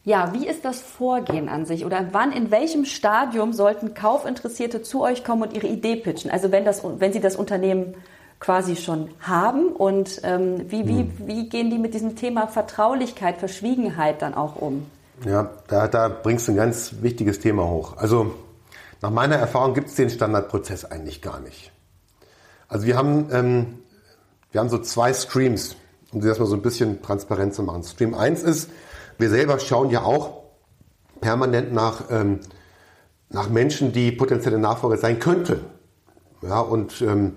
Ja, 0.04 0.32
wie 0.32 0.46
ist 0.46 0.64
das 0.64 0.80
Vorgehen 0.80 1.48
an 1.48 1.66
sich 1.66 1.84
oder 1.84 2.06
wann, 2.12 2.32
in 2.32 2.50
welchem 2.50 2.84
Stadium 2.86 3.52
sollten 3.52 3.92
Kaufinteressierte 3.92 4.82
zu 4.82 5.02
euch 5.02 5.24
kommen 5.24 5.42
und 5.42 5.52
ihre 5.52 5.66
Idee 5.66 5.96
pitchen? 5.96 6.30
Also 6.30 6.52
wenn, 6.52 6.64
das, 6.64 6.82
wenn 6.84 7.12
sie 7.12 7.20
das 7.20 7.34
Unternehmen 7.36 7.94
quasi 8.38 8.76
schon 8.76 9.10
haben 9.20 9.66
und 9.72 10.20
ähm, 10.22 10.70
wie, 10.70 10.86
wie, 10.86 11.10
wie 11.18 11.48
gehen 11.48 11.70
die 11.70 11.78
mit 11.78 11.92
diesem 11.92 12.14
Thema 12.14 12.46
Vertraulichkeit, 12.46 13.38
Verschwiegenheit 13.38 14.22
dann 14.22 14.34
auch 14.34 14.56
um? 14.56 14.86
Ja, 15.26 15.50
da, 15.66 15.88
da 15.88 16.08
bringst 16.08 16.46
du 16.46 16.52
ein 16.52 16.56
ganz 16.56 16.94
wichtiges 17.02 17.40
Thema 17.40 17.68
hoch. 17.68 17.96
Also 17.96 18.32
nach 19.02 19.10
meiner 19.10 19.34
Erfahrung 19.34 19.74
gibt 19.74 19.88
es 19.88 19.96
den 19.96 20.08
Standardprozess 20.08 20.84
eigentlich 20.84 21.20
gar 21.20 21.40
nicht. 21.40 21.72
Also 22.68 22.86
wir 22.86 22.96
haben, 22.96 23.28
ähm, 23.32 23.66
wir 24.52 24.60
haben 24.60 24.68
so 24.68 24.78
zwei 24.78 25.14
Streams, 25.14 25.76
um 26.12 26.20
das 26.20 26.38
mal 26.38 26.46
so 26.46 26.54
ein 26.54 26.62
bisschen 26.62 27.00
transparent 27.00 27.54
zu 27.54 27.62
machen. 27.62 27.82
Stream 27.82 28.14
1 28.14 28.42
ist, 28.42 28.70
wir 29.16 29.30
selber 29.30 29.58
schauen 29.58 29.90
ja 29.90 30.02
auch 30.02 30.42
permanent 31.20 31.72
nach, 31.72 32.04
ähm, 32.10 32.40
nach 33.30 33.48
Menschen, 33.48 33.92
die 33.92 34.12
potenzielle 34.12 34.58
Nachfolger 34.58 34.98
sein 34.98 35.18
könnten. 35.18 35.60
Ja, 36.42 36.60
und 36.60 37.00
ähm, 37.00 37.32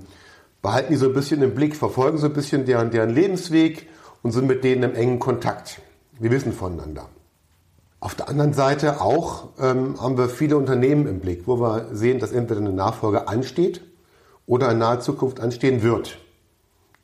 behalten 0.62 0.92
die 0.92 0.98
so 0.98 1.08
ein 1.08 1.14
bisschen 1.14 1.42
im 1.42 1.56
Blick, 1.56 1.76
verfolgen 1.76 2.18
so 2.18 2.28
ein 2.28 2.34
bisschen 2.34 2.66
deren, 2.66 2.92
deren 2.92 3.10
Lebensweg 3.10 3.88
und 4.22 4.32
sind 4.32 4.48
mit 4.48 4.64
denen 4.64 4.84
im 4.84 4.96
engen 4.96 5.20
Kontakt. 5.20 5.82
Wir 6.20 6.30
wissen 6.30 6.54
voneinander. 6.54 7.08
Auf 8.00 8.16
der 8.16 8.30
anderen 8.30 8.54
Seite 8.54 9.02
auch 9.02 9.50
ähm, 9.60 10.00
haben 10.00 10.18
wir 10.18 10.28
viele 10.30 10.58
Unternehmen 10.58 11.08
im 11.08 11.20
Blick, 11.20 11.48
wo 11.48 11.60
wir 11.60 11.88
sehen, 11.94 12.20
dass 12.20 12.32
entweder 12.32 12.60
eine 12.60 12.74
Nachfolge 12.74 13.28
ansteht 13.28 13.82
oder 14.52 14.70
in 14.70 14.80
naher 14.80 15.00
Zukunft 15.00 15.40
anstehen 15.40 15.82
wird. 15.82 16.18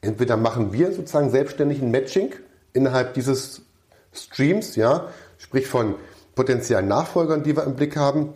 Entweder 0.02 0.36
machen 0.36 0.74
wir 0.74 0.92
sozusagen 0.92 1.30
selbstständig 1.30 1.82
ein 1.82 1.92
Matching 1.92 2.36
innerhalb 2.74 3.14
dieses 3.14 3.62
Streams, 4.12 4.76
ja, 4.76 5.08
sprich 5.38 5.66
von 5.66 5.96
potenziellen 6.36 6.90
Nachfolgern, 6.90 7.44
die 7.44 7.56
wir 7.56 7.64
im 7.64 7.76
Blick 7.76 7.96
haben 7.96 8.34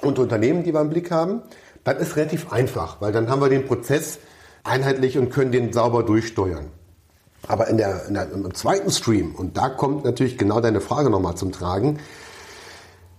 und 0.00 0.20
Unternehmen, 0.20 0.62
die 0.62 0.72
wir 0.72 0.80
im 0.80 0.90
Blick 0.90 1.10
haben. 1.10 1.42
Dann 1.82 1.96
ist 1.96 2.14
relativ 2.14 2.52
einfach, 2.52 3.00
weil 3.00 3.10
dann 3.10 3.28
haben 3.28 3.42
wir 3.42 3.48
den 3.48 3.66
Prozess 3.66 4.20
einheitlich 4.62 5.18
und 5.18 5.30
können 5.30 5.50
den 5.50 5.72
sauber 5.72 6.04
durchsteuern. 6.04 6.66
Aber 7.48 7.66
in 7.66 7.78
der, 7.78 8.06
in 8.06 8.14
der, 8.14 8.30
im 8.30 8.54
zweiten 8.54 8.92
Stream, 8.92 9.34
und 9.34 9.56
da 9.56 9.70
kommt 9.70 10.04
natürlich 10.04 10.38
genau 10.38 10.60
deine 10.60 10.80
Frage 10.80 11.10
nochmal 11.10 11.34
zum 11.34 11.50
Tragen, 11.50 11.98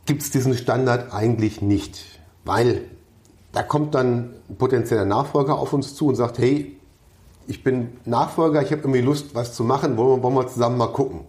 gibt 0.05 0.21
es 0.21 0.31
diesen 0.31 0.55
Standard 0.55 1.11
eigentlich 1.11 1.61
nicht. 1.61 2.21
Weil 2.45 2.85
da 3.53 3.61
kommt 3.63 3.95
dann 3.95 4.33
ein 4.49 4.57
potenzieller 4.57 5.05
Nachfolger 5.05 5.57
auf 5.57 5.71
uns 5.73 5.95
zu 5.95 6.07
und 6.07 6.15
sagt, 6.15 6.39
hey, 6.39 6.75
ich 7.47 7.63
bin 7.63 7.97
Nachfolger, 8.03 8.61
ich 8.61 8.71
habe 8.71 8.81
irgendwie 8.81 9.01
Lust, 9.01 9.35
was 9.35 9.53
zu 9.53 9.63
machen, 9.63 9.95
wollen 9.95 10.17
wir, 10.17 10.23
wollen 10.23 10.35
wir 10.35 10.47
zusammen 10.47 10.77
mal 10.77 10.87
gucken. 10.87 11.21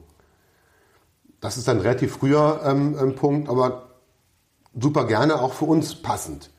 Das 1.40 1.58
ist 1.58 1.68
ein 1.68 1.80
relativ 1.80 2.16
früher 2.16 2.60
ähm, 2.64 3.14
Punkt, 3.14 3.50
aber 3.50 3.90
super 4.78 5.06
gerne 5.06 5.40
auch 5.40 5.52
für 5.52 5.66
uns 5.66 5.94
passend. 5.94 6.50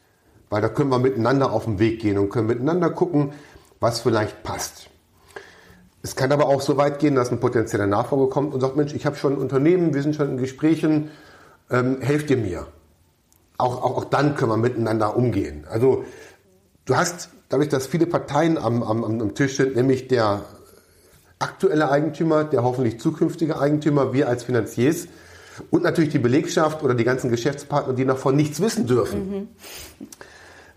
Weil 0.51 0.61
da 0.61 0.69
können 0.69 0.91
wir 0.91 0.99
miteinander 0.99 1.51
auf 1.51 1.65
den 1.65 1.79
Weg 1.79 1.99
gehen 1.99 2.19
und 2.19 2.29
können 2.29 2.47
miteinander 2.47 2.91
gucken, 2.91 3.33
was 3.79 4.01
vielleicht 4.01 4.43
passt. 4.43 4.89
Es 6.03 6.15
kann 6.15 6.31
aber 6.31 6.45
auch 6.45 6.61
so 6.61 6.77
weit 6.77 6.99
gehen, 6.99 7.15
dass 7.15 7.31
ein 7.31 7.39
potenzieller 7.39 7.87
Nachfolger 7.87 8.29
kommt 8.29 8.53
und 8.53 8.61
sagt, 8.61 8.75
Mensch, 8.75 8.93
ich 8.93 9.07
habe 9.07 9.15
schon 9.15 9.33
ein 9.33 9.39
Unternehmen, 9.39 9.95
wir 9.95 10.03
sind 10.03 10.15
schon 10.15 10.29
in 10.29 10.37
Gesprächen, 10.37 11.09
ähm, 11.71 11.99
helft 12.01 12.29
ihr 12.29 12.37
mir. 12.37 12.67
Auch, 13.57 13.83
auch, 13.83 13.97
auch 13.97 14.05
dann 14.05 14.35
können 14.35 14.51
wir 14.51 14.57
miteinander 14.57 15.15
umgehen. 15.15 15.65
Also 15.69 16.03
du 16.85 16.95
hast, 16.95 17.29
dadurch, 17.49 17.69
dass 17.69 17.87
viele 17.87 18.05
Parteien 18.05 18.57
am, 18.57 18.83
am, 18.83 19.03
am 19.03 19.35
Tisch 19.35 19.57
sind, 19.57 19.75
nämlich 19.75 20.07
der 20.07 20.43
aktuelle 21.39 21.89
Eigentümer, 21.89 22.43
der 22.43 22.63
hoffentlich 22.63 22.99
zukünftige 22.99 23.59
Eigentümer, 23.59 24.13
wir 24.13 24.27
als 24.27 24.43
Finanziers 24.43 25.07
und 25.71 25.83
natürlich 25.83 26.09
die 26.09 26.19
Belegschaft 26.19 26.83
oder 26.83 26.95
die 26.95 27.03
ganzen 27.03 27.29
Geschäftspartner, 27.29 27.93
die 27.93 28.05
davon 28.05 28.35
nichts 28.35 28.59
wissen 28.59 28.87
dürfen. 28.87 29.29
Mhm. 29.29 29.47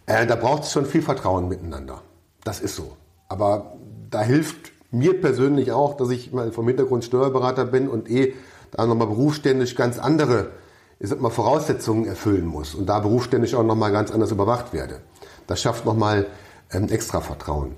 Äh, 0.06 0.26
da 0.26 0.36
braucht 0.36 0.64
es 0.64 0.72
schon 0.72 0.86
viel 0.86 1.02
Vertrauen 1.02 1.48
miteinander. 1.48 2.02
Das 2.44 2.60
ist 2.60 2.76
so. 2.76 2.96
Aber 3.28 3.74
da 4.10 4.22
hilft 4.22 4.72
mir 4.90 5.20
persönlich 5.20 5.72
auch, 5.72 5.96
dass 5.96 6.10
ich 6.10 6.32
mal 6.32 6.50
vom 6.52 6.66
Hintergrund 6.66 7.04
Steuerberater 7.04 7.66
bin 7.66 7.88
und 7.88 8.10
eh 8.10 8.34
da 8.70 8.86
nochmal 8.86 9.08
berufsständig 9.08 9.76
ganz 9.76 9.98
andere 9.98 10.50
ich 11.00 11.08
sag 11.08 11.20
mal, 11.20 11.30
Voraussetzungen 11.30 12.06
erfüllen 12.06 12.46
muss 12.46 12.74
und 12.74 12.86
da 12.86 12.98
berufsständig 12.98 13.54
auch 13.54 13.62
nochmal 13.62 13.92
ganz 13.92 14.10
anders 14.10 14.30
überwacht 14.30 14.72
werde. 14.72 15.00
Das 15.46 15.60
schafft 15.60 15.84
nochmal 15.84 16.26
ähm, 16.72 16.88
extra 16.88 17.20
Vertrauen. 17.20 17.76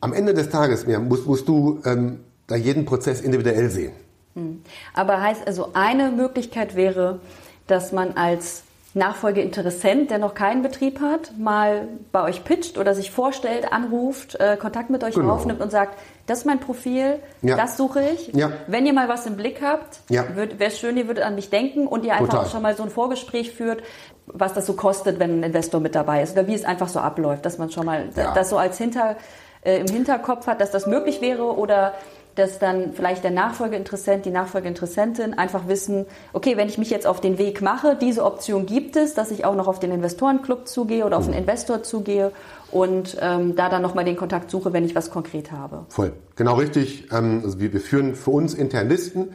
Am 0.00 0.12
Ende 0.12 0.34
des 0.34 0.48
Tages 0.50 0.84
ja, 0.88 0.98
musst, 0.98 1.26
musst 1.26 1.46
du 1.46 1.80
ähm, 1.84 2.20
da 2.46 2.56
jeden 2.56 2.84
Prozess 2.84 3.20
individuell 3.20 3.70
sehen. 3.70 3.92
Hm. 4.34 4.62
Aber 4.94 5.20
heißt 5.20 5.46
also, 5.46 5.70
eine 5.74 6.10
Möglichkeit 6.10 6.74
wäre, 6.74 7.20
dass 7.66 7.92
man 7.92 8.12
als 8.12 8.64
Nachfolgeinteressent, 8.94 10.10
der 10.10 10.18
noch 10.18 10.34
keinen 10.34 10.62
Betrieb 10.62 11.00
hat, 11.00 11.38
mal 11.38 11.88
bei 12.12 12.22
euch 12.24 12.44
pitcht 12.44 12.76
oder 12.76 12.94
sich 12.94 13.10
vorstellt, 13.10 13.72
anruft, 13.72 14.38
äh, 14.38 14.58
Kontakt 14.58 14.90
mit 14.90 15.02
euch 15.02 15.14
genau. 15.14 15.32
aufnimmt 15.32 15.62
und 15.62 15.70
sagt, 15.70 15.98
das 16.26 16.40
ist 16.40 16.44
mein 16.44 16.60
Profil, 16.60 17.18
ja. 17.40 17.56
das 17.56 17.78
suche 17.78 18.02
ich. 18.02 18.28
Ja. 18.34 18.52
Wenn 18.66 18.84
ihr 18.84 18.92
mal 18.92 19.08
was 19.08 19.24
im 19.26 19.36
Blick 19.36 19.62
habt, 19.62 20.00
ja. 20.10 20.24
wäre 20.36 20.50
es 20.58 20.78
schön, 20.78 20.96
ihr 20.98 21.06
würdet 21.06 21.24
an 21.24 21.34
mich 21.34 21.48
denken 21.48 21.86
und 21.86 22.04
ihr 22.04 22.12
einfach 22.12 22.26
Total. 22.26 22.44
auch 22.44 22.50
schon 22.50 22.62
mal 22.62 22.76
so 22.76 22.82
ein 22.82 22.90
Vorgespräch 22.90 23.52
führt, 23.52 23.82
was 24.26 24.52
das 24.52 24.66
so 24.66 24.74
kostet, 24.74 25.18
wenn 25.18 25.40
ein 25.40 25.42
Investor 25.42 25.80
mit 25.80 25.94
dabei 25.94 26.22
ist 26.22 26.32
oder 26.32 26.46
wie 26.46 26.54
es 26.54 26.64
einfach 26.64 26.88
so 26.88 27.00
abläuft, 27.00 27.46
dass 27.46 27.56
man 27.56 27.70
schon 27.70 27.86
mal 27.86 28.10
das 28.14 28.50
so 28.50 28.58
als 28.58 28.76
Hinter, 28.76 29.16
äh, 29.62 29.80
im 29.80 29.86
Hinterkopf 29.86 30.46
hat, 30.46 30.60
dass 30.60 30.70
das 30.70 30.86
möglich 30.86 31.22
wäre 31.22 31.56
oder 31.56 31.94
dass 32.34 32.58
dann 32.58 32.92
vielleicht 32.94 33.24
der 33.24 33.30
Nachfolgeinteressent, 33.30 34.24
die 34.24 34.30
Nachfolgeinteressentin 34.30 35.34
einfach 35.34 35.68
wissen, 35.68 36.06
okay, 36.32 36.56
wenn 36.56 36.68
ich 36.68 36.78
mich 36.78 36.90
jetzt 36.90 37.06
auf 37.06 37.20
den 37.20 37.38
Weg 37.38 37.60
mache, 37.60 37.96
diese 38.00 38.24
Option 38.24 38.66
gibt 38.66 38.96
es, 38.96 39.14
dass 39.14 39.30
ich 39.30 39.44
auch 39.44 39.54
noch 39.54 39.68
auf 39.68 39.80
den 39.80 39.92
Investorenclub 39.92 40.66
zugehe 40.66 41.04
oder 41.04 41.18
auf 41.18 41.26
einen 41.26 41.34
Investor 41.34 41.82
zugehe 41.82 42.32
und 42.70 43.16
ähm, 43.20 43.54
da 43.54 43.68
dann 43.68 43.82
nochmal 43.82 44.04
den 44.04 44.16
Kontakt 44.16 44.50
suche, 44.50 44.72
wenn 44.72 44.84
ich 44.84 44.94
was 44.94 45.10
konkret 45.10 45.52
habe. 45.52 45.84
Voll, 45.88 46.12
genau 46.36 46.54
richtig. 46.54 47.08
Ähm, 47.12 47.42
also 47.44 47.60
wir, 47.60 47.72
wir 47.72 47.80
führen 47.80 48.14
für 48.14 48.30
uns 48.30 48.54
Internisten 48.54 49.34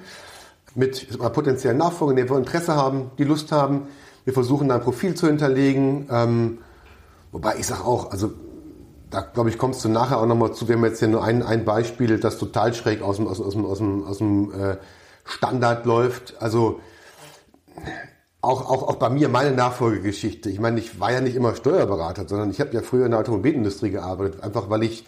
mit 0.73 1.19
mal, 1.19 1.29
potenziellen 1.29 1.77
Nachfolgern, 1.77 2.15
die 2.15 2.33
Interesse 2.33 2.75
haben, 2.75 3.11
die 3.17 3.23
Lust 3.23 3.51
haben. 3.51 3.87
Wir 4.25 4.33
versuchen 4.33 4.69
ein 4.71 4.81
Profil 4.81 5.15
zu 5.15 5.27
hinterlegen. 5.27 6.07
Ähm, 6.11 6.57
wobei 7.31 7.55
ich 7.59 7.67
sage 7.67 7.83
auch, 7.85 8.11
also 8.11 8.31
da 9.09 9.21
glaube 9.21 9.49
ich, 9.49 9.57
kommst 9.57 9.83
du 9.85 9.89
nachher 9.89 10.19
auch 10.19 10.25
nochmal 10.25 10.53
zu. 10.53 10.67
Wir 10.67 10.75
haben 10.75 10.85
jetzt 10.85 10.99
hier 10.99 11.07
nur 11.07 11.23
ein, 11.23 11.43
ein 11.43 11.65
Beispiel, 11.65 12.19
das 12.19 12.37
total 12.37 12.73
schräg 12.73 13.01
aus 13.01 13.17
dem, 13.17 13.27
aus, 13.27 13.39
aus 13.39 13.55
aus 13.55 13.81
aus 13.81 14.17
dem 14.17 14.51
äh, 14.51 14.77
Standard 15.23 15.85
läuft. 15.85 16.35
Also 16.39 16.79
auch, 18.41 18.69
auch, 18.69 18.83
auch 18.83 18.95
bei 18.95 19.09
mir 19.09 19.29
meine 19.29 19.55
Nachfolgegeschichte. 19.55 20.49
Ich 20.49 20.59
meine, 20.59 20.79
ich 20.79 20.99
war 20.99 21.11
ja 21.11 21.21
nicht 21.21 21.35
immer 21.35 21.55
Steuerberater, 21.55 22.27
sondern 22.27 22.49
ich 22.49 22.59
habe 22.59 22.73
ja 22.73 22.81
früher 22.81 23.05
in 23.05 23.11
der 23.11 23.19
Automobilindustrie 23.19 23.91
gearbeitet, 23.91 24.43
einfach 24.43 24.69
weil 24.69 24.83
ich 24.83 25.05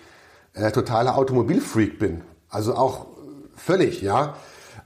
äh, 0.54 0.72
totaler 0.72 1.18
Automobilfreak 1.18 2.00
bin. 2.00 2.22
Also 2.50 2.76
auch 2.76 3.06
völlig, 3.56 4.02
ja. 4.02 4.36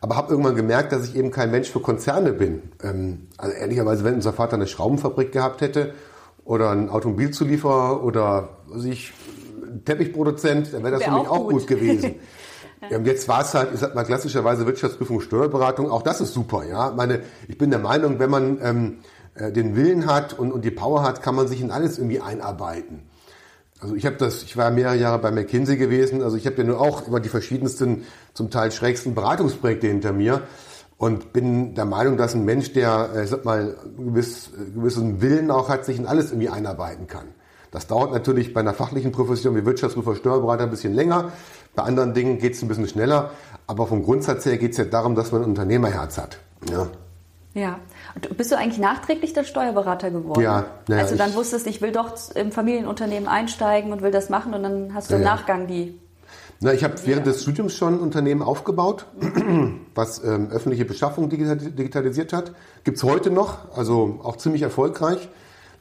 Aber 0.01 0.17
habe 0.17 0.31
irgendwann 0.31 0.55
gemerkt, 0.55 0.91
dass 0.91 1.07
ich 1.07 1.15
eben 1.15 1.31
kein 1.31 1.49
Mensch 1.49 1.69
für 1.69 1.79
Konzerne 1.79 2.33
bin. 2.33 2.63
Ähm, 2.83 3.27
also 3.37 3.55
ehrlicherweise, 3.55 4.03
wenn 4.03 4.15
unser 4.15 4.33
Vater 4.33 4.55
eine 4.55 4.67
Schraubenfabrik 4.67 5.31
gehabt 5.31 5.61
hätte 5.61 5.93
oder 6.45 6.71
ein 6.71 6.89
Automobilzulieferer 6.89 8.03
oder 8.03 8.57
was 8.67 8.85
ich, 8.85 9.13
ein 9.63 9.83
Teppichproduzent, 9.85 10.73
dann 10.73 10.83
wäre 10.83 10.93
das 10.93 11.01
wär 11.01 11.13
für 11.13 11.19
mich 11.19 11.27
auch 11.27 11.49
gut, 11.49 11.59
gut 11.59 11.67
gewesen. 11.67 12.15
jetzt 13.05 13.27
war 13.27 13.41
es 13.41 13.53
halt, 13.53 13.69
ich 13.73 13.79
sag 13.79 13.95
mal, 13.95 14.03
klassischerweise 14.03 14.65
Wirtschaftsprüfung, 14.65 15.21
Steuerberatung, 15.21 15.89
auch 15.89 16.01
das 16.01 16.21
ist 16.21 16.33
super, 16.33 16.65
ja. 16.65 16.91
Meine, 16.91 17.21
ich 17.47 17.57
bin 17.57 17.69
der 17.69 17.79
Meinung, 17.79 18.19
wenn 18.19 18.29
man 18.29 18.59
ähm, 18.61 18.97
äh, 19.35 19.51
den 19.51 19.75
Willen 19.75 20.05
hat 20.05 20.37
und, 20.37 20.51
und 20.51 20.65
die 20.65 20.71
Power 20.71 21.03
hat, 21.03 21.21
kann 21.21 21.35
man 21.35 21.47
sich 21.47 21.61
in 21.61 21.71
alles 21.71 21.97
irgendwie 21.97 22.19
einarbeiten. 22.19 23.03
Also 23.79 23.95
ich 23.95 24.05
habe 24.05 24.15
das, 24.15 24.43
ich 24.43 24.55
war 24.55 24.71
mehrere 24.71 24.95
Jahre 24.95 25.19
bei 25.19 25.31
McKinsey 25.31 25.75
gewesen, 25.75 26.21
also 26.21 26.37
ich 26.37 26.45
habe 26.45 26.57
ja 26.57 26.63
nur 26.63 26.79
auch 26.79 27.07
immer 27.07 27.19
die 27.19 27.29
verschiedensten, 27.29 28.05
zum 28.33 28.49
Teil 28.49 28.71
schrägsten 28.71 29.13
Beratungsprojekte 29.13 29.87
hinter 29.87 30.13
mir 30.13 30.43
und 31.03 31.33
bin 31.33 31.75
der 31.75 31.83
Meinung, 31.83 32.15
dass 32.15 32.33
ein 32.33 32.45
Mensch, 32.45 32.71
der, 32.71 33.09
äh, 33.13 33.23
ich 33.25 33.29
sag 33.29 33.43
mal, 33.43 33.75
gewiss, 33.97 34.51
gewissen 34.73 35.21
Willen 35.21 35.51
auch 35.51 35.67
hat, 35.67 35.83
sich 35.83 35.99
in 35.99 36.05
alles 36.05 36.31
irgendwie 36.31 36.47
einarbeiten 36.47 37.07
kann. 37.07 37.25
Das 37.71 37.87
dauert 37.87 38.13
natürlich 38.13 38.53
bei 38.53 38.61
einer 38.61 38.73
fachlichen 38.73 39.11
Profession 39.11 39.53
wie 39.57 39.65
Wirtschaftsprüfer, 39.65 40.15
Steuerberater 40.15 40.63
ein 40.63 40.69
bisschen 40.69 40.93
länger. 40.93 41.33
Bei 41.75 41.83
anderen 41.83 42.13
Dingen 42.13 42.37
geht 42.37 42.53
es 42.53 42.61
ein 42.61 42.69
bisschen 42.69 42.87
schneller. 42.87 43.31
Aber 43.67 43.85
vom 43.85 44.01
Grundsatz 44.03 44.45
her 44.45 44.57
geht 44.57 44.71
es 44.71 44.77
ja 44.77 44.85
darum, 44.85 45.13
dass 45.13 45.33
man 45.33 45.41
ein 45.41 45.49
Unternehmerherz 45.49 46.17
hat. 46.17 46.37
Ja. 46.71 46.87
Ja. 47.53 47.79
Und 48.15 48.37
bist 48.37 48.53
du 48.53 48.57
eigentlich 48.57 48.79
nachträglich 48.79 49.33
der 49.33 49.43
Steuerberater 49.43 50.09
geworden? 50.09 50.41
Ja. 50.41 50.67
ja 50.87 50.97
also 50.99 51.17
dann 51.17 51.33
wusstest, 51.35 51.67
ich 51.67 51.81
will 51.81 51.91
doch 51.91 52.13
im 52.33 52.53
Familienunternehmen 52.53 53.27
einsteigen 53.27 53.91
und 53.91 54.01
will 54.01 54.11
das 54.11 54.29
machen 54.29 54.53
und 54.53 54.63
dann 54.63 54.93
hast 54.93 55.09
du 55.09 55.15
ja, 55.15 55.19
im 55.19 55.25
Nachgang 55.25 55.67
die. 55.67 55.99
Na, 56.63 56.71
ich 56.71 56.85
habe 56.85 56.95
während 57.03 57.27
des 57.27 57.41
Studiums 57.41 57.73
schon 57.73 57.95
ein 57.95 57.99
Unternehmen 57.99 58.41
aufgebaut, 58.41 59.05
was 59.95 60.23
ähm, 60.23 60.49
öffentliche 60.49 60.85
Beschaffung 60.85 61.27
digitalisiert 61.27 62.31
hat. 62.31 62.53
Gibt 62.85 62.95
es 62.95 63.03
heute 63.03 63.31
noch, 63.31 63.75
also 63.75 64.21
auch 64.23 64.37
ziemlich 64.37 64.61
erfolgreich. 64.61 65.27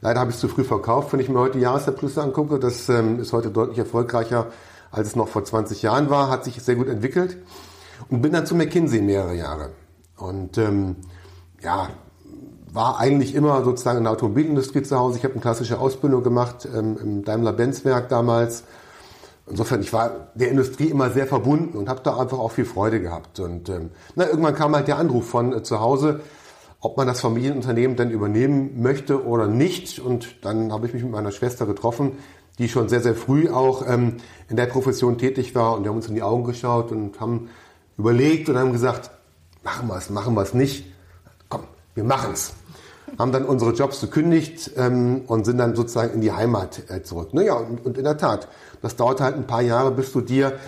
Leider 0.01 0.19
habe 0.19 0.31
ich 0.31 0.35
es 0.35 0.41
zu 0.41 0.49
früh 0.49 0.65
verkauft. 0.65 1.13
Wenn 1.13 1.21
ich 1.21 1.29
mir 1.29 1.39
heute 1.39 1.57
die 1.57 1.63
Jahresabschlüsse 1.63 2.21
angucke, 2.21 2.59
das 2.59 2.89
ähm, 2.89 3.21
ist 3.21 3.31
heute 3.31 3.49
deutlich 3.49 3.77
erfolgreicher, 3.77 4.47
als 4.91 5.07
es 5.07 5.15
noch 5.15 5.29
vor 5.29 5.45
20 5.45 5.81
Jahren 5.83 6.09
war, 6.09 6.29
hat 6.29 6.43
sich 6.43 6.61
sehr 6.61 6.75
gut 6.75 6.89
entwickelt. 6.89 7.37
Und 8.09 8.21
bin 8.21 8.33
dann 8.33 8.45
zu 8.45 8.53
McKinsey 8.53 9.01
mehrere 9.01 9.35
Jahre. 9.35 9.69
Und 10.17 10.57
ähm, 10.57 10.97
ja, 11.61 11.91
war 12.73 12.99
eigentlich 12.99 13.35
immer 13.35 13.63
sozusagen 13.63 13.99
in 13.99 14.03
der 14.03 14.11
Automobilindustrie 14.11 14.83
zu 14.83 14.99
Hause. 14.99 15.17
Ich 15.17 15.23
habe 15.23 15.35
eine 15.35 15.41
klassische 15.41 15.79
Ausbildung 15.79 16.23
gemacht 16.23 16.67
ähm, 16.75 16.97
im 17.01 17.23
Daimler-Benz-Werk 17.23 18.09
damals. 18.09 18.65
Insofern, 19.45 19.81
ich 19.81 19.91
war 19.91 20.29
der 20.35 20.49
Industrie 20.49 20.85
immer 20.85 21.09
sehr 21.09 21.27
verbunden 21.27 21.77
und 21.77 21.89
habe 21.89 22.01
da 22.01 22.17
einfach 22.17 22.39
auch 22.39 22.51
viel 22.51 22.65
Freude 22.65 23.01
gehabt. 23.01 23.39
Und 23.39 23.67
ähm, 23.69 23.89
na, 24.15 24.27
irgendwann 24.27 24.55
kam 24.55 24.73
halt 24.73 24.87
der 24.87 24.97
Anruf 24.97 25.27
von 25.27 25.53
äh, 25.53 25.63
zu 25.63 25.81
Hause, 25.81 26.21
ob 26.79 26.95
man 26.97 27.07
das 27.07 27.19
Familienunternehmen 27.21 27.97
dann 27.97 28.09
übernehmen 28.09 28.81
möchte 28.81 29.25
oder 29.25 29.47
nicht. 29.47 29.99
Und 29.99 30.45
dann 30.45 30.71
habe 30.71 30.87
ich 30.87 30.93
mich 30.93 31.03
mit 31.03 31.11
meiner 31.11 31.31
Schwester 31.31 31.65
getroffen, 31.65 32.13
die 32.57 32.69
schon 32.69 32.87
sehr, 32.87 33.01
sehr 33.01 33.15
früh 33.15 33.49
auch 33.49 33.87
ähm, 33.87 34.17
in 34.49 34.55
der 34.55 34.67
Profession 34.67 35.17
tätig 35.17 35.55
war. 35.55 35.75
Und 35.75 35.83
wir 35.83 35.89
haben 35.89 35.97
uns 35.97 36.07
in 36.07 36.15
die 36.15 36.23
Augen 36.23 36.45
geschaut 36.45 36.91
und 36.91 37.19
haben 37.19 37.49
überlegt 37.97 38.47
und 38.47 38.57
haben 38.57 38.71
gesagt, 38.71 39.11
machen 39.63 39.87
wir 39.87 39.97
es, 39.97 40.09
machen 40.09 40.35
wir 40.35 40.41
es 40.41 40.53
nicht. 40.53 40.85
Komm, 41.49 41.63
wir 41.95 42.03
machen 42.05 42.31
es. 42.33 42.53
Haben 43.19 43.31
dann 43.31 43.45
unsere 43.45 43.73
Jobs 43.73 44.01
gekündigt 44.01 44.71
ähm, 44.77 45.23
und 45.27 45.45
sind 45.45 45.57
dann 45.57 45.75
sozusagen 45.75 46.13
in 46.13 46.21
die 46.21 46.31
Heimat 46.31 46.89
äh, 46.89 47.03
zurück. 47.03 47.33
Naja, 47.33 47.55
und, 47.55 47.85
und 47.85 47.97
in 47.97 48.05
der 48.05 48.17
Tat, 48.17 48.47
das 48.83 48.97
dauert 48.97 49.21
halt 49.21 49.35
ein 49.35 49.47
paar 49.47 49.61
Jahre, 49.61 49.91
bis 49.91 50.11
du 50.11 50.21
dir 50.21 50.59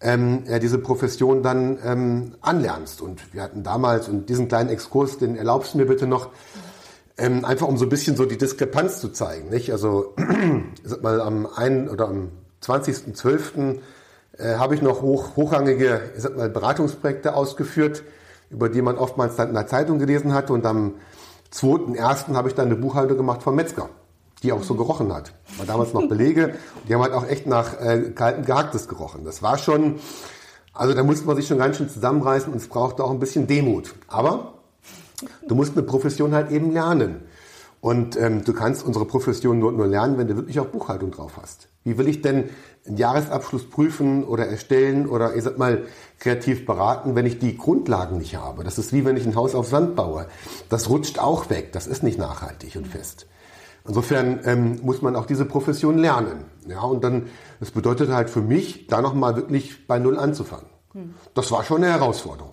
ähm, 0.00 0.42
ja, 0.46 0.58
diese 0.58 0.78
Profession 0.78 1.42
dann 1.42 1.78
ähm, 1.84 2.32
anlernst. 2.40 3.00
Und 3.00 3.32
wir 3.32 3.42
hatten 3.42 3.62
damals, 3.62 4.08
und 4.08 4.28
diesen 4.28 4.48
kleinen 4.48 4.70
Exkurs, 4.70 5.18
den 5.18 5.36
erlaubst 5.36 5.72
du 5.72 5.78
mir 5.78 5.86
bitte 5.86 6.06
noch, 6.06 6.30
ähm, 7.16 7.44
einfach 7.44 7.68
um 7.68 7.78
so 7.78 7.86
ein 7.86 7.88
bisschen 7.88 8.16
so 8.16 8.24
die 8.24 8.38
Diskrepanz 8.38 9.00
zu 9.00 9.10
zeigen. 9.10 9.50
Nicht? 9.50 9.70
Also 9.70 10.14
sag 10.84 11.02
mal 11.02 11.20
am 11.20 11.46
1. 11.46 11.90
oder 11.90 12.08
am 12.08 12.30
20.12. 12.62 13.78
Äh, 14.36 14.54
habe 14.56 14.74
ich 14.74 14.82
noch 14.82 15.00
hoch, 15.00 15.36
hochrangige 15.36 16.10
ich 16.16 16.22
sag 16.22 16.36
mal, 16.36 16.50
Beratungsprojekte 16.50 17.34
ausgeführt, 17.34 18.02
über 18.50 18.68
die 18.68 18.82
man 18.82 18.98
oftmals 18.98 19.36
dann 19.36 19.48
in 19.48 19.54
der 19.54 19.68
Zeitung 19.68 20.00
gelesen 20.00 20.32
hatte. 20.34 20.52
Und 20.52 20.66
am 20.66 20.94
2.1. 21.54 22.34
habe 22.34 22.48
ich 22.48 22.56
dann 22.56 22.66
eine 22.66 22.76
Buchhaltung 22.76 23.16
gemacht 23.16 23.44
vom 23.44 23.54
Metzger 23.54 23.90
die 24.42 24.52
auch 24.52 24.62
so 24.62 24.74
gerochen 24.74 25.12
hat. 25.12 25.32
War 25.58 25.66
damals 25.66 25.92
noch 25.92 26.08
Belege. 26.08 26.54
Die 26.88 26.94
haben 26.94 27.02
halt 27.02 27.12
auch 27.12 27.26
echt 27.26 27.46
nach 27.46 27.78
äh, 27.80 28.10
kalten 28.14 28.44
Gehacktes 28.44 28.88
gerochen. 28.88 29.24
Das 29.24 29.42
war 29.42 29.58
schon, 29.58 30.00
also 30.72 30.94
da 30.94 31.02
musste 31.02 31.26
man 31.26 31.36
sich 31.36 31.46
schon 31.46 31.58
ganz 31.58 31.76
schön 31.76 31.88
zusammenreißen 31.88 32.52
und 32.52 32.58
es 32.58 32.68
brauchte 32.68 33.04
auch 33.04 33.10
ein 33.10 33.18
bisschen 33.18 33.46
Demut. 33.46 33.94
Aber 34.08 34.54
du 35.46 35.54
musst 35.54 35.76
eine 35.76 35.82
Profession 35.82 36.34
halt 36.34 36.50
eben 36.50 36.72
lernen. 36.72 37.22
Und 37.80 38.16
ähm, 38.16 38.44
du 38.44 38.52
kannst 38.52 38.84
unsere 38.84 39.06
Profession 39.06 39.58
nur, 39.58 39.72
nur 39.72 39.86
lernen, 39.86 40.18
wenn 40.18 40.28
du 40.28 40.36
wirklich 40.36 40.60
auch 40.60 40.66
Buchhaltung 40.66 41.12
drauf 41.12 41.38
hast. 41.40 41.68
Wie 41.82 41.96
will 41.96 42.08
ich 42.08 42.20
denn 42.20 42.50
einen 42.86 42.98
Jahresabschluss 42.98 43.70
prüfen 43.70 44.24
oder 44.24 44.46
erstellen 44.46 45.08
oder 45.08 45.34
ich 45.34 45.44
sag 45.44 45.56
mal 45.56 45.84
kreativ 46.18 46.66
beraten, 46.66 47.14
wenn 47.14 47.24
ich 47.24 47.38
die 47.38 47.56
Grundlagen 47.56 48.18
nicht 48.18 48.36
habe? 48.36 48.64
Das 48.64 48.78
ist 48.78 48.92
wie 48.92 49.06
wenn 49.06 49.16
ich 49.16 49.24
ein 49.26 49.34
Haus 49.34 49.54
auf 49.54 49.66
Sand 49.66 49.96
baue. 49.96 50.26
Das 50.68 50.90
rutscht 50.90 51.18
auch 51.18 51.48
weg. 51.48 51.72
Das 51.72 51.86
ist 51.86 52.02
nicht 52.02 52.18
nachhaltig 52.18 52.76
und 52.76 52.86
fest. 52.86 53.26
Insofern 53.86 54.40
ähm, 54.44 54.80
muss 54.82 55.02
man 55.02 55.16
auch 55.16 55.26
diese 55.26 55.44
Profession 55.44 55.98
lernen. 55.98 56.44
Ja, 56.68 56.82
und 56.82 57.02
dann, 57.02 57.28
das 57.58 57.70
bedeutet 57.70 58.10
halt 58.10 58.30
für 58.30 58.42
mich, 58.42 58.86
da 58.86 59.00
nochmal 59.00 59.36
wirklich 59.36 59.86
bei 59.86 59.98
Null 59.98 60.18
anzufangen. 60.18 60.66
Hm. 60.92 61.14
Das 61.34 61.50
war 61.50 61.64
schon 61.64 61.82
eine 61.82 61.92
Herausforderung. 61.92 62.52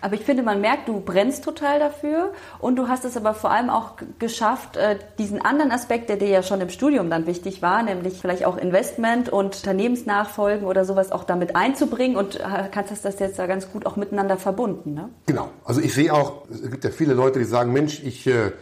Aber 0.00 0.14
ich 0.14 0.22
finde, 0.22 0.42
man 0.42 0.60
merkt, 0.60 0.88
du 0.88 1.00
brennst 1.00 1.44
total 1.44 1.78
dafür 1.78 2.32
und 2.60 2.76
du 2.76 2.88
hast 2.88 3.04
es 3.04 3.16
aber 3.16 3.34
vor 3.34 3.50
allem 3.50 3.70
auch 3.70 3.94
geschafft, 4.18 4.76
äh, 4.76 4.98
diesen 5.18 5.44
anderen 5.44 5.72
Aspekt, 5.72 6.08
der 6.08 6.16
dir 6.16 6.28
ja 6.28 6.42
schon 6.42 6.60
im 6.60 6.68
Studium 6.68 7.10
dann 7.10 7.26
wichtig 7.26 7.62
war, 7.62 7.82
nämlich 7.82 8.20
vielleicht 8.20 8.44
auch 8.44 8.56
Investment 8.56 9.28
und 9.28 9.56
Unternehmensnachfolgen 9.56 10.66
oder 10.66 10.84
sowas 10.84 11.10
auch 11.10 11.24
damit 11.24 11.56
einzubringen 11.56 12.16
und 12.16 12.36
äh, 12.36 12.68
kannst 12.70 13.04
das 13.04 13.18
jetzt 13.18 13.38
da 13.38 13.46
ganz 13.46 13.70
gut 13.72 13.86
auch 13.86 13.96
miteinander 13.96 14.36
verbunden. 14.36 14.94
Ne? 14.94 15.08
Genau. 15.26 15.48
Also 15.64 15.80
ich 15.80 15.94
sehe 15.94 16.12
auch, 16.12 16.44
es 16.50 16.70
gibt 16.70 16.84
ja 16.84 16.90
viele 16.90 17.14
Leute, 17.14 17.38
die 17.38 17.44
sagen, 17.44 17.72
Mensch, 17.72 18.02
ich 18.02 18.26
äh, 18.26 18.52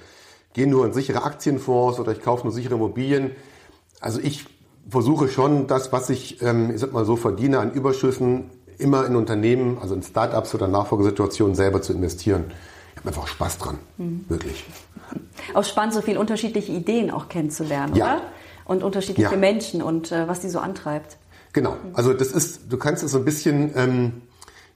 gehe 0.57 0.67
nur 0.67 0.87
in 0.87 0.95
sichere 0.95 1.23
Aktienfonds 1.23 2.01
oder 2.01 2.13
ich 2.13 2.23
kaufe 2.23 2.45
nur 2.45 2.53
sichere 2.53 2.77
Immobilien. 2.77 3.33
Also 4.01 4.21
ich 4.21 4.47
versuche 4.89 5.29
schon 5.29 5.67
das, 5.67 5.93
was 5.93 6.09
ich, 6.09 6.41
ähm, 6.41 6.71
ich 6.75 6.81
sag 6.81 6.95
mal 6.95 7.05
so, 7.05 7.17
verdiene 7.17 7.59
an 7.59 7.73
Überschüssen, 7.73 8.51
immer 8.79 9.05
in 9.05 9.17
Unternehmen, 9.17 9.77
also 9.79 9.95
in 9.95 10.03
Startups 10.03 10.55
oder 10.55 10.67
Nachfolgesituationen 10.67 11.55
selber 11.55 11.83
zu 11.83 11.93
investieren. 11.93 12.45
Ich 12.95 13.01
habe 13.01 13.09
einfach 13.09 13.27
Spaß 13.27 13.59
dran, 13.59 13.79
mhm. 13.99 14.25
wirklich. 14.29 14.65
Auch 15.53 15.65
spannend, 15.65 15.93
so 15.93 16.01
viele 16.01 16.19
unterschiedliche 16.19 16.73
Ideen 16.73 17.11
auch 17.11 17.29
kennenzulernen, 17.29 17.95
ja. 17.95 18.15
oder? 18.15 18.23
Und 18.65 18.83
unterschiedliche 18.83 19.33
ja. 19.33 19.37
Menschen 19.37 19.83
und 19.83 20.11
äh, 20.11 20.27
was 20.27 20.41
die 20.41 20.49
so 20.49 20.59
antreibt. 20.59 21.19
Genau, 21.53 21.77
also 21.93 22.15
das 22.15 22.33
ist, 22.33 22.73
du 22.73 22.79
kannst 22.79 23.05
es 23.05 23.13
so 23.13 23.19
ein 23.19 23.27
bisschen, 23.27 23.73
ähm, 23.77 24.23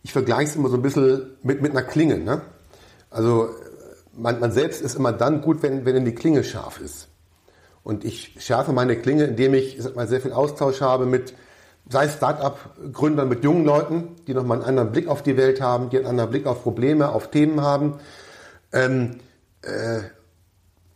ich 0.02 0.12
vergleiche 0.12 0.50
es 0.50 0.56
immer 0.56 0.68
so 0.68 0.76
ein 0.76 0.82
bisschen 0.82 1.38
mit, 1.42 1.62
mit 1.62 1.70
einer 1.70 1.82
Klinge. 1.82 2.18
Ne? 2.18 2.42
Also 3.10 3.48
man, 4.16 4.40
man 4.40 4.52
selbst 4.52 4.82
ist 4.82 4.96
immer 4.96 5.12
dann 5.12 5.40
gut, 5.40 5.62
wenn, 5.62 5.84
wenn 5.84 6.04
die 6.04 6.14
Klinge 6.14 6.44
scharf 6.44 6.80
ist. 6.80 7.08
Und 7.82 8.04
ich 8.04 8.36
schärfe 8.38 8.72
meine 8.72 8.96
Klinge, 8.96 9.24
indem 9.24 9.54
ich, 9.54 9.78
mal, 9.94 10.06
sehr 10.06 10.20
viel 10.20 10.32
Austausch 10.32 10.80
habe 10.80 11.06
mit 11.06 11.34
sei 11.90 12.04
es 12.04 12.14
Start-up-Gründern 12.14 13.28
mit 13.28 13.42
jungen 13.44 13.64
Leuten, 13.64 14.16
die 14.26 14.34
nochmal 14.34 14.58
einen 14.58 14.66
anderen 14.66 14.92
Blick 14.92 15.08
auf 15.08 15.22
die 15.22 15.36
Welt 15.36 15.60
haben, 15.60 15.90
die 15.90 15.98
einen 15.98 16.06
anderen 16.06 16.30
Blick 16.30 16.46
auf 16.46 16.62
Probleme, 16.62 17.10
auf 17.10 17.30
Themen 17.30 17.60
haben. 17.60 17.98
Ähm, 18.72 19.16
äh, 19.62 20.00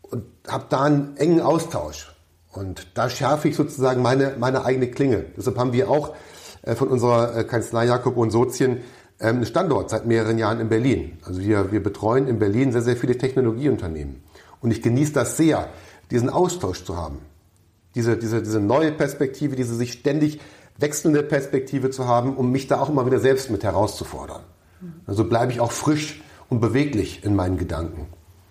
und 0.03 0.25
habe 0.47 0.67
da 0.69 0.83
einen 0.83 1.17
engen 1.17 1.41
Austausch. 1.41 2.15
Und 2.53 2.87
da 2.95 3.11
schärfe 3.11 3.49
ich 3.49 3.57
sozusagen 3.57 4.01
meine, 4.01 4.37
meine 4.39 4.65
eigene 4.65 4.89
Klinge. 4.89 5.25
Deshalb 5.37 5.59
haben 5.59 5.73
wir 5.73 5.91
auch 5.91 6.15
äh, 6.63 6.77
von 6.77 6.89
unserer 6.89 7.37
äh, 7.37 7.45
Kanzlei 7.45 7.87
Jakob 7.87 8.17
und 8.17 8.31
Sozien 8.31 8.83
ähm, 9.25 9.45
Standort 9.45 9.91
seit 9.91 10.07
mehreren 10.07 10.39
Jahren 10.39 10.61
in 10.61 10.69
Berlin. 10.69 11.19
Also 11.25 11.41
wir, 11.41 11.73
wir 11.73 11.83
betreuen 11.83 12.29
in 12.29 12.39
Berlin 12.39 12.73
sehr, 12.73 12.83
sehr 12.83 12.97
viele 12.97 13.17
Technologieunternehmen. 13.17 14.23
Und 14.61 14.71
ich 14.71 14.83
genieße 14.83 15.13
das 15.13 15.37
sehr, 15.37 15.69
diesen 16.11 16.29
Austausch 16.29 16.85
zu 16.85 16.97
haben. 16.97 17.19
Diese, 17.95 18.17
diese, 18.17 18.43
diese 18.43 18.61
neue 18.61 18.93
Perspektive, 18.93 19.57
diese 19.57 19.75
sich 19.75 19.93
ständig 19.93 20.41
wechselnde 20.79 21.23
Perspektive 21.23 21.91
zu 21.91 22.07
haben, 22.07 22.37
um 22.37 22.51
mich 22.51 22.67
da 22.67 22.81
auch 22.81 22.91
immer 22.91 23.07
wieder 23.07 23.21
selbst 23.21 23.51
mit 23.51 23.65
herauszufordern. 23.65 24.43
Also 25.07 25.25
bleibe 25.25 25.53
ich 25.53 25.61
auch 25.61 25.73
frisch 25.73 26.23
und 26.51 26.61
beweglich 26.61 27.25
in 27.25 27.35
meinen 27.35 27.57
Gedanken. 27.57 28.09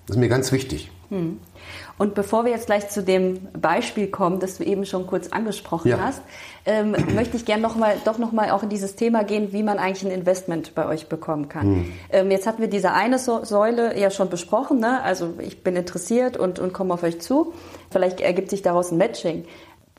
Das 0.08 0.16
ist 0.16 0.20
mir 0.20 0.30
ganz 0.30 0.52
wichtig. 0.52 0.92
Hm. 1.10 1.38
Und 1.98 2.16
bevor 2.16 2.44
wir 2.46 2.52
jetzt 2.52 2.66
gleich 2.66 2.90
zu 2.90 3.04
dem 3.04 3.48
Beispiel 3.54 4.08
kommen, 4.08 4.40
das 4.40 4.58
du 4.58 4.64
eben 4.64 4.86
schon 4.86 5.06
kurz 5.06 5.30
angesprochen 5.30 5.90
ja. 5.90 6.00
hast, 6.00 6.22
ähm, 6.66 6.96
möchte 7.16 7.38
ich 7.38 7.46
gerne 7.46 7.62
noch 7.62 7.76
mal, 7.76 7.96
doch 8.04 8.18
noch 8.18 8.32
mal 8.32 8.50
auch 8.52 8.64
in 8.64 8.70
dieses 8.70 8.96
Thema 8.96 9.24
gehen, 9.24 9.54
wie 9.54 9.64
man 9.64 9.78
eigentlich 9.78 10.04
ein 10.04 10.12
Investment 10.12 10.76
bei 10.76 10.88
euch 10.88 11.08
bekommen 11.08 11.50
kann. 11.50 11.64
Hm. 11.64 11.94
Ähm, 12.12 12.32
jetzt 12.32 12.48
hatten 12.48 12.62
wir 12.62 12.70
diese 12.70 12.92
eine 12.92 13.20
Säule 13.20 13.98
ja 14.00 14.10
schon 14.10 14.30
besprochen, 14.30 14.80
ne? 14.80 15.02
also 15.04 15.34
ich 15.40 15.64
bin 15.64 15.76
interessiert 15.76 16.38
und, 16.38 16.60
und 16.60 16.74
komme 16.74 16.94
auf 16.94 17.04
euch 17.04 17.22
zu. 17.22 17.54
Vielleicht 17.92 18.22
ergibt 18.22 18.50
sich 18.50 18.62
daraus 18.62 18.92
ein 18.92 18.98
Matching 18.98 19.46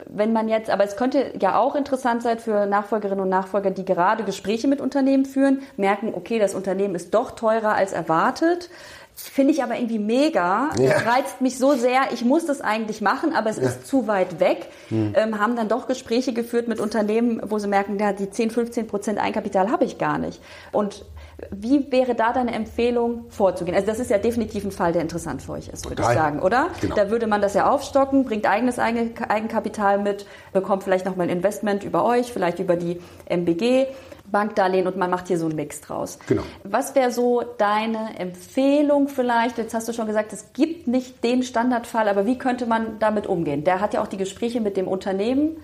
wenn 0.06 0.32
man 0.32 0.48
jetzt, 0.48 0.70
aber 0.70 0.84
es 0.84 0.96
könnte 0.96 1.32
ja 1.40 1.58
auch 1.58 1.76
interessant 1.76 2.22
sein 2.22 2.38
für 2.38 2.66
Nachfolgerinnen 2.66 3.22
und 3.22 3.28
Nachfolger, 3.28 3.70
die 3.70 3.84
gerade 3.84 4.24
Gespräche 4.24 4.66
mit 4.66 4.80
Unternehmen 4.80 5.24
führen, 5.24 5.62
merken, 5.76 6.12
okay, 6.14 6.38
das 6.38 6.54
Unternehmen 6.54 6.94
ist 6.94 7.14
doch 7.14 7.32
teurer 7.32 7.74
als 7.74 7.92
erwartet. 7.92 8.70
Finde 9.16 9.52
ich 9.52 9.62
aber 9.62 9.76
irgendwie 9.76 10.00
mega. 10.00 10.70
Ja. 10.78 10.92
Das 10.92 11.06
reizt 11.06 11.40
mich 11.40 11.56
so 11.56 11.74
sehr. 11.74 12.12
Ich 12.12 12.24
muss 12.24 12.46
das 12.46 12.60
eigentlich 12.60 13.00
machen, 13.00 13.32
aber 13.32 13.50
es 13.50 13.58
ja. 13.58 13.64
ist 13.64 13.86
zu 13.86 14.08
weit 14.08 14.40
weg. 14.40 14.68
Hm. 14.88 15.14
Ähm, 15.16 15.38
haben 15.38 15.54
dann 15.54 15.68
doch 15.68 15.86
Gespräche 15.86 16.32
geführt 16.32 16.66
mit 16.66 16.80
Unternehmen, 16.80 17.40
wo 17.44 17.58
sie 17.58 17.68
merken, 17.68 17.98
ja, 17.98 18.12
die 18.12 18.28
10, 18.28 18.50
15 18.50 18.86
Prozent 18.88 19.20
Eigenkapital 19.20 19.70
habe 19.70 19.84
ich 19.84 19.98
gar 19.98 20.18
nicht. 20.18 20.40
Und 20.72 21.04
wie 21.50 21.90
wäre 21.90 22.14
da 22.14 22.32
deine 22.32 22.52
Empfehlung 22.52 23.26
vorzugehen? 23.28 23.74
Also 23.74 23.86
das 23.86 23.98
ist 23.98 24.10
ja 24.10 24.18
definitiv 24.18 24.64
ein 24.64 24.72
Fall, 24.72 24.92
der 24.92 25.02
interessant 25.02 25.42
für 25.42 25.52
euch 25.52 25.68
ist, 25.68 25.88
würde 25.88 26.02
ich 26.02 26.08
sagen, 26.08 26.40
oder? 26.40 26.68
Genau. 26.80 26.94
Da 26.94 27.10
würde 27.10 27.26
man 27.26 27.40
das 27.40 27.54
ja 27.54 27.70
aufstocken, 27.70 28.24
bringt 28.24 28.46
eigenes 28.46 28.78
Eigenkapital 28.78 29.98
mit, 29.98 30.26
bekommt 30.52 30.84
vielleicht 30.84 31.06
nochmal 31.06 31.28
ein 31.28 31.36
Investment 31.36 31.84
über 31.84 32.04
euch, 32.04 32.32
vielleicht 32.32 32.58
über 32.58 32.76
die 32.76 33.00
MBG. 33.26 33.86
Bankdarlehen 34.34 34.88
und 34.88 34.96
man 34.96 35.10
macht 35.10 35.28
hier 35.28 35.38
so 35.38 35.46
einen 35.46 35.54
Mix 35.54 35.80
draus. 35.80 36.18
Genau. 36.26 36.42
Was 36.64 36.96
wäre 36.96 37.12
so 37.12 37.42
deine 37.56 38.18
Empfehlung 38.18 39.06
vielleicht? 39.06 39.58
Jetzt 39.58 39.74
hast 39.74 39.88
du 39.88 39.92
schon 39.92 40.08
gesagt, 40.08 40.32
es 40.32 40.52
gibt 40.52 40.88
nicht 40.88 41.22
den 41.22 41.44
Standardfall, 41.44 42.08
aber 42.08 42.26
wie 42.26 42.36
könnte 42.36 42.66
man 42.66 42.98
damit 42.98 43.28
umgehen? 43.28 43.62
Der 43.62 43.80
hat 43.80 43.94
ja 43.94 44.02
auch 44.02 44.08
die 44.08 44.16
Gespräche 44.16 44.60
mit 44.60 44.76
dem 44.76 44.88
Unternehmen. 44.88 45.56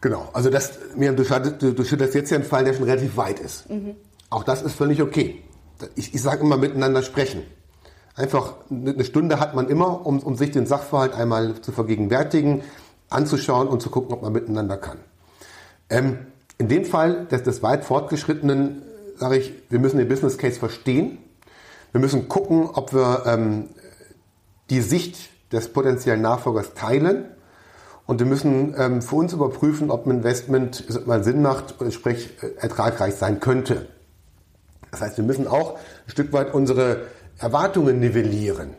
Genau, 0.00 0.26
also 0.32 0.48
das, 0.48 0.78
du, 0.96 1.84
schilderst 1.84 2.14
jetzt 2.14 2.30
ja 2.30 2.38
einen 2.38 2.46
Fall, 2.46 2.64
der 2.64 2.72
schon 2.72 2.84
relativ 2.84 3.18
weit 3.18 3.40
ist. 3.40 3.68
Mhm. 3.68 3.94
Auch 4.30 4.42
das 4.42 4.62
ist 4.62 4.74
völlig 4.74 5.02
okay. 5.02 5.42
Ich, 5.96 6.14
ich 6.14 6.22
sage 6.22 6.40
immer 6.40 6.56
miteinander 6.56 7.02
sprechen. 7.02 7.42
Einfach 8.14 8.54
eine 8.70 9.04
Stunde 9.04 9.38
hat 9.38 9.54
man 9.54 9.68
immer, 9.68 10.06
um, 10.06 10.20
um 10.20 10.36
sich 10.36 10.50
den 10.50 10.64
Sachverhalt 10.64 11.12
einmal 11.12 11.60
zu 11.60 11.72
vergegenwärtigen, 11.72 12.62
anzuschauen 13.10 13.68
und 13.68 13.82
zu 13.82 13.90
gucken, 13.90 14.14
ob 14.14 14.22
man 14.22 14.32
miteinander 14.32 14.78
kann. 14.78 14.96
Ähm, 15.90 16.26
in 16.58 16.68
dem 16.68 16.84
Fall 16.84 17.26
des, 17.26 17.42
des 17.42 17.62
weit 17.62 17.84
fortgeschrittenen 17.84 18.82
sage 19.16 19.38
ich, 19.38 19.52
wir 19.70 19.78
müssen 19.78 19.98
den 19.98 20.08
Business 20.08 20.38
Case 20.38 20.58
verstehen. 20.58 21.18
Wir 21.92 22.00
müssen 22.00 22.28
gucken, 22.28 22.68
ob 22.72 22.92
wir 22.92 23.24
ähm, 23.26 23.70
die 24.70 24.80
Sicht 24.80 25.30
des 25.52 25.72
potenziellen 25.72 26.20
Nachfolgers 26.20 26.74
teilen. 26.74 27.24
Und 28.06 28.20
wir 28.20 28.26
müssen 28.26 28.74
ähm, 28.78 29.02
für 29.02 29.16
uns 29.16 29.32
überprüfen, 29.32 29.90
ob 29.90 30.06
ein 30.06 30.10
Investment 30.10 31.06
mal 31.06 31.24
Sinn 31.24 31.42
macht 31.42 31.80
und 31.80 31.92
sprich 31.92 32.30
äh, 32.42 32.50
ertragreich 32.58 33.14
sein 33.14 33.40
könnte. 33.40 33.86
Das 34.90 35.00
heißt, 35.00 35.16
wir 35.16 35.24
müssen 35.24 35.48
auch 35.48 35.74
ein 35.74 36.10
Stück 36.10 36.32
weit 36.32 36.54
unsere 36.54 37.06
Erwartungen 37.38 37.98
nivellieren. 37.98 38.74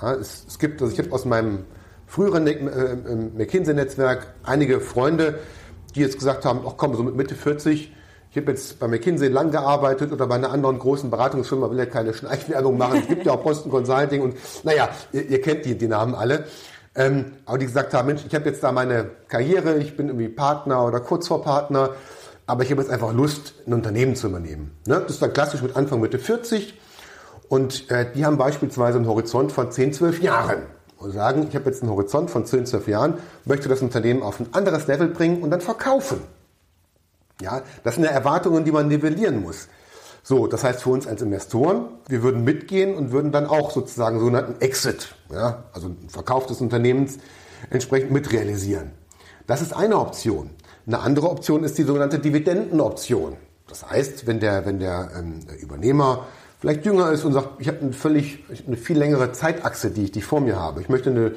Ja, 0.00 0.14
es, 0.14 0.44
es 0.48 0.58
gibt, 0.58 0.80
also 0.80 0.92
ich 0.92 0.98
habe 0.98 1.12
aus 1.12 1.24
meinem 1.24 1.64
früheren 2.06 2.46
äh, 2.46 2.96
McKinsey-Netzwerk 3.36 4.34
einige 4.44 4.80
Freunde, 4.80 5.40
die 5.96 6.02
jetzt 6.02 6.18
gesagt 6.18 6.44
haben, 6.44 6.60
ach 6.66 6.74
komm, 6.76 6.94
so 6.94 7.02
mit 7.02 7.16
Mitte 7.16 7.34
40, 7.34 7.92
ich 8.30 8.36
habe 8.36 8.50
jetzt 8.52 8.78
bei 8.78 8.86
McKinsey 8.86 9.28
lang 9.28 9.50
gearbeitet 9.50 10.12
oder 10.12 10.26
bei 10.26 10.34
einer 10.36 10.52
anderen 10.52 10.78
großen 10.78 11.10
Beratungsfirma, 11.10 11.70
will 11.70 11.78
ja 11.78 11.86
keine 11.86 12.14
Schleichwerbung 12.14 12.78
machen, 12.78 13.00
es 13.00 13.08
gibt 13.08 13.26
ja 13.26 13.32
auch 13.32 13.42
Boston 13.42 13.70
Consulting 13.70 14.22
und 14.22 14.36
naja, 14.62 14.88
ihr, 15.12 15.28
ihr 15.28 15.40
kennt 15.40 15.64
die, 15.64 15.76
die 15.76 15.88
Namen 15.88 16.14
alle. 16.14 16.44
Ähm, 16.94 17.32
aber 17.44 17.58
die 17.58 17.66
gesagt 17.66 17.92
haben, 17.92 18.06
Mensch, 18.06 18.22
ich 18.26 18.34
habe 18.34 18.46
jetzt 18.48 18.62
da 18.62 18.72
meine 18.72 19.10
Karriere, 19.28 19.76
ich 19.78 19.96
bin 19.96 20.08
irgendwie 20.08 20.28
Partner 20.28 20.86
oder 20.86 21.00
kurz 21.00 21.28
vor 21.28 21.42
Partner 21.42 21.90
aber 22.46 22.62
ich 22.62 22.70
habe 22.70 22.80
jetzt 22.80 22.90
einfach 22.90 23.12
Lust, 23.12 23.54
ein 23.66 23.74
Unternehmen 23.74 24.14
zu 24.16 24.28
übernehmen. 24.28 24.76
Ne? 24.86 25.00
Das 25.00 25.12
ist 25.12 25.22
dann 25.22 25.32
klassisch 25.32 25.62
mit 25.62 25.76
Anfang 25.76 26.00
Mitte 26.00 26.18
40 26.18 26.78
und 27.48 27.90
äh, 27.90 28.06
die 28.14 28.24
haben 28.24 28.38
beispielsweise 28.38 28.98
einen 28.98 29.08
Horizont 29.08 29.52
von 29.52 29.70
10, 29.70 29.92
12 29.92 30.22
Jahren 30.22 30.62
und 30.98 31.12
sagen, 31.12 31.46
ich 31.48 31.54
habe 31.54 31.66
jetzt 31.66 31.82
einen 31.82 31.90
Horizont 31.90 32.30
von 32.30 32.46
10, 32.46 32.66
12 32.66 32.88
Jahren, 32.88 33.14
möchte 33.44 33.68
das 33.68 33.82
Unternehmen 33.82 34.22
auf 34.22 34.40
ein 34.40 34.48
anderes 34.52 34.86
Level 34.86 35.08
bringen 35.08 35.42
und 35.42 35.50
dann 35.50 35.60
verkaufen. 35.60 36.20
Ja, 37.40 37.62
das 37.84 37.96
sind 37.96 38.04
ja 38.04 38.10
Erwartungen, 38.10 38.64
die 38.64 38.72
man 38.72 38.88
nivellieren 38.88 39.42
muss. 39.42 39.68
So, 40.22 40.46
das 40.46 40.64
heißt 40.64 40.82
für 40.82 40.90
uns 40.90 41.06
als 41.06 41.22
Investoren, 41.22 41.86
wir 42.08 42.22
würden 42.22 42.42
mitgehen 42.42 42.96
und 42.96 43.12
würden 43.12 43.30
dann 43.30 43.46
auch 43.46 43.70
sozusagen 43.70 44.18
sogenannten 44.18 44.60
Exit, 44.60 45.14
ja, 45.30 45.64
also 45.72 45.90
Verkauf 46.08 46.46
des 46.46 46.60
Unternehmens 46.60 47.18
entsprechend 47.70 48.10
mitrealisieren. 48.10 48.90
Das 49.46 49.62
ist 49.62 49.72
eine 49.72 49.98
Option. 49.98 50.50
Eine 50.86 51.00
andere 51.00 51.30
Option 51.30 51.62
ist 51.62 51.78
die 51.78 51.84
sogenannte 51.84 52.18
Dividendenoption. 52.18 53.36
Das 53.68 53.88
heißt, 53.88 54.26
wenn 54.26 54.40
der, 54.40 54.66
wenn 54.66 54.78
der 54.78 55.10
ähm, 55.16 55.40
Übernehmer 55.60 56.26
vielleicht 56.58 56.84
jünger 56.84 57.10
ist 57.10 57.24
und 57.24 57.32
sagt, 57.32 57.60
ich 57.60 57.68
habe 57.68 57.80
eine 57.80 57.92
völlig, 57.92 58.44
eine 58.66 58.76
viel 58.76 58.98
längere 58.98 59.32
Zeitachse, 59.32 59.90
die 59.90 60.04
ich, 60.04 60.12
die 60.12 60.20
ich 60.20 60.24
vor 60.24 60.40
mir 60.40 60.56
habe. 60.56 60.80
Ich 60.80 60.88
möchte, 60.88 61.10
eine, 61.10 61.32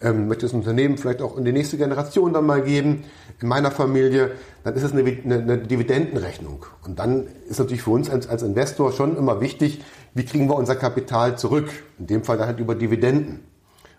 ähm, 0.00 0.28
möchte 0.28 0.46
das 0.46 0.52
Unternehmen 0.52 0.98
vielleicht 0.98 1.22
auch 1.22 1.36
in 1.36 1.44
die 1.44 1.52
nächste 1.52 1.76
Generation 1.76 2.32
dann 2.32 2.46
mal 2.46 2.62
geben, 2.62 3.04
in 3.40 3.48
meiner 3.48 3.70
Familie, 3.70 4.32
dann 4.62 4.74
ist 4.74 4.82
es 4.82 4.92
eine, 4.92 5.02
eine, 5.02 5.34
eine 5.34 5.58
Dividendenrechnung. 5.58 6.66
Und 6.84 6.98
dann 6.98 7.26
ist 7.48 7.58
natürlich 7.58 7.82
für 7.82 7.90
uns 7.90 8.10
als, 8.10 8.28
als 8.28 8.42
Investor 8.42 8.92
schon 8.92 9.16
immer 9.16 9.40
wichtig, 9.40 9.82
wie 10.14 10.24
kriegen 10.24 10.48
wir 10.48 10.56
unser 10.56 10.76
Kapital 10.76 11.36
zurück? 11.36 11.68
In 11.98 12.06
dem 12.06 12.24
Fall 12.24 12.38
dann 12.38 12.46
halt 12.46 12.60
über 12.60 12.74
Dividenden. 12.74 13.40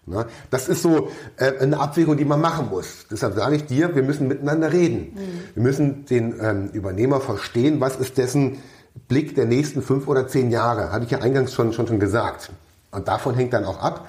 Ne? 0.06 0.26
Das 0.52 0.68
ist 0.68 0.82
so 0.82 1.10
äh, 1.38 1.58
eine 1.60 1.80
Abwägung, 1.80 2.16
die 2.18 2.26
man 2.26 2.40
machen 2.40 2.70
muss. 2.70 3.08
Deshalb 3.10 3.36
sage 3.36 3.56
ich 3.56 3.66
dir, 3.66 3.96
wir 3.96 4.04
müssen 4.04 4.28
miteinander 4.28 4.72
reden. 4.72 5.14
Mhm. 5.14 5.56
Wir 5.56 5.64
müssen 5.64 6.06
den 6.06 6.36
ähm, 6.40 6.70
Übernehmer 6.74 7.20
verstehen, 7.20 7.82
was 7.82 7.96
ist 7.96 8.18
dessen 8.18 8.60
Blick 9.08 9.36
der 9.36 9.46
nächsten 9.46 9.82
fünf 9.82 10.08
oder 10.08 10.28
zehn 10.28 10.52
Jahre. 10.52 10.92
Hatte 10.92 11.06
ich 11.06 11.12
ja 11.12 11.20
eingangs 11.20 11.54
schon, 11.54 11.74
schon, 11.74 11.88
schon 11.88 12.00
gesagt. 12.00 12.52
Und 12.92 13.08
davon 13.08 13.36
hängt 13.36 13.54
dann 13.54 13.66
auch 13.66 13.80
ab, 13.80 14.08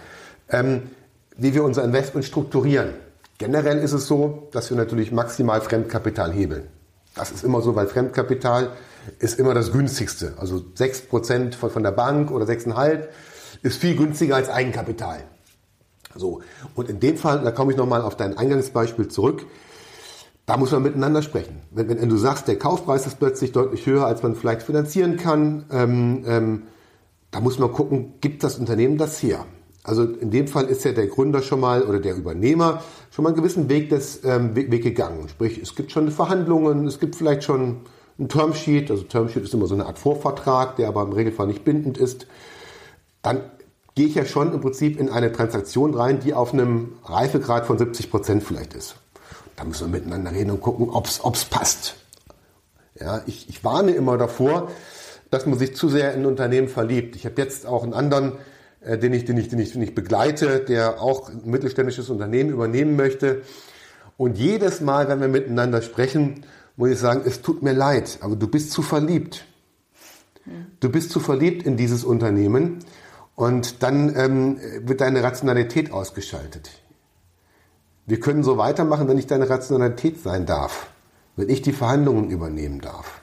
ähm, 0.50 0.90
wie 1.36 1.54
wir 1.54 1.64
unser 1.64 1.84
Investment 1.84 2.24
strukturieren. 2.24 2.94
Generell 3.38 3.78
ist 3.78 3.92
es 3.92 4.06
so, 4.06 4.48
dass 4.52 4.70
wir 4.70 4.76
natürlich 4.76 5.12
maximal 5.12 5.60
Fremdkapital 5.60 6.32
hebeln. 6.32 6.68
Das 7.14 7.30
ist 7.30 7.44
immer 7.44 7.60
so, 7.60 7.74
weil 7.74 7.86
Fremdkapital 7.86 8.70
ist 9.18 9.38
immer 9.38 9.54
das 9.54 9.72
günstigste. 9.72 10.34
Also 10.38 10.56
6% 10.76 11.54
von, 11.54 11.70
von 11.70 11.82
der 11.82 11.90
Bank 11.90 12.30
oder 12.30 12.46
6,5% 12.46 13.04
ist 13.62 13.78
viel 13.78 13.96
günstiger 13.96 14.36
als 14.36 14.48
Eigenkapital. 14.48 15.24
So. 16.14 16.40
Und 16.74 16.88
in 16.88 17.00
dem 17.00 17.16
Fall, 17.16 17.42
da 17.42 17.50
komme 17.50 17.72
ich 17.72 17.78
nochmal 17.78 18.02
auf 18.02 18.16
dein 18.16 18.38
Eingangsbeispiel 18.38 19.08
zurück, 19.08 19.44
da 20.46 20.56
muss 20.56 20.70
man 20.70 20.82
miteinander 20.82 21.22
sprechen. 21.22 21.60
Wenn, 21.72 21.88
wenn, 21.88 22.08
du 22.08 22.16
sagst, 22.16 22.46
der 22.46 22.58
Kaufpreis 22.58 23.06
ist 23.06 23.18
plötzlich 23.18 23.52
deutlich 23.52 23.84
höher, 23.84 24.06
als 24.06 24.22
man 24.22 24.36
vielleicht 24.36 24.62
finanzieren 24.62 25.16
kann, 25.16 25.64
ähm, 25.72 26.24
ähm, 26.26 26.62
da 27.32 27.40
muss 27.40 27.58
man 27.58 27.72
gucken, 27.72 28.14
gibt 28.20 28.44
das 28.44 28.58
Unternehmen 28.58 28.96
das 28.96 29.20
her? 29.22 29.44
Also 29.82 30.04
in 30.04 30.30
dem 30.30 30.48
Fall 30.48 30.66
ist 30.66 30.84
ja 30.84 30.92
der 30.92 31.08
Gründer 31.08 31.42
schon 31.42 31.60
mal 31.60 31.82
oder 31.82 32.00
der 32.00 32.16
Übernehmer 32.16 32.82
schon 33.10 33.24
mal 33.24 33.30
einen 33.30 33.36
gewissen 33.36 33.68
Weg, 33.68 33.90
des, 33.90 34.24
ähm, 34.24 34.54
Weg, 34.56 34.70
Weg 34.70 34.82
gegangen. 34.82 35.28
Sprich, 35.28 35.58
es 35.58 35.74
gibt 35.74 35.92
schon 35.92 36.10
Verhandlungen, 36.10 36.86
es 36.86 36.98
gibt 36.98 37.16
vielleicht 37.16 37.44
schon 37.44 37.82
ein 38.18 38.28
Termsheet. 38.28 38.90
Also 38.90 39.02
Termsheet 39.04 39.44
ist 39.44 39.54
immer 39.54 39.66
so 39.66 39.74
eine 39.74 39.86
Art 39.86 39.98
Vorvertrag, 39.98 40.76
der 40.76 40.88
aber 40.88 41.02
im 41.02 41.12
Regelfall 41.12 41.46
nicht 41.46 41.64
bindend 41.64 41.98
ist. 41.98 42.26
Dann 43.22 43.42
gehe 43.94 44.06
ich 44.06 44.14
ja 44.14 44.24
schon 44.24 44.52
im 44.52 44.60
Prinzip 44.60 44.98
in 44.98 45.08
eine 45.08 45.32
Transaktion 45.32 45.94
rein, 45.94 46.20
die 46.20 46.34
auf 46.34 46.52
einem 46.52 46.94
Reifegrad 47.04 47.66
von 47.66 47.78
70 47.78 48.10
Prozent 48.10 48.42
vielleicht 48.42 48.74
ist. 48.74 48.96
Da 49.56 49.64
müssen 49.64 49.90
wir 49.90 49.98
miteinander 49.98 50.32
reden 50.32 50.50
und 50.50 50.60
gucken, 50.60 50.90
ob 50.90 51.06
es 51.06 51.44
passt. 51.46 51.96
Ja, 53.00 53.22
ich, 53.26 53.48
ich 53.48 53.64
warne 53.64 53.92
immer 53.92 54.16
davor, 54.16 54.70
dass 55.30 55.46
man 55.46 55.58
sich 55.58 55.74
zu 55.74 55.88
sehr 55.88 56.14
in 56.14 56.20
ein 56.20 56.26
Unternehmen 56.26 56.68
verliebt. 56.68 57.16
Ich 57.16 57.26
habe 57.26 57.40
jetzt 57.40 57.66
auch 57.66 57.82
einen 57.82 57.94
anderen 57.94 58.38
äh, 58.86 58.98
den, 58.98 59.12
ich, 59.12 59.24
den, 59.24 59.36
ich, 59.36 59.48
den, 59.48 59.58
ich, 59.58 59.72
den 59.72 59.82
ich 59.82 59.94
begleite, 59.94 60.60
der 60.60 61.02
auch 61.02 61.28
ein 61.28 61.42
mittelständisches 61.44 62.08
Unternehmen 62.08 62.50
übernehmen 62.50 62.96
möchte. 62.96 63.42
Und 64.16 64.38
jedes 64.38 64.80
Mal, 64.80 65.08
wenn 65.08 65.20
wir 65.20 65.28
miteinander 65.28 65.82
sprechen, 65.82 66.44
muss 66.76 66.90
ich 66.90 66.98
sagen, 66.98 67.22
es 67.24 67.42
tut 67.42 67.62
mir 67.62 67.72
leid, 67.72 68.18
aber 68.20 68.36
du 68.36 68.48
bist 68.48 68.70
zu 68.70 68.82
verliebt. 68.82 69.44
Du 70.78 70.90
bist 70.90 71.10
zu 71.10 71.18
verliebt 71.18 71.66
in 71.66 71.76
dieses 71.76 72.04
Unternehmen 72.04 72.78
und 73.34 73.82
dann 73.82 74.14
ähm, 74.16 74.60
wird 74.82 75.00
deine 75.00 75.22
Rationalität 75.22 75.90
ausgeschaltet. 75.90 76.70
Wir 78.06 78.20
können 78.20 78.44
so 78.44 78.56
weitermachen, 78.56 79.08
wenn 79.08 79.18
ich 79.18 79.26
deine 79.26 79.50
Rationalität 79.50 80.22
sein 80.22 80.46
darf, 80.46 80.86
wenn 81.34 81.48
ich 81.48 81.60
die 81.60 81.72
Verhandlungen 81.72 82.30
übernehmen 82.30 82.80
darf 82.80 83.20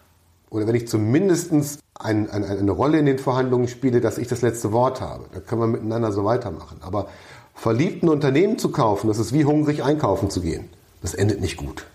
oder 0.50 0.67
wenn 0.67 0.76
ich 0.76 0.89
zumindest 0.89 1.52
ein, 1.98 2.30
ein, 2.30 2.43
eine 2.43 2.72
Rolle 2.72 3.00
in 3.00 3.06
den 3.06 3.17
Verhandlungen 3.17 3.69
spiele, 3.69 4.02
dass 4.02 4.17
ich 4.17 4.28
das 4.28 4.41
letzte 4.41 4.74
Wort 4.74 5.00
habe. 5.00 5.24
Da 5.34 5.39
können 5.39 5.62
wir 5.62 5.67
miteinander 5.67 6.12
so 6.12 6.26
weitermachen. 6.26 6.78
Aber 6.82 7.08
verliebten 7.56 8.10
Unternehmen 8.10 8.60
zu 8.60 8.72
kaufen, 8.72 9.08
das 9.08 9.19
ist 9.19 9.32
wie 9.34 9.46
hungrig 9.46 9.84
einkaufen 9.84 10.30
zu 10.30 10.41
gehen. 10.41 10.67
Das 11.02 11.13
endet 11.13 11.39
nicht 11.39 11.56
gut. 11.56 11.86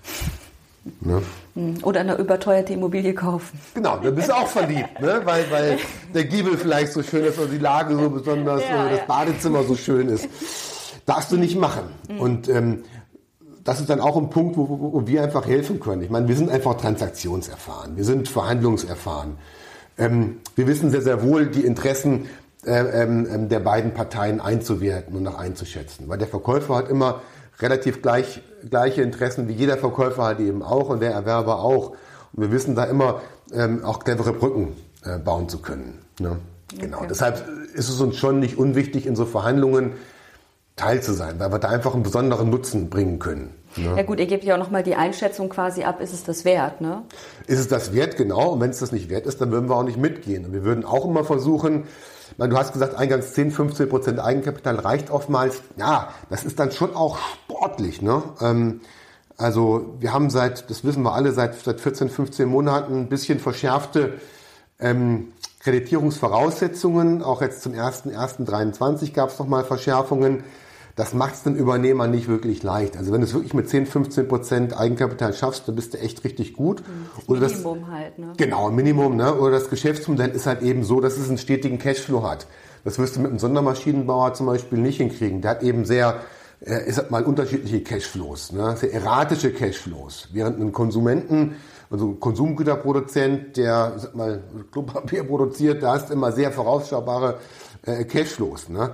Ne? 1.01 1.23
Oder 1.83 2.01
eine 2.01 2.17
überteuerte 2.17 2.73
Immobilie 2.73 3.13
kaufen. 3.13 3.61
Genau, 3.75 3.99
da 3.99 4.11
bist 4.11 4.29
du 4.29 4.33
auch 4.33 4.47
verliebt, 4.47 4.99
ne? 5.01 5.21
weil, 5.25 5.51
weil 5.51 5.79
der 6.15 6.25
Giebel 6.25 6.57
vielleicht 6.57 6.93
so 6.93 7.03
schön 7.03 7.25
ist 7.25 7.39
oder 7.39 7.49
die 7.49 7.59
Lage 7.59 7.95
so 7.97 8.09
besonders 8.09 8.63
ja, 8.63 8.87
oder 8.87 8.97
das 8.97 9.07
Badezimmer 9.07 9.63
so 9.65 9.77
schön 9.77 10.09
ist. 10.09 10.27
Darfst 11.09 11.33
du 11.33 11.39
nicht 11.39 11.59
machen. 11.59 11.85
Mhm. 12.11 12.21
Und 12.21 12.49
ähm, 12.51 12.83
das 13.65 13.81
ist 13.81 13.89
dann 13.89 13.99
auch 13.99 14.19
ein 14.19 14.29
Punkt, 14.29 14.59
wo, 14.59 14.69
wo, 14.69 14.93
wo, 14.93 15.07
wir 15.07 15.23
einfach 15.23 15.47
helfen 15.47 15.81
können. 15.81 16.03
Ich 16.03 16.11
meine, 16.11 16.29
wir 16.29 16.37
sind 16.37 16.51
einfach 16.51 16.75
transaktionserfahren, 16.77 17.97
wir 17.97 18.05
sind 18.05 18.29
verhandlungserfahren. 18.29 19.39
Ähm, 19.97 20.41
wir 20.55 20.67
wissen 20.67 20.91
sehr, 20.91 21.01
sehr 21.01 21.23
wohl 21.23 21.47
die 21.47 21.65
Interessen 21.65 22.27
äh, 22.67 23.05
ähm, 23.05 23.49
der 23.49 23.61
beiden 23.61 23.95
Parteien 23.95 24.39
einzuwerten 24.39 25.17
und 25.17 25.23
noch 25.23 25.39
einzuschätzen. 25.39 26.11
Weil 26.11 26.19
der 26.19 26.29
Verkäufer 26.29 26.77
hat 26.77 26.91
immer 26.91 27.23
relativ 27.59 28.03
gleich, 28.03 28.43
gleiche 28.69 29.01
Interessen 29.01 29.49
wie 29.49 29.55
jeder 29.55 29.79
Verkäufer 29.79 30.25
halt 30.25 30.41
eben 30.41 30.63
auch 30.63 30.91
und 30.91 31.01
der 31.01 31.13
Erwerber 31.13 31.61
auch. 31.61 31.93
Und 32.35 32.43
wir 32.43 32.53
wissen 32.53 32.75
da 32.75 32.85
immer 32.85 33.23
ähm, 33.51 33.83
auch 33.83 34.01
clevere 34.01 34.35
Brücken 34.35 34.75
äh, 35.05 35.17
bauen 35.19 35.49
zu 35.49 35.61
können. 35.61 36.01
Ne? 36.21 36.37
Genau. 36.79 36.99
Okay. 36.99 37.07
Deshalb 37.09 37.49
ist 37.73 37.89
es 37.89 37.99
uns 37.99 38.17
schon 38.19 38.41
nicht 38.41 38.59
unwichtig, 38.59 39.07
in 39.07 39.17
so 39.17 39.25
Verhandlungen 39.25 39.93
teil 40.79 41.03
zu 41.03 41.13
sein, 41.13 41.39
weil 41.39 41.53
wir 41.53 41.59
da 41.59 41.69
einfach 41.69 41.95
einen 41.95 42.03
besonderen 42.03 42.51
Nutzen 42.51 42.89
bringen 42.89 43.19
können. 43.19 43.55
Ne? 43.77 43.95
Ja 43.97 44.03
gut, 44.03 44.19
ihr 44.19 44.27
gebt 44.27 44.45
ja 44.45 44.55
auch 44.55 44.59
nochmal 44.59 44.83
die 44.83 44.95
Einschätzung 44.95 45.49
quasi 45.49 45.85
ab, 45.85 46.01
ist 46.01 46.13
es 46.13 46.25
das 46.25 46.45
wert, 46.45 46.81
ne? 46.81 47.03
Ist 47.47 47.59
es 47.59 47.69
das 47.69 47.93
wert, 47.93 48.17
genau. 48.17 48.53
Und 48.53 48.61
wenn 48.61 48.71
es 48.71 48.79
das 48.79 48.93
nicht 48.93 49.11
wert 49.11 49.27
ist, 49.27 49.41
dann 49.41 49.51
würden 49.51 49.69
wir 49.69 49.77
auch 49.77 49.85
nicht 49.85 49.99
mitgehen. 49.99 50.47
Und 50.47 50.53
wir 50.53 50.65
würden 50.65 50.85
auch 50.85 51.05
immer 51.05 51.25
versuchen, 51.25 51.85
meine, 52.39 52.55
du 52.55 52.59
hast 52.59 52.73
gesagt, 52.73 52.95
eingangs 52.95 53.33
10, 53.33 53.51
15 53.51 53.89
Prozent 53.89 54.21
Eigenkapital 54.21 54.77
reicht 54.77 55.11
oftmals. 55.11 55.61
Ja, 55.77 56.15
das 56.31 56.45
ist 56.45 56.59
dann 56.59 56.71
schon 56.71 56.95
auch 56.95 57.19
sportlich, 57.19 58.01
ne? 58.01 58.23
Ähm, 58.41 58.81
also 59.37 59.97
wir 60.01 60.13
haben 60.13 60.31
seit, 60.31 60.69
das 60.71 60.85
wissen 60.85 61.03
wir 61.03 61.15
alle, 61.15 61.33
seit, 61.33 61.55
seit 61.55 61.81
14, 61.81 62.09
15 62.09 62.49
Monaten 62.49 62.97
ein 62.97 63.09
bisschen 63.09 63.39
verschärfte 63.39 64.15
ähm, 64.81 65.33
Kreditierungsvoraussetzungen. 65.61 67.23
Auch 67.23 67.43
jetzt 67.43 67.63
zum 67.63 67.73
1.1.23 67.73 69.13
gab 69.13 69.31
es 69.31 69.39
nochmal 69.39 69.65
Verschärfungen. 69.65 70.45
Das 70.99 71.15
macht 71.15 71.35
es 71.35 71.45
den 71.45 71.55
Übernehmern 71.55 72.11
nicht 72.11 72.27
wirklich 72.27 72.65
leicht. 72.65 72.97
Also 72.97 73.13
wenn 73.13 73.21
du 73.21 73.27
es 73.29 73.33
wirklich 73.33 73.55
mit 73.55 73.69
10, 73.69 73.87
15 73.87 74.27
Prozent 74.27 74.77
Eigenkapital 74.77 75.33
schaffst, 75.33 75.69
dann 75.69 75.77
bist 75.77 75.95
du 75.95 75.99
echt 75.99 76.25
richtig 76.25 76.55
gut. 76.55 76.83
Das 77.29 77.39
das 77.39 77.53
Minimum 77.53 77.81
das, 77.83 77.91
halt. 77.91 78.19
Ne? 78.19 78.33
Genau, 78.37 78.71
Minimum. 78.73 79.17
Ne? 79.17 79.33
Oder 79.33 79.53
das 79.53 79.71
Geschäftsmodell 79.71 80.31
ist 80.31 80.47
halt 80.47 80.61
eben 80.63 80.83
so, 80.83 81.01
dass 81.01 81.17
es 81.17 81.29
einen 81.29 81.39
stetigen 81.39 81.79
Cashflow 81.79 82.25
hat. 82.25 82.49
Das 82.83 82.99
wirst 82.99 83.15
du 83.15 83.21
mit 83.21 83.31
einem 83.31 83.39
Sondermaschinenbauer 83.39 84.35
zum 84.35 84.47
Beispiel 84.47 84.81
nicht 84.81 84.97
hinkriegen. 84.97 85.41
Der 85.41 85.53
hat 85.53 85.63
eben 85.63 85.85
sehr, 85.85 86.21
äh, 86.67 86.89
ich 86.89 86.97
sag 86.97 87.13
mal, 87.13 87.23
unterschiedliche 87.23 87.81
Cashflows, 87.81 88.51
ne? 88.51 88.77
sehr 88.77 88.93
erratische 88.93 89.53
Cashflows. 89.53 90.31
Während 90.33 90.61
ein 90.61 90.73
Konsumenten, 90.73 91.55
also 91.91 92.09
ein 92.09 92.21
Konsumgüterproduzent, 92.21 93.57
der, 93.57 93.95
ich 93.97 94.03
sag 94.03 94.15
mal, 94.15 94.43
Klopapier 94.71 95.25
produziert, 95.25 95.83
da 95.83 95.95
hast 95.95 96.11
du 96.11 96.15
immer 96.15 96.33
sehr 96.33 96.53
vorausschaubare 96.53 97.39
äh, 97.83 98.05
Cashflows. 98.05 98.69
Ne? 98.69 98.91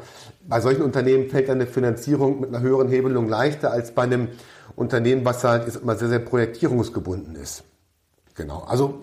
Bei 0.46 0.60
solchen 0.60 0.82
Unternehmen 0.82 1.28
fällt 1.28 1.50
eine 1.50 1.66
Finanzierung 1.66 2.40
mit 2.40 2.50
einer 2.50 2.60
höheren 2.60 2.88
Hebelung 2.88 3.28
leichter 3.28 3.72
als 3.72 3.92
bei 3.92 4.02
einem 4.02 4.28
Unternehmen, 4.76 5.24
was 5.24 5.42
halt 5.44 5.66
ist 5.66 5.76
immer 5.76 5.96
sehr, 5.96 6.08
sehr 6.08 6.18
projektierungsgebunden 6.20 7.36
ist. 7.36 7.64
Genau. 8.34 8.64
Also 8.66 9.02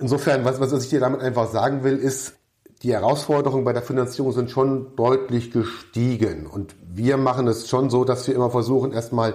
insofern, 0.00 0.44
was, 0.44 0.60
was 0.60 0.72
ich 0.72 0.90
dir 0.90 1.00
damit 1.00 1.20
einfach 1.20 1.50
sagen 1.50 1.84
will, 1.84 1.96
ist, 1.96 2.34
die 2.82 2.92
Herausforderungen 2.92 3.64
bei 3.64 3.72
der 3.72 3.82
Finanzierung 3.82 4.32
sind 4.32 4.50
schon 4.50 4.94
deutlich 4.94 5.50
gestiegen. 5.50 6.46
Und 6.46 6.76
wir 6.88 7.16
machen 7.16 7.48
es 7.48 7.68
schon 7.68 7.90
so, 7.90 8.04
dass 8.04 8.26
wir 8.28 8.34
immer 8.34 8.50
versuchen, 8.50 8.92
erstmal 8.92 9.34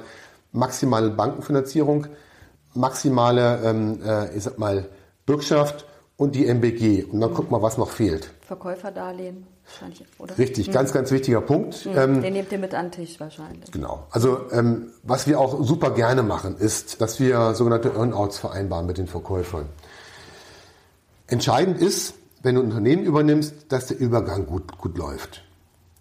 maximale 0.54 1.10
Bankenfinanzierung, 1.10 2.08
maximale, 2.74 3.60
ähm, 3.64 4.00
äh, 4.06 4.36
ich 4.36 4.44
sag 4.44 4.58
mal, 4.58 4.88
Bürgschaft 5.26 5.86
und 6.18 6.36
die 6.36 6.48
MBG. 6.48 7.04
Und 7.04 7.22
dann 7.22 7.32
mhm. 7.32 7.36
guck 7.36 7.52
mal, 7.52 7.62
was 7.62 7.78
noch 7.78 7.90
fehlt. 7.90 8.32
Verkäuferdarlehen 8.42 9.48
wahrscheinlich, 9.66 10.06
oder? 10.18 10.38
Richtig, 10.38 10.68
mhm. 10.68 10.72
ganz, 10.74 10.94
ganz 10.94 11.12
wichtiger 11.12 11.42
Punkt. 11.42 11.86
Mhm. 11.86 11.98
Ähm, 11.98 12.22
Den 12.22 12.34
nehmt 12.34 12.52
ihr 12.52 12.60
mit 12.60 12.74
an 12.74 12.92
Tisch 12.92 13.20
wahrscheinlich. 13.20 13.72
Genau. 13.72 14.08
Also 14.12 14.52
ähm, 14.52 14.92
was 15.04 15.28
wir 15.28 15.40
auch 15.40 15.64
super 15.64 15.92
gerne 15.92 16.24
machen, 16.24 16.58
ist, 16.58 17.02
dass 17.02 17.20
wir 17.20 17.54
sogenannte 17.54 17.94
Earnouts 17.96 18.40
vereinbaren 18.40 18.86
mit 18.86 18.98
den 18.98 19.08
Verkäufern. 19.08 19.66
Entscheidend 21.28 21.80
ist, 21.80 22.16
wenn 22.42 22.56
du 22.56 22.62
ein 22.62 22.68
Unternehmen 22.68 23.06
übernimmst, 23.06 23.72
dass 23.72 23.88
der 23.88 24.00
Übergang 24.00 24.46
gut, 24.46 24.78
gut 24.78 24.98
läuft. 24.98 25.44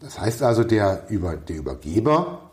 Das 0.00 0.18
heißt 0.18 0.42
also, 0.42 0.64
der, 0.64 1.04
Über, 1.08 1.36
der 1.36 1.56
Übergeber 1.56 2.50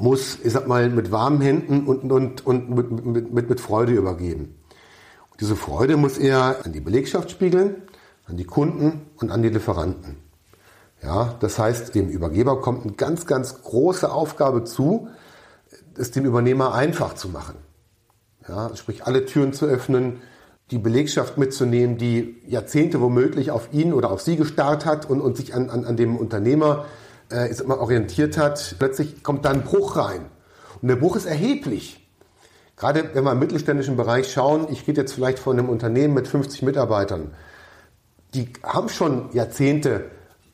muss, 0.00 0.38
ich 0.42 0.52
sag 0.52 0.66
mal, 0.66 0.88
mit 0.88 1.12
warmen 1.12 1.40
Händen 1.40 1.86
und, 1.86 2.10
und, 2.10 2.46
und 2.46 2.70
mit, 2.70 3.04
mit, 3.04 3.32
mit, 3.32 3.48
mit 3.50 3.60
Freude 3.60 3.92
übergeben. 3.92 4.56
Und 5.30 5.40
diese 5.40 5.56
Freude 5.56 5.96
muss 5.96 6.18
er 6.18 6.64
an 6.64 6.72
die 6.72 6.80
Belegschaft 6.80 7.30
spiegeln, 7.30 7.82
an 8.26 8.36
die 8.36 8.44
Kunden 8.44 9.06
und 9.16 9.30
an 9.30 9.42
die 9.42 9.48
Lieferanten. 9.48 10.16
Ja, 11.02 11.34
das 11.40 11.58
heißt, 11.58 11.94
dem 11.94 12.08
Übergeber 12.08 12.60
kommt 12.60 12.84
eine 12.84 12.92
ganz, 12.92 13.26
ganz 13.26 13.62
große 13.62 14.10
Aufgabe 14.10 14.64
zu, 14.64 15.08
es 15.96 16.10
dem 16.10 16.24
Übernehmer 16.24 16.74
einfach 16.74 17.14
zu 17.14 17.28
machen. 17.28 17.56
Ja, 18.48 18.74
sprich, 18.76 19.04
alle 19.04 19.24
Türen 19.26 19.52
zu 19.52 19.66
öffnen, 19.66 20.20
die 20.70 20.78
Belegschaft 20.78 21.36
mitzunehmen, 21.36 21.98
die 21.98 22.36
Jahrzehnte 22.46 23.00
womöglich 23.00 23.50
auf 23.50 23.72
ihn 23.72 23.92
oder 23.92 24.10
auf 24.10 24.20
sie 24.20 24.36
gestarrt 24.36 24.86
hat 24.86 25.08
und, 25.08 25.20
und 25.20 25.36
sich 25.36 25.54
an, 25.54 25.68
an, 25.68 25.84
an 25.84 25.96
dem 25.96 26.16
Unternehmer 26.16 26.86
äh, 27.30 27.50
ist 27.50 27.60
immer 27.60 27.78
orientiert 27.78 28.36
hat. 28.36 28.76
Plötzlich 28.78 29.22
kommt 29.22 29.44
da 29.44 29.50
ein 29.50 29.62
Bruch 29.62 29.96
rein. 29.96 30.26
Und 30.80 30.88
der 30.88 30.96
Bruch 30.96 31.16
ist 31.16 31.26
erheblich. 31.26 32.08
Gerade 32.76 33.10
wenn 33.12 33.24
wir 33.24 33.32
im 33.32 33.38
mittelständischen 33.38 33.96
Bereich 33.96 34.32
schauen, 34.32 34.66
ich 34.70 34.86
rede 34.86 35.02
jetzt 35.02 35.12
vielleicht 35.12 35.38
von 35.38 35.58
einem 35.58 35.68
Unternehmen 35.68 36.14
mit 36.14 36.28
50 36.28 36.62
Mitarbeitern, 36.62 37.34
die 38.34 38.52
haben 38.62 38.88
schon 38.88 39.28
Jahrzehnte 39.32 40.06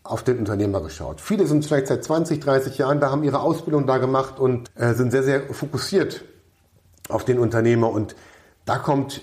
auf 0.03 0.23
den 0.23 0.39
Unternehmer 0.39 0.81
geschaut. 0.81 1.21
Viele 1.21 1.47
sind 1.47 1.65
vielleicht 1.65 1.89
seit 1.89 2.03
20, 2.03 2.41
30 2.41 2.79
Jahren 2.79 3.01
da, 3.01 3.11
haben 3.11 3.23
ihre 3.23 3.41
Ausbildung 3.41 3.87
da 3.87 3.99
gemacht 3.99 4.39
und 4.39 4.71
äh, 4.75 4.95
sind 4.95 5.11
sehr, 5.11 5.23
sehr 5.23 5.43
fokussiert 5.53 6.25
auf 7.09 7.25
den 7.25 7.39
Unternehmer. 7.39 7.91
Und 7.91 8.17
da 8.65 8.79
kommt 8.79 9.23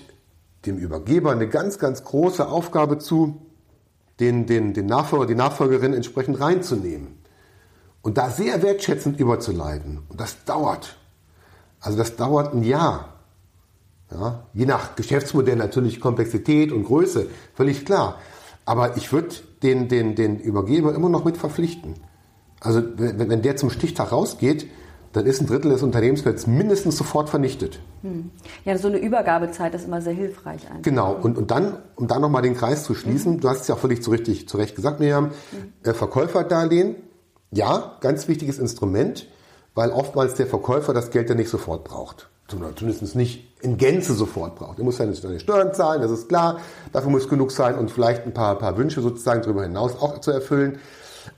dem 0.66 0.78
Übergeber 0.78 1.32
eine 1.32 1.48
ganz, 1.48 1.78
ganz 1.78 2.04
große 2.04 2.46
Aufgabe 2.46 2.98
zu, 2.98 3.42
den, 4.20 4.46
den, 4.46 4.72
den 4.72 4.86
Nachfolger, 4.86 5.26
die 5.26 5.34
Nachfolgerin 5.34 5.92
entsprechend 5.92 6.40
reinzunehmen 6.40 7.23
und 8.04 8.18
da 8.18 8.28
sehr 8.28 8.62
wertschätzend 8.62 9.18
überzuleiten. 9.18 10.02
Und 10.10 10.20
das 10.20 10.44
dauert. 10.44 10.96
Also 11.80 11.96
das 11.96 12.16
dauert 12.16 12.54
ein 12.54 12.62
Jahr. 12.62 13.14
Ja, 14.12 14.44
je 14.52 14.66
nach 14.66 14.94
Geschäftsmodell 14.94 15.56
natürlich 15.56 16.00
Komplexität 16.00 16.70
und 16.70 16.84
Größe, 16.84 17.26
völlig 17.54 17.86
klar. 17.86 18.20
Aber 18.66 18.98
ich 18.98 19.10
würde 19.10 19.34
den, 19.62 19.88
den, 19.88 20.14
den 20.14 20.38
Übergeber 20.38 20.94
immer 20.94 21.08
noch 21.08 21.24
mit 21.24 21.38
verpflichten. 21.38 21.94
Also 22.60 22.82
wenn, 22.96 23.30
wenn 23.30 23.42
der 23.42 23.56
zum 23.56 23.70
Stichtag 23.70 24.12
rausgeht, 24.12 24.66
dann 25.14 25.24
ist 25.24 25.40
ein 25.40 25.46
Drittel 25.46 25.70
des 25.70 25.82
Unternehmenswerts 25.82 26.46
mindestens 26.46 26.98
sofort 26.98 27.30
vernichtet. 27.30 27.80
Hm. 28.02 28.30
Ja, 28.64 28.76
so 28.76 28.88
eine 28.88 28.98
Übergabezeit 28.98 29.74
ist 29.74 29.86
immer 29.86 30.02
sehr 30.02 30.12
hilfreich. 30.12 30.68
Eigentlich. 30.68 30.82
Genau, 30.82 31.14
und, 31.14 31.38
und 31.38 31.50
dann, 31.50 31.78
um 31.94 32.06
dann 32.06 32.20
nochmal 32.20 32.42
den 32.42 32.56
Kreis 32.56 32.84
zu 32.84 32.94
schließen, 32.94 33.34
mhm. 33.34 33.40
du 33.40 33.48
hast 33.48 33.62
es 33.62 33.68
ja 33.68 33.76
auch 33.76 33.78
völlig 33.78 34.02
zu, 34.02 34.10
richtig, 34.10 34.48
zu 34.48 34.58
Recht 34.58 34.76
gesagt, 34.76 35.00
Miriam, 35.00 35.26
mhm. 35.26 35.30
äh, 35.84 35.94
Verkäuferdarlehen, 35.94 36.96
ja, 37.54 37.96
ganz 38.00 38.28
wichtiges 38.28 38.58
Instrument, 38.58 39.28
weil 39.74 39.90
oftmals 39.90 40.34
der 40.34 40.46
Verkäufer 40.46 40.92
das 40.92 41.10
Geld 41.10 41.28
ja 41.28 41.34
nicht 41.34 41.50
sofort 41.50 41.84
braucht. 41.84 42.28
Zumindest 42.46 43.16
nicht 43.16 43.54
in 43.62 43.78
Gänze 43.78 44.12
sofort 44.12 44.56
braucht. 44.56 44.78
Er 44.78 44.84
muss 44.84 44.98
seine 44.98 45.14
Steuern 45.14 45.72
zahlen, 45.72 46.02
das 46.02 46.10
ist 46.10 46.28
klar. 46.28 46.60
Dafür 46.92 47.10
muss 47.10 47.28
genug 47.28 47.50
sein 47.50 47.78
und 47.78 47.90
vielleicht 47.90 48.26
ein 48.26 48.34
paar, 48.34 48.58
paar 48.58 48.76
Wünsche 48.76 49.00
sozusagen 49.00 49.40
darüber 49.40 49.62
hinaus 49.62 49.96
auch 49.96 50.20
zu 50.20 50.30
erfüllen. 50.30 50.78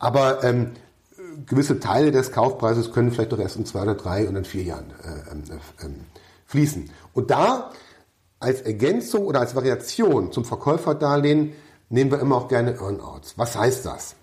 Aber 0.00 0.42
ähm, 0.42 0.72
gewisse 1.46 1.78
Teile 1.78 2.10
des 2.10 2.32
Kaufpreises 2.32 2.92
können 2.92 3.12
vielleicht 3.12 3.32
doch 3.32 3.38
erst 3.38 3.56
in 3.56 3.66
zwei 3.66 3.82
oder 3.82 3.94
drei 3.94 4.28
und 4.28 4.34
in 4.34 4.44
vier 4.44 4.64
Jahren 4.64 4.90
äh, 5.04 5.32
ähm, 5.32 5.44
äh, 5.48 5.86
äh, 5.86 5.90
fließen. 6.46 6.90
Und 7.14 7.30
da 7.30 7.70
als 8.40 8.62
Ergänzung 8.62 9.26
oder 9.26 9.40
als 9.40 9.54
Variation 9.54 10.32
zum 10.32 10.44
Verkäuferdarlehen 10.44 11.52
nehmen 11.88 12.10
wir 12.10 12.18
immer 12.18 12.36
auch 12.36 12.48
gerne 12.48 12.72
Earnouts. 12.80 13.34
Was 13.36 13.56
heißt 13.56 13.86
das? 13.86 14.16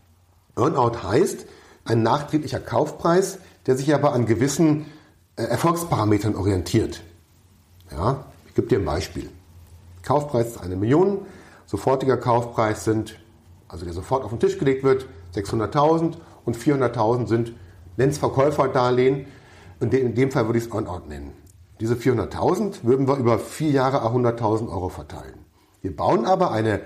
Earnout 0.57 1.01
heißt 1.01 1.45
ein 1.85 2.03
nachträglicher 2.03 2.59
Kaufpreis, 2.59 3.39
der 3.65 3.75
sich 3.75 3.93
aber 3.93 4.13
an 4.13 4.25
gewissen 4.25 4.85
äh, 5.35 5.43
Erfolgsparametern 5.43 6.35
orientiert. 6.35 7.01
Ja, 7.91 8.25
ich 8.47 8.55
gebe 8.55 8.67
dir 8.67 8.79
ein 8.79 8.85
Beispiel. 8.85 9.29
Kaufpreis 10.03 10.47
ist 10.47 10.61
eine 10.61 10.75
Million, 10.75 11.25
sofortiger 11.65 12.17
Kaufpreis 12.17 12.83
sind, 12.83 13.19
also 13.67 13.85
der 13.85 13.93
sofort 13.93 14.23
auf 14.23 14.31
den 14.31 14.39
Tisch 14.39 14.59
gelegt 14.59 14.83
wird, 14.83 15.07
600.000 15.35 16.15
und 16.45 16.57
400.000 16.57 17.27
sind, 17.27 17.53
nennt 17.97 18.15
Verkäuferdarlehen. 18.17 19.25
Und 19.79 19.93
in 19.93 20.15
dem 20.15 20.31
Fall 20.31 20.45
würde 20.45 20.59
ich 20.59 20.65
es 20.65 20.71
On-Out 20.71 21.07
nennen. 21.09 21.33
Diese 21.79 21.95
400.000 21.95 22.83
würden 22.83 23.07
wir 23.07 23.17
über 23.17 23.39
vier 23.39 23.71
Jahre 23.71 24.05
100.000 24.05 24.69
Euro 24.69 24.89
verteilen. 24.89 25.45
Wir 25.81 25.95
bauen 25.95 26.25
aber 26.25 26.51
eine 26.51 26.81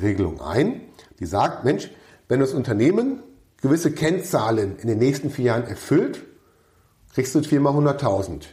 Regelung 0.00 0.40
ein, 0.40 0.80
die 1.18 1.26
sagt, 1.26 1.64
Mensch, 1.64 1.90
wenn 2.28 2.40
das 2.40 2.52
Unternehmen 2.52 3.22
gewisse 3.60 3.92
Kennzahlen 3.92 4.78
in 4.78 4.88
den 4.88 4.98
nächsten 4.98 5.30
vier 5.30 5.46
Jahren 5.46 5.64
erfüllt, 5.64 6.24
kriegst 7.14 7.34
du 7.34 7.42
viermal 7.42 7.74
100.000. 7.74 8.44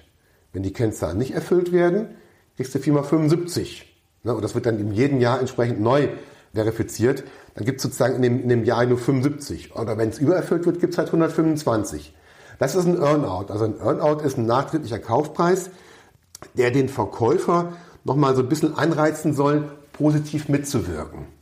Wenn 0.53 0.63
die 0.63 0.73
Kennzahlen 0.73 1.17
nicht 1.17 1.31
erfüllt 1.31 1.71
werden, 1.71 2.15
kriegst 2.55 2.73
du 2.73 2.79
viermal 2.79 3.03
75. 3.03 3.95
Ne, 4.23 4.33
und 4.33 4.41
das 4.41 4.55
wird 4.55 4.65
dann 4.65 4.79
in 4.79 4.91
jedem 4.91 5.21
Jahr 5.21 5.39
entsprechend 5.39 5.79
neu 5.79 6.09
verifiziert. 6.53 7.23
Dann 7.53 7.65
gibt 7.65 7.77
es 7.77 7.83
sozusagen 7.83 8.15
in 8.15 8.21
dem, 8.21 8.41
in 8.41 8.49
dem 8.49 8.63
Jahr 8.63 8.85
nur 8.85 8.97
75. 8.97 9.75
Oder 9.75 9.97
wenn 9.97 10.09
es 10.09 10.19
übererfüllt 10.19 10.65
wird, 10.65 10.79
gibt 10.79 10.93
es 10.93 10.97
halt 10.97 11.09
125. 11.09 12.13
Das 12.59 12.75
ist 12.75 12.85
ein 12.85 12.99
Earnout. 12.99 13.51
Also 13.51 13.65
ein 13.65 13.79
Earnout 13.79 14.23
ist 14.23 14.37
ein 14.37 14.45
nachträglicher 14.45 14.99
Kaufpreis, 14.99 15.69
der 16.55 16.71
den 16.71 16.89
Verkäufer 16.89 17.73
nochmal 18.03 18.35
so 18.35 18.41
ein 18.41 18.49
bisschen 18.49 18.75
anreizen 18.75 19.33
soll, 19.33 19.69
positiv 19.93 20.49
mitzuwirken. 20.49 21.36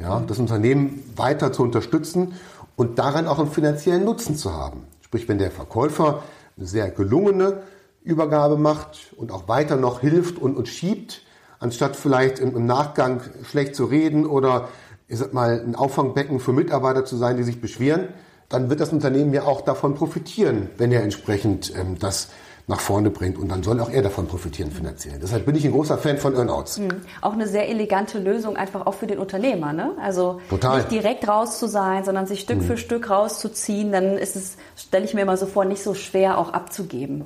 Ja, 0.00 0.20
das 0.26 0.38
Unternehmen 0.38 1.02
weiter 1.16 1.52
zu 1.52 1.62
unterstützen 1.62 2.34
und 2.74 2.98
daran 2.98 3.26
auch 3.26 3.38
einen 3.38 3.50
finanziellen 3.50 4.04
Nutzen 4.04 4.34
zu 4.34 4.54
haben. 4.54 4.84
Sprich, 5.02 5.28
wenn 5.28 5.38
der 5.38 5.50
Verkäufer 5.50 6.22
eine 6.56 6.66
sehr 6.66 6.90
gelungene 6.90 7.62
Übergabe 8.02 8.56
macht 8.56 9.12
und 9.16 9.30
auch 9.30 9.46
weiter 9.46 9.76
noch 9.76 10.00
hilft 10.00 10.38
und, 10.38 10.56
und 10.56 10.68
schiebt, 10.68 11.22
anstatt 11.58 11.96
vielleicht 11.96 12.38
im, 12.38 12.56
im 12.56 12.64
Nachgang 12.64 13.20
schlecht 13.44 13.76
zu 13.76 13.84
reden 13.84 14.24
oder 14.24 14.68
ich 15.06 15.18
sag 15.18 15.34
mal, 15.34 15.60
ein 15.60 15.74
Auffangbecken 15.74 16.40
für 16.40 16.52
Mitarbeiter 16.52 17.04
zu 17.04 17.16
sein, 17.16 17.36
die 17.36 17.42
sich 17.42 17.60
beschweren, 17.60 18.08
dann 18.48 18.70
wird 18.70 18.80
das 18.80 18.92
Unternehmen 18.92 19.34
ja 19.34 19.42
auch 19.42 19.60
davon 19.60 19.94
profitieren, 19.94 20.70
wenn 20.78 20.92
er 20.92 21.02
entsprechend 21.02 21.74
ähm, 21.76 21.98
das 21.98 22.28
nach 22.66 22.80
vorne 22.80 23.10
bringt. 23.10 23.38
Und 23.38 23.48
dann 23.48 23.62
soll 23.62 23.80
auch 23.80 23.90
er 23.90 24.02
davon 24.02 24.26
profitieren 24.26 24.70
finanziell. 24.70 25.18
Deshalb 25.20 25.46
bin 25.46 25.54
ich 25.56 25.64
ein 25.64 25.72
großer 25.72 25.98
Fan 25.98 26.18
von 26.18 26.34
Earnouts. 26.34 26.78
Mhm. 26.78 27.02
Auch 27.20 27.32
eine 27.32 27.46
sehr 27.46 27.68
elegante 27.68 28.18
Lösung 28.18 28.56
einfach 28.56 28.86
auch 28.86 28.94
für 28.94 29.06
den 29.06 29.18
Unternehmer. 29.18 29.72
Ne? 29.72 29.92
Also 30.02 30.40
Total. 30.48 30.78
nicht 30.78 30.90
direkt 30.90 31.26
raus 31.28 31.58
zu 31.58 31.66
sein, 31.66 32.04
sondern 32.04 32.26
sich 32.26 32.40
Stück 32.40 32.58
mhm. 32.58 32.62
für 32.62 32.76
Stück 32.76 33.10
rauszuziehen. 33.10 33.92
Dann 33.92 34.18
ist 34.18 34.36
es, 34.36 34.56
stelle 34.76 35.04
ich 35.04 35.14
mir 35.14 35.22
immer 35.22 35.36
so 35.36 35.46
vor, 35.46 35.64
nicht 35.64 35.82
so 35.82 35.94
schwer 35.94 36.38
auch 36.38 36.52
abzugeben. 36.52 37.24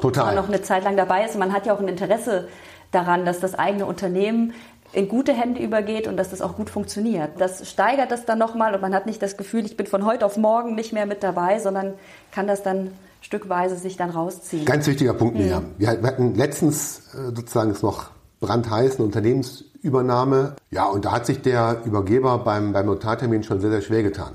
Total. 0.00 0.26
Wenn 0.28 0.34
man 0.34 0.44
noch 0.44 0.52
eine 0.52 0.62
Zeit 0.62 0.84
lang 0.84 0.96
dabei 0.96 1.24
ist. 1.24 1.38
Man 1.38 1.52
hat 1.52 1.66
ja 1.66 1.74
auch 1.74 1.80
ein 1.80 1.88
Interesse 1.88 2.48
daran, 2.90 3.24
dass 3.24 3.40
das 3.40 3.54
eigene 3.54 3.86
Unternehmen 3.86 4.52
in 4.92 5.08
gute 5.08 5.32
Hände 5.32 5.62
übergeht 5.62 6.08
und 6.08 6.16
dass 6.16 6.30
das 6.30 6.42
auch 6.42 6.56
gut 6.56 6.68
funktioniert. 6.68 7.30
Das 7.38 7.70
steigert 7.70 8.10
das 8.10 8.24
dann 8.24 8.38
nochmal 8.38 8.74
und 8.74 8.80
man 8.80 8.94
hat 8.94 9.06
nicht 9.06 9.22
das 9.22 9.36
Gefühl, 9.36 9.64
ich 9.64 9.76
bin 9.76 9.86
von 9.86 10.04
heute 10.04 10.26
auf 10.26 10.36
morgen 10.36 10.74
nicht 10.74 10.92
mehr 10.92 11.06
mit 11.06 11.22
dabei, 11.22 11.60
sondern 11.60 11.94
kann 12.32 12.48
das 12.48 12.62
dann 12.62 12.92
stückweise 13.20 13.76
sich 13.76 13.96
dann 13.96 14.10
rausziehen. 14.10 14.64
Ganz 14.64 14.86
wichtiger 14.86 15.14
Punkt, 15.14 15.36
Miriam. 15.36 15.64
Mhm. 15.64 15.74
Wir 15.78 15.88
hatten 15.88 16.34
letztens 16.34 17.14
äh, 17.14 17.34
sozusagen 17.34 17.70
es 17.70 17.82
noch 17.82 18.10
brandheiß 18.40 18.96
eine 18.96 19.04
Unternehmensübernahme. 19.04 20.56
Ja, 20.70 20.86
und 20.86 21.04
da 21.04 21.12
hat 21.12 21.26
sich 21.26 21.42
der 21.42 21.82
Übergeber 21.84 22.38
beim, 22.38 22.72
beim 22.72 22.86
Notartermin 22.86 23.42
schon 23.42 23.60
sehr, 23.60 23.70
sehr 23.70 23.82
schwer 23.82 24.02
getan. 24.02 24.32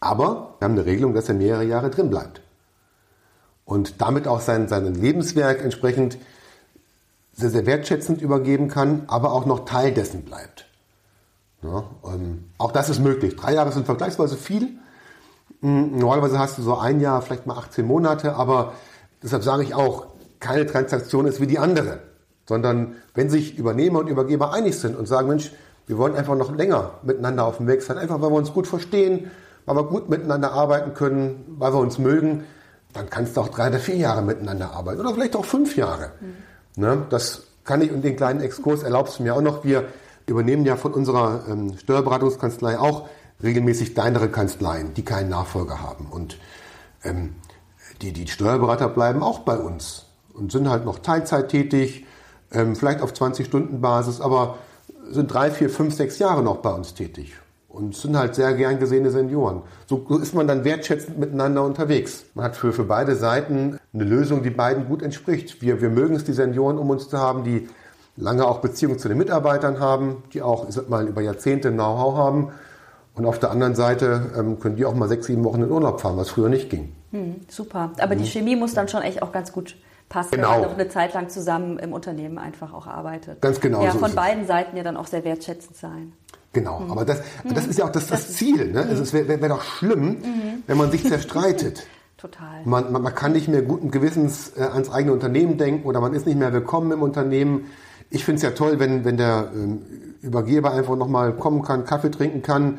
Aber 0.00 0.54
wir 0.58 0.66
haben 0.66 0.72
eine 0.72 0.86
Regelung, 0.86 1.14
dass 1.14 1.28
er 1.28 1.34
mehrere 1.34 1.64
Jahre 1.64 1.90
drin 1.90 2.10
bleibt. 2.10 2.40
Und 3.64 4.00
damit 4.00 4.28
auch 4.28 4.40
sein, 4.40 4.68
sein 4.68 4.94
Lebenswerk 4.94 5.62
entsprechend 5.62 6.18
sehr, 7.32 7.50
sehr 7.50 7.66
wertschätzend 7.66 8.22
übergeben 8.22 8.68
kann, 8.68 9.02
aber 9.08 9.32
auch 9.32 9.44
noch 9.44 9.64
Teil 9.64 9.92
dessen 9.92 10.22
bleibt. 10.22 10.66
Ja, 11.62 11.84
ähm, 12.04 12.44
auch 12.58 12.70
das 12.70 12.88
ist 12.88 13.00
möglich. 13.00 13.34
Drei 13.36 13.54
Jahre 13.54 13.72
sind 13.72 13.86
vergleichsweise 13.86 14.36
viel. 14.36 14.78
Normalerweise 15.66 16.38
hast 16.38 16.58
du 16.58 16.62
so 16.62 16.76
ein 16.78 17.00
Jahr, 17.00 17.20
vielleicht 17.22 17.46
mal 17.46 17.58
18 17.58 17.84
Monate, 17.84 18.36
aber 18.36 18.74
deshalb 19.20 19.42
sage 19.42 19.64
ich 19.64 19.74
auch, 19.74 20.06
keine 20.38 20.64
Transaktion 20.64 21.26
ist 21.26 21.40
wie 21.40 21.48
die 21.48 21.58
andere, 21.58 21.98
sondern 22.46 22.94
wenn 23.14 23.30
sich 23.30 23.58
Übernehmer 23.58 23.98
und 23.98 24.06
Übergeber 24.06 24.52
einig 24.52 24.78
sind 24.78 24.96
und 24.96 25.06
sagen, 25.06 25.26
Mensch, 25.26 25.50
wir 25.88 25.98
wollen 25.98 26.14
einfach 26.14 26.36
noch 26.36 26.54
länger 26.54 26.92
miteinander 27.02 27.44
auf 27.44 27.56
dem 27.56 27.66
Weg 27.66 27.82
sein, 27.82 27.98
einfach 27.98 28.20
weil 28.20 28.30
wir 28.30 28.36
uns 28.36 28.52
gut 28.52 28.68
verstehen, 28.68 29.30
weil 29.64 29.74
wir 29.74 29.82
gut 29.82 30.08
miteinander 30.08 30.52
arbeiten 30.52 30.94
können, 30.94 31.56
weil 31.58 31.72
wir 31.72 31.80
uns 31.80 31.98
mögen, 31.98 32.44
dann 32.92 33.10
kannst 33.10 33.36
du 33.36 33.40
auch 33.40 33.48
drei 33.48 33.68
oder 33.68 33.80
vier 33.80 33.96
Jahre 33.96 34.22
miteinander 34.22 34.70
arbeiten 34.70 35.00
oder 35.00 35.14
vielleicht 35.14 35.34
auch 35.34 35.44
fünf 35.44 35.76
Jahre. 35.76 36.12
Mhm. 36.20 36.82
Ne? 36.82 37.06
Das 37.10 37.42
kann 37.64 37.82
ich 37.82 37.90
und 37.90 38.02
den 38.02 38.14
kleinen 38.14 38.40
Exkurs 38.40 38.84
erlaubst 38.84 39.18
du 39.18 39.24
mir 39.24 39.34
auch 39.34 39.40
noch. 39.40 39.64
Wir 39.64 39.86
übernehmen 40.26 40.64
ja 40.64 40.76
von 40.76 40.94
unserer 40.94 41.40
ähm, 41.48 41.76
Steuerberatungskanzlei 41.76 42.78
auch 42.78 43.08
regelmäßig 43.42 43.94
kleinere 43.94 44.28
Kanzleien, 44.28 44.94
die 44.94 45.04
keinen 45.04 45.28
Nachfolger 45.28 45.82
haben. 45.82 46.06
Und 46.06 46.38
ähm, 47.04 47.34
die, 48.02 48.12
die 48.12 48.26
Steuerberater 48.26 48.88
bleiben 48.88 49.22
auch 49.22 49.40
bei 49.40 49.56
uns 49.56 50.06
und 50.34 50.52
sind 50.52 50.68
halt 50.68 50.84
noch 50.84 50.98
Teilzeit 50.98 51.48
tätig, 51.48 52.06
ähm, 52.52 52.76
vielleicht 52.76 53.00
auf 53.00 53.12
20-Stunden-Basis, 53.12 54.20
aber 54.20 54.58
sind 55.10 55.32
drei, 55.32 55.50
vier, 55.50 55.70
fünf, 55.70 55.94
sechs 55.94 56.18
Jahre 56.18 56.42
noch 56.42 56.58
bei 56.58 56.70
uns 56.70 56.94
tätig 56.94 57.36
und 57.68 57.94
sind 57.94 58.16
halt 58.16 58.34
sehr 58.34 58.54
gern 58.54 58.78
gesehene 58.78 59.10
Senioren. 59.10 59.62
So 59.86 60.04
ist 60.20 60.34
man 60.34 60.48
dann 60.48 60.64
wertschätzend 60.64 61.18
miteinander 61.18 61.62
unterwegs. 61.62 62.24
Man 62.34 62.44
hat 62.46 62.56
für, 62.56 62.72
für 62.72 62.84
beide 62.84 63.14
Seiten 63.14 63.78
eine 63.92 64.04
Lösung, 64.04 64.42
die 64.42 64.50
beiden 64.50 64.88
gut 64.88 65.02
entspricht. 65.02 65.62
Wir, 65.62 65.80
wir 65.80 65.90
mögen 65.90 66.16
es, 66.16 66.24
die 66.24 66.32
Senioren 66.32 66.78
um 66.78 66.90
uns 66.90 67.08
zu 67.08 67.18
haben, 67.18 67.44
die 67.44 67.68
lange 68.16 68.46
auch 68.46 68.60
Beziehungen 68.60 68.98
zu 68.98 69.08
den 69.08 69.18
Mitarbeitern 69.18 69.78
haben, 69.78 70.22
die 70.32 70.42
auch, 70.42 70.68
ich 70.68 70.74
sag 70.74 70.88
mal, 70.88 71.06
über 71.06 71.20
Jahrzehnte 71.20 71.70
Know-how 71.70 72.16
haben 72.16 72.48
und 73.16 73.24
auf 73.24 73.38
der 73.38 73.50
anderen 73.50 73.74
Seite 73.74 74.30
ähm, 74.38 74.60
können 74.60 74.76
die 74.76 74.84
auch 74.84 74.94
mal 74.94 75.08
sechs, 75.08 75.26
sieben 75.26 75.42
Wochen 75.44 75.62
in 75.62 75.70
Urlaub 75.70 76.00
fahren, 76.00 76.16
was 76.16 76.28
früher 76.28 76.50
nicht 76.50 76.68
ging. 76.68 76.92
Hm, 77.12 77.36
super. 77.48 77.90
Aber 77.98 78.14
mhm. 78.14 78.18
die 78.18 78.26
Chemie 78.26 78.56
muss 78.56 78.74
dann 78.74 78.88
schon 78.88 79.02
echt 79.02 79.22
auch 79.22 79.32
ganz 79.32 79.52
gut 79.52 79.76
passen, 80.08 80.32
genau. 80.32 80.52
wenn 80.52 80.60
man 80.60 80.68
noch 80.68 80.78
eine 80.78 80.88
Zeit 80.88 81.14
lang 81.14 81.30
zusammen 81.30 81.78
im 81.78 81.92
Unternehmen 81.92 82.38
einfach 82.38 82.74
auch 82.74 82.86
arbeitet. 82.86 83.40
Ganz 83.40 83.60
genau. 83.60 83.82
Ja, 83.82 83.92
so 83.92 83.98
von 83.98 84.14
beiden 84.14 84.46
Seiten 84.46 84.76
ja 84.76 84.82
dann 84.82 84.96
auch 84.96 85.06
sehr 85.06 85.24
wertschätzend 85.24 85.76
sein. 85.76 86.12
Genau, 86.52 86.80
mhm. 86.80 86.90
aber 86.90 87.04
das, 87.04 87.22
das 87.44 87.64
hm. 87.64 87.70
ist 87.70 87.78
ja 87.78 87.84
auch 87.86 87.92
das, 87.92 88.06
das, 88.06 88.26
das 88.26 88.36
Ziel. 88.36 88.72
Ne? 88.72 88.84
Mhm. 88.84 89.02
Es 89.02 89.12
wäre 89.12 89.28
wär, 89.28 89.40
wär 89.40 89.48
doch 89.48 89.62
schlimm, 89.62 90.08
mhm. 90.08 90.62
wenn 90.66 90.76
man 90.76 90.90
sich 90.90 91.04
zerstreitet. 91.04 91.86
Total. 92.18 92.62
Man, 92.64 92.92
man, 92.92 93.02
man, 93.02 93.14
kann 93.14 93.32
nicht 93.32 93.48
mehr 93.48 93.60
guten 93.60 93.90
Gewissens 93.90 94.52
äh, 94.56 94.62
ans 94.62 94.90
eigene 94.90 95.12
Unternehmen 95.12 95.58
denken 95.58 95.86
oder 95.86 96.00
man 96.00 96.14
ist 96.14 96.26
nicht 96.26 96.38
mehr 96.38 96.52
willkommen 96.52 96.92
im 96.92 97.02
Unternehmen. 97.02 97.66
Ich 98.08 98.24
finde 98.24 98.36
es 98.36 98.42
ja 98.42 98.50
toll, 98.52 98.78
wenn, 98.78 99.04
wenn 99.04 99.18
der 99.18 99.50
ähm, 99.54 99.82
Übergeber 100.22 100.72
einfach 100.72 100.96
nochmal 100.96 101.34
kommen 101.34 101.62
kann, 101.62 101.84
Kaffee 101.84 102.10
trinken 102.10 102.40
kann, 102.40 102.78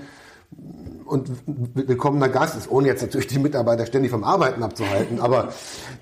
und 1.08 1.32
willkommener 1.48 2.30
Gast 2.30 2.58
ist, 2.58 2.70
ohne 2.70 2.88
jetzt 2.88 3.02
natürlich 3.02 3.28
die 3.28 3.40
Mitarbeiter 3.40 3.86
ständig 3.86 4.12
vom 4.12 4.24
Arbeiten 4.24 4.64
abzuhalten, 4.64 5.20
aber 5.20 5.50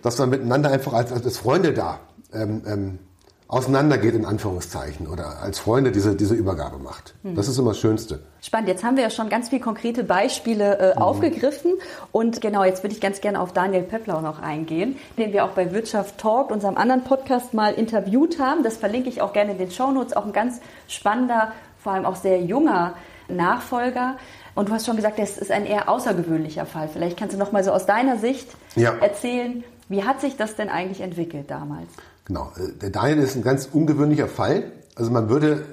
dass 0.02 0.18
man 0.18 0.30
miteinander 0.30 0.72
einfach 0.72 0.94
als, 0.94 1.12
als 1.12 1.38
Freunde 1.38 1.74
da 1.74 2.00
ähm, 2.34 2.62
ähm, 2.66 3.00
auseinandergeht, 3.48 4.16
in 4.16 4.26
Anführungszeichen, 4.26 5.08
oder 5.08 5.40
als 5.42 5.60
Freunde 5.60 5.92
diese, 5.92 6.16
diese 6.16 6.34
Übergabe 6.34 6.80
macht. 6.80 7.14
Mhm. 7.22 7.36
Das 7.36 7.48
ist 7.48 7.60
immer 7.60 7.72
das 7.72 7.80
Schönste. 7.80 8.20
Spannend. 8.42 8.70
Jetzt 8.70 8.84
haben 8.84 8.96
wir 8.96 9.04
ja 9.04 9.12
schon 9.12 9.30
ganz 9.30 9.50
viele 9.50 9.62
konkrete 9.62 10.04
Beispiele 10.04 10.80
äh, 10.80 10.96
mhm. 10.96 11.02
aufgegriffen. 11.02 11.74
Und 12.12 12.42
genau, 12.42 12.64
jetzt 12.64 12.84
würde 12.84 12.96
ich 12.96 13.02
ganz 13.02 13.22
gerne 13.22 13.40
auf 13.40 13.54
Daniel 13.54 13.84
Peplau 13.84 14.22
noch 14.22 14.42
eingehen, 14.42 14.98
den 15.18 15.32
wir 15.32 15.46
auch 15.46 15.52
bei 15.52 15.72
Wirtschaft 15.72 16.18
Talk, 16.18 16.50
unserem 16.50 16.76
anderen 16.76 17.04
Podcast, 17.04 17.54
mal 17.54 17.74
interviewt 17.74 18.40
haben. 18.40 18.64
Das 18.64 18.78
verlinke 18.78 19.10
ich 19.10 19.22
auch 19.22 19.34
gerne 19.34 19.52
in 19.52 19.58
den 19.60 19.70
Show 19.70 19.92
Notes. 19.92 20.16
Auch 20.16 20.26
ein 20.26 20.34
ganz 20.34 20.60
spannender, 20.88 21.52
vor 21.78 21.94
allem 21.94 22.06
auch 22.06 22.16
sehr 22.16 22.42
junger 22.42 22.96
Nachfolger. 23.28 24.18
Und 24.54 24.70
du 24.70 24.74
hast 24.74 24.86
schon 24.86 24.96
gesagt, 24.96 25.20
das 25.20 25.38
ist 25.38 25.52
ein 25.52 25.66
eher 25.66 25.90
außergewöhnlicher 25.90 26.66
Fall. 26.66 26.88
Vielleicht 26.88 27.18
kannst 27.18 27.34
du 27.34 27.40
noch 27.40 27.52
mal 27.52 27.64
so 27.64 27.72
aus 27.72 27.86
deiner 27.86 28.18
Sicht 28.18 28.48
ja. 28.76 28.96
erzählen, 28.96 29.64
wie 29.90 30.04
hat 30.04 30.22
sich 30.22 30.38
das 30.38 30.56
denn 30.56 30.70
eigentlich 30.70 31.02
entwickelt 31.02 31.52
damals? 31.52 31.90
Genau, 32.26 32.52
äh, 32.58 32.72
der 32.82 32.90
Daniel 32.90 33.20
ist 33.20 33.36
ein 33.36 33.44
ganz 33.44 33.70
ungewöhnlicher 33.72 34.28
Fall. 34.28 34.72
Also 34.96 35.12
man 35.12 35.30
würde, 35.30 35.66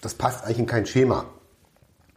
das 0.00 0.14
passt 0.14 0.44
eigentlich 0.44 0.58
in 0.58 0.66
kein 0.66 0.86
Schema. 0.86 1.26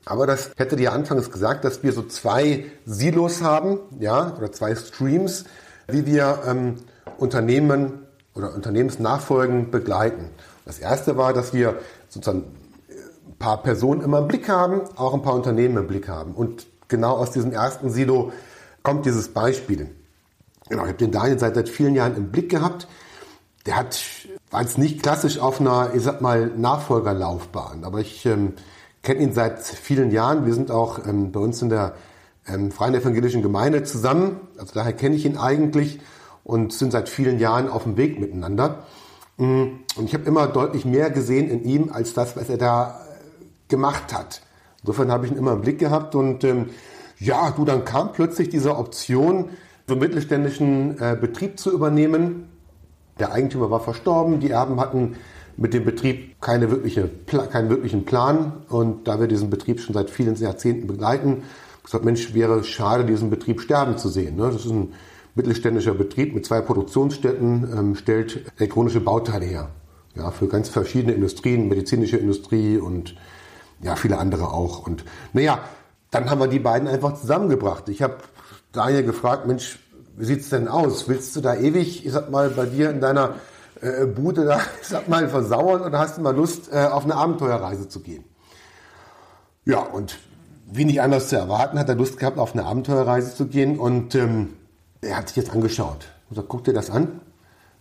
Aber 0.05 0.25
das 0.25 0.51
hätte 0.55 0.75
dir 0.75 0.93
anfangs 0.93 1.31
gesagt, 1.31 1.65
dass 1.65 1.83
wir 1.83 1.91
so 1.91 2.01
zwei 2.03 2.65
Silos 2.85 3.41
haben, 3.41 3.79
ja, 3.99 4.33
oder 4.37 4.51
zwei 4.51 4.73
Streams, 4.75 5.45
wie 5.87 6.05
wir 6.05 6.43
ähm, 6.47 6.75
Unternehmen 7.17 8.05
oder 8.33 8.53
Unternehmensnachfolgen 8.53 9.69
begleiten. 9.69 10.29
Das 10.65 10.79
erste 10.79 11.17
war, 11.17 11.33
dass 11.33 11.53
wir 11.53 11.79
sozusagen 12.07 12.43
paar 13.39 13.61
Personen 13.61 14.01
immer 14.01 14.19
im 14.19 14.27
Blick 14.27 14.49
haben, 14.49 14.81
auch 14.95 15.13
ein 15.13 15.21
paar 15.21 15.35
Unternehmen 15.35 15.77
im 15.77 15.87
Blick 15.87 16.07
haben. 16.07 16.33
Und 16.33 16.67
genau 16.87 17.17
aus 17.17 17.31
diesem 17.31 17.51
ersten 17.51 17.89
Silo 17.89 18.31
kommt 18.83 19.05
dieses 19.05 19.29
Beispiel. 19.29 19.89
Genau, 20.69 20.83
ich 20.83 20.89
habe 20.89 20.97
den 20.97 21.11
Daniel 21.11 21.39
seit, 21.39 21.55
seit 21.55 21.69
vielen 21.69 21.95
Jahren 21.95 22.15
im 22.15 22.31
Blick 22.31 22.49
gehabt. 22.49 22.87
Der 23.65 23.77
hat, 23.77 24.01
war 24.49 24.61
jetzt 24.61 24.77
nicht 24.77 25.03
klassisch 25.03 25.39
auf 25.39 25.59
einer, 25.59 25.91
ich 25.93 26.03
sag 26.03 26.21
mal, 26.21 26.47
Nachfolgerlaufbahn, 26.47 27.83
aber 27.83 27.99
ich 27.99 28.25
ähm, 28.25 28.53
kenne 29.03 29.21
ihn 29.21 29.33
seit 29.33 29.61
vielen 29.61 30.11
Jahren. 30.11 30.45
Wir 30.45 30.53
sind 30.53 30.71
auch 30.71 31.05
ähm, 31.05 31.31
bei 31.31 31.39
uns 31.39 31.61
in 31.61 31.69
der 31.69 31.95
ähm, 32.47 32.71
Freien 32.71 32.95
Evangelischen 32.95 33.41
Gemeinde 33.41 33.83
zusammen, 33.83 34.39
also 34.57 34.73
daher 34.73 34.93
kenne 34.93 35.15
ich 35.15 35.25
ihn 35.25 35.37
eigentlich 35.37 35.99
und 36.43 36.71
sind 36.71 36.91
seit 36.91 37.09
vielen 37.09 37.39
Jahren 37.39 37.69
auf 37.69 37.83
dem 37.83 37.97
Weg 37.97 38.19
miteinander. 38.19 38.85
Mm, 39.35 39.63
und 39.97 40.05
ich 40.05 40.13
habe 40.13 40.23
immer 40.23 40.47
deutlich 40.47 40.85
mehr 40.85 41.09
gesehen 41.09 41.49
in 41.49 41.63
ihm 41.63 41.91
als 41.91 42.13
das, 42.13 42.37
was 42.37 42.49
er 42.49 42.57
da 42.57 43.01
gemacht 43.67 44.13
hat. 44.13 44.41
Insofern 44.81 45.11
habe 45.11 45.25
ich 45.25 45.31
ihn 45.31 45.37
immer 45.37 45.53
im 45.53 45.61
Blick 45.61 45.79
gehabt 45.79 46.15
und 46.15 46.43
ähm, 46.43 46.69
ja, 47.19 47.51
du, 47.51 47.65
dann 47.65 47.83
kam 47.83 48.13
plötzlich 48.13 48.49
diese 48.49 48.77
Option, 48.77 49.49
so 49.87 49.93
einen 49.93 50.01
mittelständischen 50.01 50.99
äh, 50.99 51.17
Betrieb 51.19 51.59
zu 51.59 51.71
übernehmen. 51.71 52.49
Der 53.19 53.31
Eigentümer 53.31 53.71
war 53.71 53.79
verstorben, 53.79 54.39
die 54.39 54.51
Erben 54.51 54.79
hatten 54.79 55.15
mit 55.55 55.73
dem 55.73 55.85
Betrieb 55.85 56.39
keine 56.39 56.69
wirkliche, 56.69 57.09
keinen 57.27 57.69
wirklichen 57.69 58.05
Plan. 58.05 58.53
Und 58.69 59.07
da 59.07 59.19
wir 59.19 59.27
diesen 59.27 59.49
Betrieb 59.49 59.79
schon 59.79 59.95
seit 59.95 60.09
vielen 60.09 60.35
Jahrzehnten 60.35 60.87
begleiten, 60.87 61.43
gesagt, 61.83 62.05
Mensch, 62.05 62.33
wäre 62.33 62.63
schade, 62.63 63.05
diesen 63.05 63.29
Betrieb 63.29 63.61
sterben 63.61 63.97
zu 63.97 64.09
sehen. 64.09 64.35
Ne? 64.35 64.51
Das 64.51 64.65
ist 64.65 64.71
ein 64.71 64.93
mittelständischer 65.35 65.93
Betrieb 65.93 66.35
mit 66.35 66.45
zwei 66.45 66.61
Produktionsstätten, 66.61 67.67
ähm, 67.75 67.95
stellt 67.95 68.51
elektronische 68.57 68.99
Bauteile 68.99 69.45
her. 69.45 69.69
Ja, 70.15 70.31
für 70.31 70.47
ganz 70.47 70.69
verschiedene 70.69 71.13
Industrien, 71.13 71.69
medizinische 71.69 72.17
Industrie 72.17 72.77
und 72.77 73.15
ja, 73.81 73.95
viele 73.95 74.17
andere 74.17 74.49
auch. 74.49 74.85
Und 74.85 75.03
naja, 75.33 75.59
dann 76.11 76.29
haben 76.29 76.39
wir 76.39 76.47
die 76.47 76.59
beiden 76.59 76.87
einfach 76.87 77.15
zusammengebracht. 77.15 77.89
Ich 77.89 78.01
habe 78.01 78.17
Daniel 78.71 79.03
gefragt, 79.03 79.45
Mensch, 79.45 79.79
wie 80.15 80.25
sieht's 80.25 80.49
denn 80.49 80.67
aus? 80.67 81.07
Willst 81.07 81.35
du 81.35 81.41
da 81.41 81.55
ewig, 81.55 82.05
ich 82.05 82.11
sag 82.11 82.29
mal, 82.29 82.49
bei 82.49 82.65
dir 82.65 82.89
in 82.89 83.01
deiner 83.01 83.35
äh, 83.81 84.05
Bude 84.05 84.45
da, 84.45 84.59
ich 84.81 84.87
sag 84.87 85.07
mal, 85.07 85.29
versauern 85.29 85.81
oder 85.81 85.99
hast 85.99 86.17
du 86.17 86.21
mal 86.21 86.35
Lust, 86.35 86.71
äh, 86.71 86.85
auf 86.85 87.03
eine 87.03 87.15
Abenteuerreise 87.15 87.87
zu 87.87 87.99
gehen? 88.01 88.23
Ja, 89.65 89.79
und 89.79 90.17
wie 90.65 90.85
nicht 90.85 91.01
anders 91.01 91.29
zu 91.29 91.37
erwarten, 91.37 91.77
hat 91.79 91.89
er 91.89 91.95
Lust 91.95 92.19
gehabt, 92.19 92.37
auf 92.37 92.53
eine 92.53 92.65
Abenteuerreise 92.65 93.35
zu 93.35 93.47
gehen 93.47 93.79
und 93.79 94.15
ähm, 94.15 94.53
er 95.01 95.17
hat 95.17 95.29
sich 95.29 95.37
jetzt 95.37 95.51
angeschaut. 95.51 96.07
Und 96.29 96.35
sagt, 96.35 96.49
guck 96.49 96.63
dir 96.63 96.73
das 96.73 96.89
an, 96.89 97.21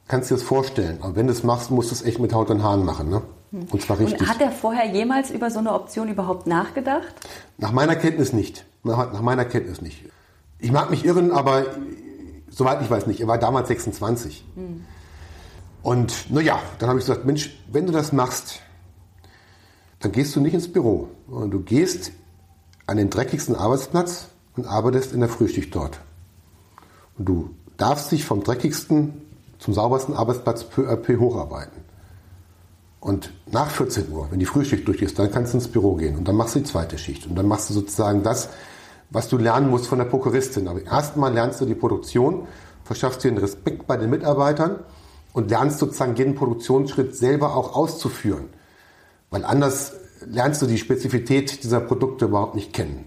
kannst 0.06 0.30
dir 0.30 0.34
das 0.34 0.42
vorstellen. 0.42 0.98
Aber 1.00 1.16
wenn 1.16 1.26
du 1.26 1.32
es 1.32 1.42
machst, 1.42 1.70
musst 1.70 1.90
du 1.90 1.94
es 1.94 2.02
echt 2.02 2.20
mit 2.20 2.32
Haut 2.32 2.50
und 2.50 2.62
Haaren 2.62 2.84
machen. 2.84 3.08
Ne? 3.08 3.22
Hm. 3.50 3.64
Und 3.70 3.82
zwar 3.82 3.98
richtig. 3.98 4.20
Und 4.20 4.28
hat 4.28 4.40
er 4.40 4.50
vorher 4.50 4.86
jemals 4.86 5.30
über 5.30 5.50
so 5.50 5.58
eine 5.58 5.72
Option 5.72 6.08
überhaupt 6.08 6.46
nachgedacht? 6.46 7.14
Nach 7.58 7.72
meiner 7.72 7.96
Kenntnis 7.96 8.32
nicht. 8.32 8.64
Nach 8.82 9.20
meiner 9.20 9.44
Kenntnis 9.44 9.80
nicht. 9.80 10.04
Ich 10.58 10.72
mag 10.72 10.90
mich 10.90 11.04
irren, 11.04 11.32
aber 11.32 11.66
soweit 12.50 12.82
ich 12.82 12.90
weiß 12.90 13.06
nicht. 13.06 13.20
Er 13.20 13.28
war 13.28 13.38
damals 13.38 13.68
26. 13.68 14.44
Mhm. 14.54 14.84
Und 15.82 16.30
naja, 16.30 16.58
dann 16.78 16.88
habe 16.88 16.98
ich 16.98 17.06
gesagt, 17.06 17.24
Mensch, 17.24 17.56
wenn 17.70 17.86
du 17.86 17.92
das 17.92 18.12
machst, 18.12 18.60
dann 20.00 20.12
gehst 20.12 20.34
du 20.34 20.40
nicht 20.40 20.54
ins 20.54 20.72
Büro, 20.72 21.08
sondern 21.28 21.50
du 21.50 21.60
gehst 21.60 22.12
an 22.86 22.96
den 22.96 23.10
dreckigsten 23.10 23.54
Arbeitsplatz 23.54 24.28
und 24.56 24.66
arbeitest 24.66 25.12
in 25.12 25.20
der 25.20 25.28
Frühschicht 25.28 25.74
dort. 25.74 26.00
Und 27.18 27.28
du 27.28 27.50
darfst 27.76 28.10
dich 28.12 28.24
vom 28.24 28.42
dreckigsten 28.42 29.22
zum 29.58 29.74
saubersten 29.74 30.14
Arbeitsplatz 30.14 30.64
peu 30.64 30.88
à 30.88 30.96
peu 30.96 31.18
hocharbeiten. 31.18 31.85
Und 33.00 33.30
nach 33.50 33.70
14 33.70 34.10
Uhr, 34.10 34.28
wenn 34.30 34.38
die 34.38 34.46
Frühschicht 34.46 34.86
durch 34.88 35.02
ist, 35.02 35.18
dann 35.18 35.30
kannst 35.30 35.52
du 35.52 35.58
ins 35.58 35.68
Büro 35.68 35.94
gehen 35.94 36.16
und 36.16 36.26
dann 36.26 36.34
machst 36.34 36.54
du 36.54 36.60
die 36.60 36.64
zweite 36.64 36.98
Schicht. 36.98 37.26
Und 37.26 37.36
dann 37.36 37.46
machst 37.46 37.70
du 37.70 37.74
sozusagen 37.74 38.22
das, 38.22 38.48
was 39.10 39.28
du 39.28 39.38
lernen 39.38 39.70
musst 39.70 39.86
von 39.86 39.98
der 39.98 40.06
Prokuristin. 40.06 40.68
Aber 40.68 40.82
erstmal 40.82 41.32
lernst 41.32 41.60
du 41.60 41.66
die 41.66 41.74
Produktion, 41.74 42.46
verschaffst 42.84 43.22
dir 43.22 43.30
den 43.30 43.38
Respekt 43.38 43.86
bei 43.86 43.96
den 43.96 44.10
Mitarbeitern 44.10 44.80
und 45.32 45.50
lernst 45.50 45.78
sozusagen 45.78 46.16
jeden 46.16 46.34
Produktionsschritt 46.34 47.14
selber 47.14 47.54
auch 47.54 47.76
auszuführen. 47.76 48.48
Weil 49.30 49.44
anders 49.44 49.92
lernst 50.24 50.62
du 50.62 50.66
die 50.66 50.78
Spezifität 50.78 51.62
dieser 51.62 51.80
Produkte 51.80 52.24
überhaupt 52.24 52.54
nicht 52.54 52.72
kennen. 52.72 53.04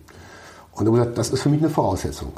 Und 0.72 0.86
du 0.86 0.92
gesagt, 0.92 1.18
das 1.18 1.32
ist 1.32 1.42
für 1.42 1.50
mich 1.50 1.60
eine 1.60 1.70
Voraussetzung. 1.70 2.34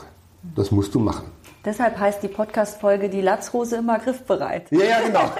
Das 0.55 0.71
musst 0.71 0.95
du 0.95 0.99
machen. 0.99 1.25
Deshalb 1.63 1.99
heißt 1.99 2.23
die 2.23 2.27
Podcast-Folge 2.27 3.09
Die 3.09 3.21
Latzhose 3.21 3.77
immer 3.77 3.99
griffbereit. 3.99 4.71
Ja, 4.71 4.83
ja, 4.83 5.01
genau. 5.01 5.31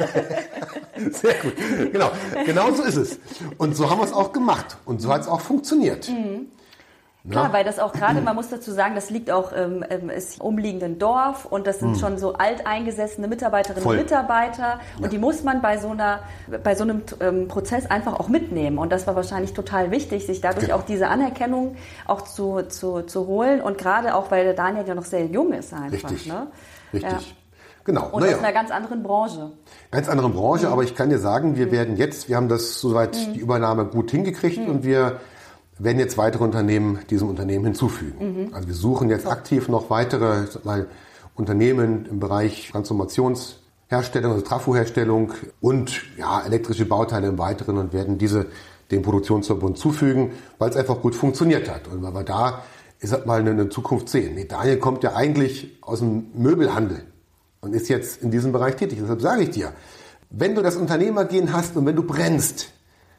Sehr 1.12 1.34
gut. 1.36 1.54
Genau. 1.92 2.12
Genau 2.46 2.72
so 2.72 2.84
ist 2.84 2.96
es. 2.96 3.20
Und 3.58 3.76
so 3.76 3.90
haben 3.90 4.00
wir 4.00 4.06
es 4.06 4.14
auch 4.14 4.32
gemacht. 4.32 4.78
Und 4.86 5.02
so 5.02 5.12
hat 5.12 5.22
es 5.22 5.28
auch 5.28 5.42
funktioniert. 5.42 6.10
Mhm. 6.10 6.48
Klar, 7.30 7.48
ja. 7.48 7.54
weil 7.54 7.64
das 7.64 7.78
auch 7.78 7.94
gerade, 7.94 8.20
man 8.22 8.36
muss 8.36 8.50
dazu 8.50 8.72
sagen, 8.72 8.96
das 8.96 9.12
liegt 9.12 9.30
auch 9.30 9.52
ähm, 9.56 9.86
im 9.88 10.10
umliegenden 10.40 10.98
Dorf 10.98 11.46
und 11.46 11.68
das 11.68 11.78
sind 11.80 11.94
hm. 11.94 12.00
schon 12.00 12.18
so 12.18 12.34
alteingesessene 12.34 13.28
Mitarbeiterinnen 13.28 13.84
Voll. 13.84 13.98
und 13.98 14.04
Mitarbeiter 14.04 14.80
und 14.98 15.04
ja. 15.04 15.10
die 15.10 15.20
muss 15.20 15.44
man 15.44 15.62
bei 15.62 15.78
so 15.78 15.90
einer, 15.90 16.22
bei 16.64 16.74
so 16.74 16.84
einem 16.84 17.04
ähm, 17.20 17.48
Prozess 17.48 17.86
einfach 17.86 18.20
auch 18.20 18.28
mitnehmen 18.28 18.80
und 18.80 18.92
das 18.92 19.06
war 19.06 19.16
wahrscheinlich 19.16 19.54
total 19.54 19.92
wichtig, 19.92 20.26
sich 20.26 20.42
dadurch 20.42 20.66
genau. 20.66 20.80
auch 20.80 20.84
diese 20.84 21.10
Anerkennung 21.10 21.76
auch 22.08 22.22
zu, 22.22 22.64
zu, 22.64 23.04
zu 23.04 23.28
holen 23.28 23.62
und 23.62 23.78
gerade 23.78 24.16
auch, 24.16 24.32
weil 24.32 24.44
der 24.44 24.56
Daniel 24.56 24.88
ja 24.88 24.96
noch 24.96 25.06
sehr 25.06 25.26
jung 25.28 25.54
ist 25.54 25.74
einfach. 25.74 25.92
Richtig, 26.10 26.26
ne? 26.26 26.48
richtig. 26.92 27.12
Ja. 27.12 27.20
Genau. 27.84 28.10
Und 28.12 28.22
naja. 28.22 28.36
aus 28.36 28.44
einer 28.44 28.54
ganz 28.54 28.72
anderen 28.72 29.04
Branche. 29.04 29.52
Ganz 29.92 30.08
anderen 30.08 30.34
Branche, 30.34 30.68
mhm. 30.68 30.74
aber 30.74 30.84
ich 30.84 30.96
kann 30.96 31.10
dir 31.10 31.20
sagen, 31.20 31.56
wir 31.56 31.68
mhm. 31.68 31.72
werden 31.72 31.98
jetzt, 31.98 32.30
wir 32.30 32.36
haben 32.36 32.50
das 32.50 32.80
soweit 32.80 33.16
mhm. 33.16 33.34
die 33.34 33.40
Übernahme 33.40 33.86
gut 33.86 34.12
hingekriegt 34.12 34.60
mhm. 34.60 34.70
und 34.70 34.84
wir 34.84 35.20
werden 35.84 36.00
jetzt 36.00 36.18
weitere 36.18 36.44
Unternehmen 36.44 37.00
diesem 37.10 37.30
Unternehmen 37.30 37.66
hinzufügen. 37.66 38.48
Mhm. 38.48 38.54
Also 38.54 38.68
wir 38.68 38.76
suchen 38.76 39.10
jetzt 39.10 39.28
aktiv 39.28 39.68
noch 39.68 39.90
weitere 39.90 40.46
mal, 40.64 40.88
Unternehmen 41.36 42.06
im 42.06 42.20
Bereich 42.20 42.70
Transformationsherstellung, 42.72 44.32
also 44.34 44.46
Trafoherstellung 44.46 45.34
und 45.60 46.02
ja, 46.18 46.42
elektrische 46.46 46.86
Bauteile 46.86 47.28
im 47.28 47.38
Weiteren 47.38 47.78
und 47.78 47.94
werden 47.94 48.18
diese 48.18 48.48
dem 48.92 49.02
Produktionsverbund 49.02 49.78
zufügen, 49.78 50.32
weil 50.60 50.70
es 50.70 50.76
einfach 50.76 51.02
gut 51.02 51.16
funktioniert 51.16 51.70
hat 51.70 51.88
und 51.88 52.04
weil 52.04 52.14
wir 52.14 52.24
da 52.24 52.62
ich 53.02 53.10
sag 53.10 53.26
mal 53.26 53.40
eine 53.40 53.70
Zukunft 53.70 54.10
sehen. 54.10 54.36
Nee, 54.36 54.46
Daniel 54.46 54.78
kommt 54.78 55.04
ja 55.04 55.16
eigentlich 55.16 55.78
aus 55.82 56.00
dem 56.00 56.28
Möbelhandel 56.36 57.04
und 57.60 57.74
ist 57.74 57.90
jetzt 57.90 58.22
in 58.22 58.30
diesem 58.30 58.52
Bereich 58.52 58.76
tätig. 58.76 59.00
Deshalb 59.02 59.22
sage 59.22 59.44
ich 59.44 59.50
dir, 59.50 59.74
wenn 60.30 60.54
du 60.54 60.62
das 60.62 60.76
Unternehmergehen 60.76 61.52
hast 61.52 61.76
und 61.76 61.86
wenn 61.88 61.96
du 61.96 62.04
brennst, 62.04 62.72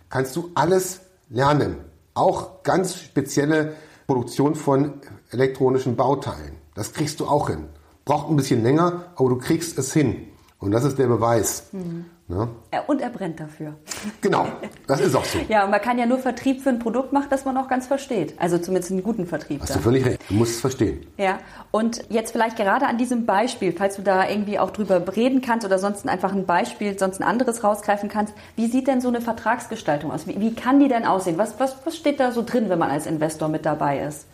kannst 0.08 0.36
du 0.36 0.50
alles 0.54 1.00
lernen. 1.28 1.76
Auch 2.14 2.62
ganz 2.62 2.96
spezielle 2.96 3.74
Produktion 4.06 4.54
von 4.54 4.94
elektronischen 5.30 5.96
Bauteilen. 5.96 6.56
Das 6.74 6.92
kriegst 6.92 7.20
du 7.20 7.26
auch 7.26 7.48
hin. 7.48 7.66
Braucht 8.04 8.28
ein 8.28 8.36
bisschen 8.36 8.62
länger, 8.62 9.12
aber 9.16 9.28
du 9.28 9.38
kriegst 9.38 9.78
es 9.78 9.92
hin. 9.92 10.28
Und 10.58 10.72
das 10.72 10.84
ist 10.84 10.98
der 10.98 11.06
Beweis. 11.06 11.64
Mhm. 11.72 12.06
Ja? 12.28 12.48
Und 12.86 13.00
er 13.00 13.10
brennt 13.10 13.40
dafür. 13.40 13.74
Genau, 14.20 14.46
das 14.86 15.00
ist 15.00 15.14
auch 15.14 15.24
so. 15.24 15.38
ja, 15.48 15.64
und 15.64 15.70
man 15.70 15.80
kann 15.80 15.98
ja 15.98 16.06
nur 16.06 16.18
Vertrieb 16.18 16.62
für 16.62 16.70
ein 16.70 16.78
Produkt 16.78 17.12
machen, 17.12 17.26
das 17.30 17.44
man 17.44 17.56
auch 17.56 17.68
ganz 17.68 17.86
versteht. 17.86 18.34
Also 18.38 18.58
zumindest 18.58 18.92
einen 18.92 19.02
guten 19.02 19.26
Vertrieb. 19.26 19.60
Hast 19.60 19.70
dann. 19.70 19.78
du 19.78 19.82
völlig 19.82 20.06
recht, 20.06 20.20
du 20.28 20.34
musst 20.34 20.52
es 20.52 20.60
verstehen. 20.60 21.06
Ja, 21.18 21.38
und 21.70 22.04
jetzt 22.08 22.32
vielleicht 22.32 22.56
gerade 22.56 22.86
an 22.86 22.96
diesem 22.96 23.26
Beispiel, 23.26 23.72
falls 23.72 23.96
du 23.96 24.02
da 24.02 24.28
irgendwie 24.28 24.58
auch 24.58 24.70
drüber 24.70 25.04
reden 25.14 25.42
kannst 25.42 25.66
oder 25.66 25.78
sonst 25.78 26.08
einfach 26.08 26.32
ein 26.32 26.46
Beispiel, 26.46 26.98
sonst 26.98 27.20
ein 27.20 27.24
anderes 27.24 27.64
rausgreifen 27.64 28.08
kannst, 28.08 28.34
wie 28.56 28.66
sieht 28.66 28.86
denn 28.86 29.00
so 29.00 29.08
eine 29.08 29.20
Vertragsgestaltung 29.20 30.10
aus? 30.10 30.26
Wie, 30.26 30.40
wie 30.40 30.54
kann 30.54 30.80
die 30.80 30.88
denn 30.88 31.04
aussehen? 31.04 31.38
Was, 31.38 31.58
was, 31.58 31.76
was 31.84 31.96
steht 31.96 32.20
da 32.20 32.32
so 32.32 32.42
drin, 32.42 32.68
wenn 32.68 32.78
man 32.78 32.90
als 32.90 33.06
Investor 33.06 33.48
mit 33.48 33.66
dabei 33.66 34.00
ist? 34.00 34.26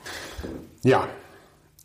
Ja, 0.82 1.09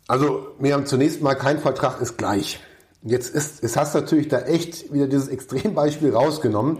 also 0.06 0.48
wir 0.58 0.74
haben 0.74 0.86
zunächst 0.86 1.22
mal 1.22 1.34
kein 1.34 1.58
Vertrag 1.58 2.00
ist 2.00 2.18
gleich. 2.18 2.60
Jetzt 3.04 3.34
ist, 3.34 3.62
es 3.62 3.76
hast 3.76 3.94
natürlich 3.94 4.28
da 4.28 4.40
echt 4.40 4.92
wieder 4.92 5.06
dieses 5.06 5.28
Extrembeispiel 5.28 6.14
rausgenommen. 6.14 6.78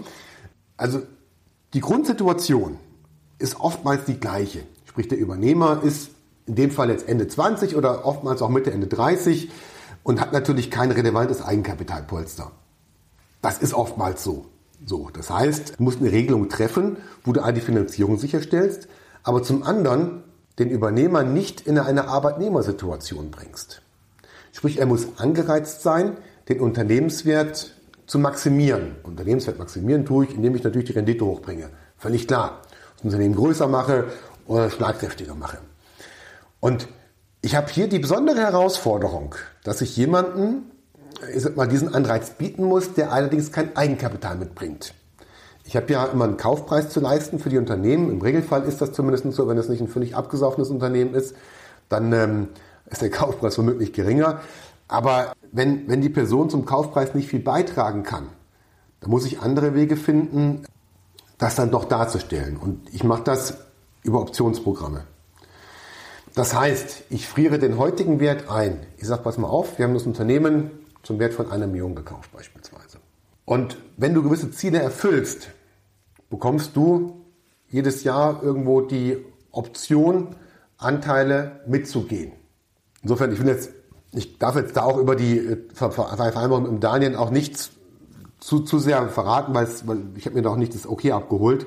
Also 0.78 1.02
die 1.74 1.80
Grundsituation 1.80 2.78
ist 3.38 3.60
oftmals 3.60 4.06
die 4.06 4.18
gleiche. 4.18 4.60
Sprich, 4.86 5.08
der 5.08 5.18
Übernehmer 5.18 5.82
ist 5.82 6.10
in 6.46 6.54
dem 6.54 6.70
Fall 6.70 6.88
jetzt 6.88 7.08
Ende 7.08 7.28
20 7.28 7.76
oder 7.76 8.06
oftmals 8.06 8.40
auch 8.40 8.48
Mitte, 8.48 8.72
Ende 8.72 8.86
30 8.86 9.50
und 10.02 10.18
hat 10.20 10.32
natürlich 10.32 10.70
kein 10.70 10.90
relevantes 10.90 11.42
Eigenkapitalpolster. 11.42 12.52
Das 13.42 13.58
ist 13.58 13.74
oftmals 13.74 14.24
so. 14.24 14.46
So, 14.86 15.10
das 15.10 15.30
heißt, 15.30 15.74
du 15.78 15.82
musst 15.82 16.00
eine 16.00 16.12
Regelung 16.12 16.48
treffen, 16.48 16.96
wo 17.24 17.32
du 17.32 17.40
die 17.52 17.60
Finanzierung 17.60 18.18
sicherstellst, 18.18 18.88
aber 19.22 19.42
zum 19.42 19.62
anderen 19.62 20.22
den 20.58 20.70
Übernehmer 20.70 21.22
nicht 21.22 21.62
in 21.62 21.78
eine 21.78 22.08
Arbeitnehmersituation 22.08 23.30
bringst. 23.30 23.83
Sprich, 24.54 24.78
er 24.78 24.86
muss 24.86 25.18
angereizt 25.18 25.82
sein, 25.82 26.16
den 26.48 26.60
Unternehmenswert 26.60 27.74
zu 28.06 28.20
maximieren. 28.20 28.94
Unternehmenswert 29.02 29.58
maximieren 29.58 30.06
tue 30.06 30.26
ich, 30.26 30.34
indem 30.34 30.54
ich 30.54 30.62
natürlich 30.62 30.86
die 30.86 30.92
Rendite 30.92 31.26
hochbringe. 31.26 31.70
Völlig 31.98 32.28
klar. 32.28 32.62
Das 32.94 33.04
Unternehmen 33.04 33.34
größer 33.34 33.66
mache 33.66 34.04
oder 34.46 34.70
schlagkräftiger 34.70 35.34
mache. 35.34 35.58
Und 36.60 36.86
ich 37.42 37.56
habe 37.56 37.68
hier 37.68 37.88
die 37.88 37.98
besondere 37.98 38.42
Herausforderung, 38.42 39.34
dass 39.64 39.80
ich 39.80 39.96
jemanden, 39.96 40.70
ich 41.34 41.42
sag 41.42 41.56
mal, 41.56 41.66
diesen 41.66 41.92
Anreiz 41.92 42.30
bieten 42.30 42.62
muss, 42.64 42.94
der 42.94 43.12
allerdings 43.12 43.50
kein 43.50 43.74
Eigenkapital 43.76 44.36
mitbringt. 44.36 44.94
Ich 45.64 45.74
habe 45.74 45.92
ja 45.92 46.04
immer 46.04 46.26
einen 46.26 46.36
Kaufpreis 46.36 46.90
zu 46.90 47.00
leisten 47.00 47.40
für 47.40 47.48
die 47.48 47.58
Unternehmen. 47.58 48.08
Im 48.08 48.22
Regelfall 48.22 48.62
ist 48.62 48.80
das 48.80 48.92
zumindest 48.92 49.32
so, 49.32 49.48
wenn 49.48 49.58
es 49.58 49.68
nicht 49.68 49.80
ein 49.80 49.88
völlig 49.88 50.14
abgesaufenes 50.14 50.70
Unternehmen 50.70 51.12
ist, 51.12 51.34
dann 51.88 52.12
ähm, 52.12 52.48
ist 52.86 53.02
der 53.02 53.10
Kaufpreis 53.10 53.58
womöglich 53.58 53.92
geringer. 53.92 54.40
Aber 54.88 55.32
wenn, 55.52 55.88
wenn 55.88 56.00
die 56.00 56.08
Person 56.08 56.50
zum 56.50 56.64
Kaufpreis 56.66 57.14
nicht 57.14 57.28
viel 57.28 57.40
beitragen 57.40 58.02
kann, 58.02 58.28
dann 59.00 59.10
muss 59.10 59.26
ich 59.26 59.40
andere 59.40 59.74
Wege 59.74 59.96
finden, 59.96 60.64
das 61.38 61.56
dann 61.56 61.70
doch 61.70 61.84
darzustellen. 61.84 62.56
Und 62.56 62.92
ich 62.92 63.04
mache 63.04 63.22
das 63.22 63.58
über 64.02 64.20
Optionsprogramme. 64.20 65.04
Das 66.34 66.54
heißt, 66.54 67.04
ich 67.10 67.28
friere 67.28 67.58
den 67.58 67.78
heutigen 67.78 68.18
Wert 68.18 68.50
ein. 68.50 68.80
Ich 68.96 69.06
sage, 69.06 69.22
pass 69.22 69.38
mal 69.38 69.48
auf, 69.48 69.78
wir 69.78 69.84
haben 69.86 69.94
das 69.94 70.04
Unternehmen 70.04 70.70
zum 71.02 71.18
Wert 71.18 71.34
von 71.34 71.50
einer 71.50 71.66
Million 71.66 71.94
gekauft 71.94 72.32
beispielsweise. 72.32 72.98
Und 73.44 73.76
wenn 73.96 74.14
du 74.14 74.22
gewisse 74.22 74.50
Ziele 74.50 74.80
erfüllst, 74.80 75.50
bekommst 76.30 76.74
du 76.76 77.24
jedes 77.68 78.04
Jahr 78.04 78.42
irgendwo 78.42 78.80
die 78.80 79.24
Option, 79.52 80.34
Anteile 80.76 81.60
mitzugehen. 81.66 82.32
Insofern, 83.04 83.32
ich 83.32 83.38
will 83.38 83.46
jetzt, 83.46 83.70
ich 84.12 84.38
darf 84.38 84.56
jetzt 84.56 84.76
da 84.76 84.82
auch 84.82 84.96
über 84.96 85.14
die 85.14 85.38
äh, 85.38 85.56
Vereinbarung 85.74 86.66
im 86.66 86.80
Daniel 86.80 87.16
auch 87.16 87.30
nichts 87.30 87.70
zu, 88.40 88.60
zu 88.60 88.78
sehr 88.78 89.08
verraten, 89.08 89.54
weil, 89.54 89.68
ich 90.16 90.26
habe 90.26 90.36
mir 90.36 90.42
da 90.42 90.50
auch 90.50 90.56
nicht 90.56 90.74
das 90.74 90.86
Okay 90.86 91.12
abgeholt. 91.12 91.66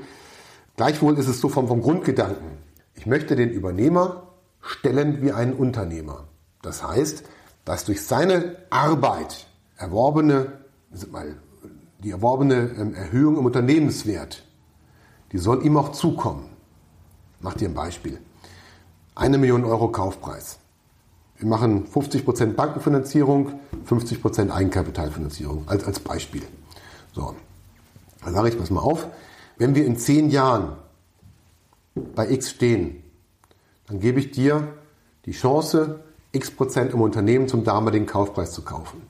Gleichwohl 0.76 1.18
ist 1.18 1.28
es 1.28 1.40
so 1.40 1.48
vom, 1.48 1.68
vom 1.68 1.82
Grundgedanken. 1.82 2.58
Ich 2.96 3.06
möchte 3.06 3.36
den 3.36 3.52
Übernehmer 3.52 4.34
stellen 4.62 5.22
wie 5.22 5.32
einen 5.32 5.54
Unternehmer. 5.54 6.26
Das 6.62 6.84
heißt, 6.84 7.24
dass 7.66 7.86
durch 7.86 8.04
seine 8.04 8.58
Arbeit 8.70 9.48
erworbene, 9.78 10.54
die 12.00 12.12
erworbene 12.12 12.76
ähm, 12.78 12.94
Erhöhung 12.96 13.38
im 13.38 13.46
Unternehmenswert, 13.46 14.44
die 15.32 15.38
soll 15.38 15.64
ihm 15.66 15.78
auch 15.78 15.92
zukommen. 15.92 16.50
Mach 17.40 17.54
dir 17.54 17.70
ein 17.70 17.76
Beispiel. 17.76 18.20
Eine 19.14 19.38
Million 19.38 19.66
Euro 19.66 19.90
Kaufpreis. 19.90 20.60
Wir 21.40 21.48
machen 21.48 21.86
50% 21.88 22.54
Bankenfinanzierung, 22.54 23.60
50% 23.88 24.50
Eigenkapitalfinanzierung 24.50 25.64
als, 25.68 25.84
als 25.84 26.00
Beispiel. 26.00 26.42
So, 27.14 27.36
dann 28.24 28.34
sage 28.34 28.50
ich, 28.50 28.58
pass 28.58 28.72
mal 28.72 28.82
auf, 28.82 29.08
wenn 29.58 29.76
wir 29.76 29.86
in 29.86 29.98
zehn 29.98 30.30
Jahren 30.30 30.74
bei 32.16 32.30
X 32.30 32.50
stehen, 32.52 33.04
dann 33.88 34.00
gebe 34.00 34.20
ich 34.20 34.32
dir 34.32 34.68
die 35.26 35.32
Chance, 35.32 36.00
X 36.32 36.52
Prozent 36.52 36.94
im 36.94 37.02
Unternehmen 37.02 37.48
zum 37.48 37.64
damaligen 37.64 38.06
Kaufpreis 38.06 38.52
zu 38.52 38.64
kaufen. 38.64 39.02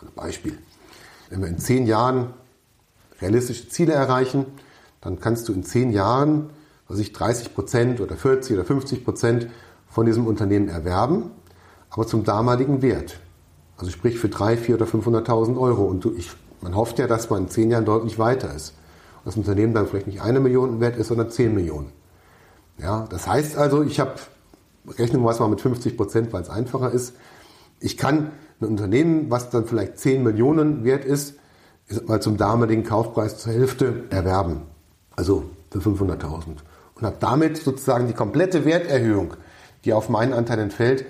Ein 0.00 0.08
Beispiel. 0.14 0.58
Wenn 1.28 1.40
wir 1.40 1.48
in 1.48 1.58
zehn 1.58 1.86
Jahren 1.86 2.32
realistische 3.20 3.68
Ziele 3.68 3.92
erreichen, 3.92 4.46
dann 5.00 5.20
kannst 5.20 5.48
du 5.48 5.52
in 5.52 5.64
zehn 5.64 5.92
Jahren, 5.92 6.50
was 6.88 6.98
ich 6.98 7.12
30 7.12 7.54
Prozent 7.54 8.00
oder 8.00 8.16
40 8.16 8.54
oder 8.54 8.64
50 8.64 9.04
Prozent 9.04 9.48
von 9.88 10.06
diesem 10.06 10.26
Unternehmen 10.26 10.68
erwerben 10.68 11.30
aber 11.90 12.06
zum 12.06 12.24
damaligen 12.24 12.82
Wert. 12.82 13.20
Also 13.76 13.90
sprich 13.90 14.18
für 14.18 14.28
3, 14.28 14.56
4 14.56 14.74
oder 14.74 14.86
500.000 14.86 15.58
Euro. 15.58 15.84
Und 15.84 16.04
du, 16.04 16.12
ich, 16.16 16.30
man 16.60 16.74
hofft 16.74 16.98
ja, 16.98 17.06
dass 17.06 17.30
man 17.30 17.44
in 17.44 17.48
zehn 17.48 17.70
Jahren 17.70 17.84
deutlich 17.84 18.18
weiter 18.18 18.52
ist. 18.54 18.70
Und 19.18 19.26
das 19.26 19.36
Unternehmen 19.36 19.74
dann 19.74 19.86
vielleicht 19.86 20.08
nicht 20.08 20.20
eine 20.20 20.40
Million 20.40 20.80
wert 20.80 20.96
ist, 20.96 21.08
sondern 21.08 21.30
10 21.30 21.54
Millionen. 21.54 21.92
Ja, 22.78 23.06
das 23.08 23.26
heißt 23.26 23.56
also, 23.56 23.82
ich 23.82 24.00
habe, 24.00 24.14
rechnen 24.98 25.22
wir 25.22 25.30
es 25.30 25.38
mal 25.38 25.48
mit 25.48 25.60
50 25.60 25.96
Prozent, 25.96 26.32
weil 26.32 26.42
es 26.42 26.50
einfacher 26.50 26.90
ist. 26.90 27.14
Ich 27.80 27.96
kann 27.96 28.32
ein 28.60 28.66
Unternehmen, 28.66 29.30
was 29.30 29.50
dann 29.50 29.66
vielleicht 29.66 29.98
10 29.98 30.22
Millionen 30.22 30.84
wert 30.84 31.04
ist, 31.04 31.34
mal 32.06 32.20
zum 32.20 32.36
damaligen 32.36 32.84
Kaufpreis 32.84 33.38
zur 33.38 33.52
Hälfte 33.52 34.04
erwerben. 34.10 34.62
Also 35.16 35.44
für 35.70 35.78
500.000. 35.78 36.56
Und 36.94 37.02
habe 37.02 37.16
damit 37.20 37.56
sozusagen 37.56 38.08
die 38.08 38.12
komplette 38.12 38.64
Werterhöhung, 38.64 39.34
die 39.84 39.92
auf 39.92 40.08
meinen 40.08 40.32
Anteil 40.32 40.58
entfällt, 40.58 41.06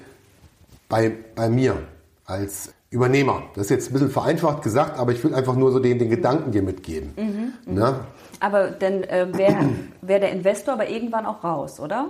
bei, 0.88 1.12
bei 1.34 1.48
mir 1.48 1.76
als 2.24 2.72
Übernehmer. 2.90 3.42
Das 3.54 3.64
ist 3.64 3.70
jetzt 3.70 3.90
ein 3.90 3.92
bisschen 3.92 4.10
vereinfacht 4.10 4.62
gesagt, 4.62 4.98
aber 4.98 5.12
ich 5.12 5.22
will 5.22 5.34
einfach 5.34 5.54
nur 5.54 5.72
so 5.72 5.78
den, 5.78 5.98
den 5.98 6.08
Gedanken 6.08 6.52
dir 6.52 6.62
mitgeben. 6.62 7.12
Mhm. 7.16 7.74
Ne? 7.74 8.00
Aber 8.40 8.70
dann 8.70 9.02
äh, 9.04 9.26
wäre 9.32 9.68
wär 10.00 10.20
der 10.20 10.32
Investor 10.32 10.74
aber 10.74 10.88
irgendwann 10.88 11.26
auch 11.26 11.44
raus, 11.44 11.80
oder? 11.80 12.06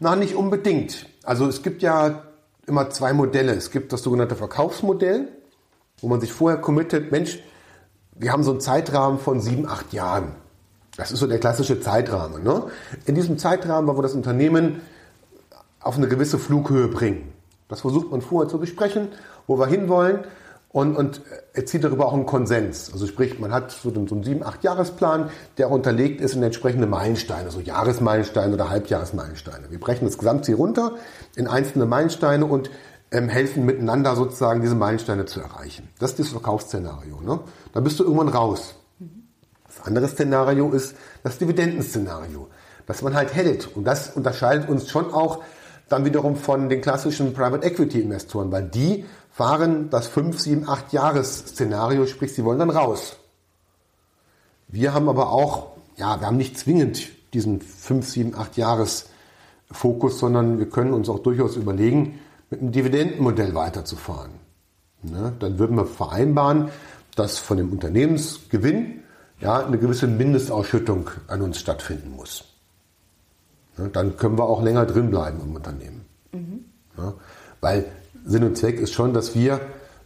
Na, 0.00 0.16
nicht 0.16 0.34
unbedingt. 0.34 1.06
Also 1.22 1.46
es 1.46 1.62
gibt 1.62 1.82
ja 1.82 2.22
immer 2.66 2.90
zwei 2.90 3.12
Modelle. 3.12 3.52
Es 3.52 3.70
gibt 3.70 3.92
das 3.92 4.02
sogenannte 4.02 4.34
Verkaufsmodell, 4.34 5.28
wo 6.00 6.08
man 6.08 6.20
sich 6.20 6.32
vorher 6.32 6.60
committet, 6.60 7.12
Mensch, 7.12 7.38
wir 8.16 8.32
haben 8.32 8.42
so 8.42 8.50
einen 8.50 8.60
Zeitrahmen 8.60 9.18
von 9.18 9.40
sieben, 9.40 9.66
acht 9.66 9.92
Jahren. 9.92 10.32
Das 10.96 11.12
ist 11.12 11.20
so 11.20 11.26
der 11.26 11.38
klassische 11.38 11.80
Zeitrahmen. 11.80 12.42
Ne? 12.42 12.64
In 13.06 13.14
diesem 13.14 13.38
Zeitrahmen 13.38 13.86
wollen 13.86 13.98
wir 13.98 14.02
das 14.02 14.14
Unternehmen 14.14 14.80
auf 15.80 15.96
eine 15.96 16.08
gewisse 16.08 16.38
Flughöhe 16.38 16.88
bringen. 16.88 17.32
Das 17.70 17.80
versucht 17.80 18.10
man 18.10 18.20
vorher 18.20 18.50
zu 18.50 18.58
besprechen, 18.58 19.08
wo 19.46 19.58
wir 19.58 19.66
hinwollen 19.66 20.24
und, 20.72 20.96
und 20.96 21.22
erzielt 21.52 21.84
darüber 21.84 22.06
auch 22.06 22.12
einen 22.12 22.26
Konsens. 22.26 22.92
Also 22.92 23.06
sprich, 23.06 23.38
man 23.38 23.52
hat 23.52 23.70
so 23.70 23.88
einen, 23.88 24.06
so 24.06 24.14
einen 24.14 24.24
7-, 24.24 24.42
8-Jahresplan, 24.42 25.30
der 25.56 25.70
unterlegt 25.70 26.20
ist 26.20 26.34
in 26.34 26.42
entsprechende 26.42 26.86
Meilensteine, 26.86 27.50
so 27.50 27.60
Jahresmeilensteine 27.60 28.54
oder 28.54 28.70
Halbjahresmeilensteine. 28.70 29.70
Wir 29.70 29.80
brechen 29.80 30.04
das 30.04 30.18
Gesamtziel 30.18 30.56
runter 30.56 30.96
in 31.36 31.46
einzelne 31.46 31.86
Meilensteine 31.86 32.44
und 32.44 32.70
ähm, 33.12 33.28
helfen 33.28 33.64
miteinander 33.64 34.14
sozusagen 34.14 34.60
diese 34.60 34.76
Meilensteine 34.76 35.24
zu 35.24 35.40
erreichen. 35.40 35.88
Das 35.98 36.10
ist 36.10 36.20
das 36.20 36.28
Verkaufsszenario. 36.28 37.20
Ne? 37.20 37.40
Da 37.72 37.80
bist 37.80 37.98
du 37.98 38.04
irgendwann 38.04 38.28
raus. 38.28 38.74
Das 39.66 39.86
andere 39.86 40.08
Szenario 40.08 40.70
ist 40.72 40.94
das 41.22 41.38
Dividendenszenario, 41.38 42.48
dass 42.86 43.02
man 43.02 43.14
halt 43.14 43.34
hält. 43.34 43.74
Und 43.76 43.84
das 43.84 44.10
unterscheidet 44.10 44.68
uns 44.68 44.88
schon 44.88 45.12
auch 45.12 45.42
dann 45.90 46.04
wiederum 46.04 46.36
von 46.36 46.68
den 46.68 46.80
klassischen 46.80 47.34
Private 47.34 47.66
Equity 47.66 48.00
Investoren, 48.00 48.50
weil 48.50 48.62
die 48.62 49.04
fahren 49.30 49.90
das 49.90 50.06
5, 50.06 50.40
7, 50.40 50.68
8 50.68 50.92
Jahres-Szenario, 50.92 52.06
sprich, 52.06 52.32
sie 52.32 52.44
wollen 52.44 52.60
dann 52.60 52.70
raus. 52.70 53.16
Wir 54.68 54.94
haben 54.94 55.08
aber 55.08 55.30
auch, 55.30 55.72
ja, 55.96 56.20
wir 56.20 56.28
haben 56.28 56.36
nicht 56.36 56.56
zwingend 56.56 57.08
diesen 57.34 57.60
5, 57.60 58.08
7, 58.08 58.34
8 58.36 58.56
Jahres 58.56 59.10
Fokus, 59.72 60.20
sondern 60.20 60.58
wir 60.58 60.68
können 60.68 60.92
uns 60.92 61.08
auch 61.08 61.18
durchaus 61.18 61.56
überlegen, 61.56 62.20
mit 62.50 62.60
einem 62.60 62.72
Dividendenmodell 62.72 63.54
weiterzufahren. 63.54 64.32
Ne? 65.02 65.32
Dann 65.40 65.58
würden 65.58 65.76
wir 65.76 65.86
vereinbaren, 65.86 66.70
dass 67.16 67.38
von 67.38 67.56
dem 67.56 67.72
Unternehmensgewinn 67.72 69.02
ja, 69.40 69.64
eine 69.64 69.78
gewisse 69.78 70.06
Mindestausschüttung 70.06 71.10
an 71.26 71.42
uns 71.42 71.58
stattfinden 71.58 72.14
muss. 72.14 72.49
Dann 73.76 74.16
können 74.16 74.36
wir 74.36 74.44
auch 74.44 74.62
länger 74.62 74.84
drin 74.86 75.10
bleiben 75.10 75.40
im 75.42 75.54
Unternehmen. 75.54 76.04
Mhm. 76.32 76.64
Ja, 76.98 77.14
weil 77.60 77.86
Sinn 78.24 78.44
und 78.44 78.56
Zweck 78.56 78.78
ist 78.78 78.92
schon, 78.92 79.14
dass 79.14 79.34
wir 79.34 79.60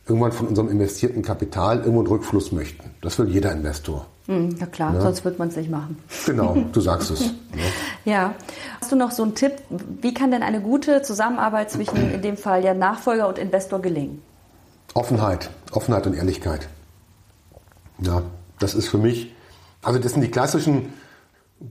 irgendwann 0.06 0.32
von 0.32 0.48
unserem 0.48 0.68
investierten 0.68 1.22
Kapital 1.22 1.78
irgendwo 1.78 2.00
einen 2.00 2.08
Rückfluss 2.08 2.52
möchten. 2.52 2.90
Das 3.00 3.18
will 3.18 3.28
jeder 3.28 3.52
Investor. 3.52 4.06
Hm, 4.26 4.56
ja 4.56 4.66
klar, 4.66 4.94
ja. 4.94 5.00
sonst 5.00 5.24
wird 5.24 5.38
man 5.38 5.48
es 5.48 5.56
nicht 5.56 5.70
machen. 5.70 5.98
Genau, 6.26 6.56
du 6.72 6.80
sagst 6.80 7.10
es. 7.10 7.20
ja. 7.20 7.32
ja. 8.04 8.34
Hast 8.80 8.92
du 8.92 8.96
noch 8.96 9.10
so 9.10 9.22
einen 9.22 9.34
Tipp, 9.34 9.52
wie 10.00 10.14
kann 10.14 10.30
denn 10.30 10.42
eine 10.42 10.60
gute 10.60 11.02
Zusammenarbeit 11.02 11.70
zwischen 11.70 12.12
in 12.12 12.22
dem 12.22 12.36
Fall 12.36 12.64
ja 12.64 12.74
Nachfolger 12.74 13.28
und 13.28 13.38
Investor 13.38 13.80
gelingen? 13.80 14.22
Offenheit, 14.94 15.50
Offenheit 15.72 16.06
und 16.06 16.14
Ehrlichkeit. 16.14 16.68
Ja, 17.98 18.22
das 18.58 18.74
ist 18.74 18.88
für 18.88 18.98
mich, 18.98 19.34
also 19.82 19.98
das 19.98 20.12
sind 20.12 20.22
die 20.22 20.30
klassischen 20.30 20.92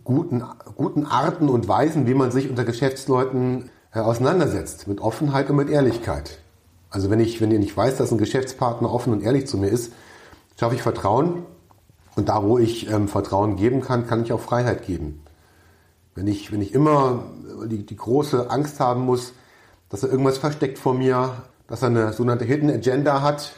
guten, 0.03 0.43
guten 0.75 1.05
Arten 1.05 1.49
und 1.49 1.67
Weisen, 1.67 2.07
wie 2.07 2.13
man 2.13 2.31
sich 2.31 2.49
unter 2.49 2.63
Geschäftsleuten 2.63 3.69
äh, 3.93 3.99
auseinandersetzt. 3.99 4.87
Mit 4.87 5.01
Offenheit 5.01 5.49
und 5.49 5.57
mit 5.57 5.69
Ehrlichkeit. 5.69 6.39
Also 6.89 7.09
wenn 7.09 7.19
ich, 7.19 7.41
wenn 7.41 7.51
ihr 7.51 7.59
nicht 7.59 7.75
weiß, 7.75 7.97
dass 7.97 8.11
ein 8.11 8.17
Geschäftspartner 8.17 8.91
offen 8.91 9.13
und 9.13 9.23
ehrlich 9.23 9.47
zu 9.47 9.57
mir 9.57 9.69
ist, 9.69 9.93
schaffe 10.59 10.75
ich 10.75 10.81
Vertrauen. 10.81 11.43
Und 12.15 12.29
da, 12.29 12.43
wo 12.43 12.59
ich 12.59 12.89
ähm, 12.89 13.07
Vertrauen 13.07 13.55
geben 13.55 13.81
kann, 13.81 14.05
kann 14.05 14.23
ich 14.23 14.31
auch 14.31 14.39
Freiheit 14.39 14.85
geben. 14.85 15.23
Wenn 16.15 16.27
ich, 16.27 16.51
wenn 16.51 16.61
ich 16.61 16.73
immer 16.73 17.23
die, 17.65 17.85
die 17.85 17.95
große 17.95 18.51
Angst 18.51 18.79
haben 18.79 19.01
muss, 19.01 19.33
dass 19.89 20.03
er 20.03 20.09
irgendwas 20.09 20.37
versteckt 20.37 20.77
vor 20.77 20.93
mir, 20.93 21.43
dass 21.67 21.81
er 21.81 21.87
eine 21.87 22.13
sogenannte 22.13 22.45
Hidden 22.45 22.69
Agenda 22.69 23.21
hat, 23.21 23.53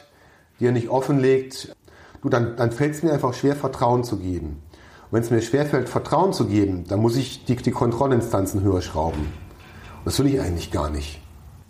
die 0.58 0.66
er 0.66 0.72
nicht 0.72 0.88
offenlegt, 0.88 1.76
du, 2.22 2.30
dann, 2.30 2.56
dann 2.56 2.72
fällt 2.72 2.94
es 2.94 3.02
mir 3.02 3.12
einfach 3.12 3.34
schwer, 3.34 3.56
Vertrauen 3.56 4.04
zu 4.04 4.16
geben. 4.16 4.62
Und 5.06 5.12
wenn 5.12 5.22
es 5.22 5.30
mir 5.30 5.42
schwerfällt, 5.42 5.88
Vertrauen 5.88 6.32
zu 6.32 6.46
geben, 6.46 6.84
dann 6.88 7.00
muss 7.00 7.16
ich 7.16 7.44
die, 7.44 7.56
die 7.56 7.70
Kontrollinstanzen 7.70 8.62
höher 8.62 8.82
schrauben. 8.82 9.20
Und 9.20 10.06
das 10.06 10.18
will 10.18 10.26
ich 10.26 10.40
eigentlich 10.40 10.72
gar 10.72 10.90
nicht. 10.90 11.20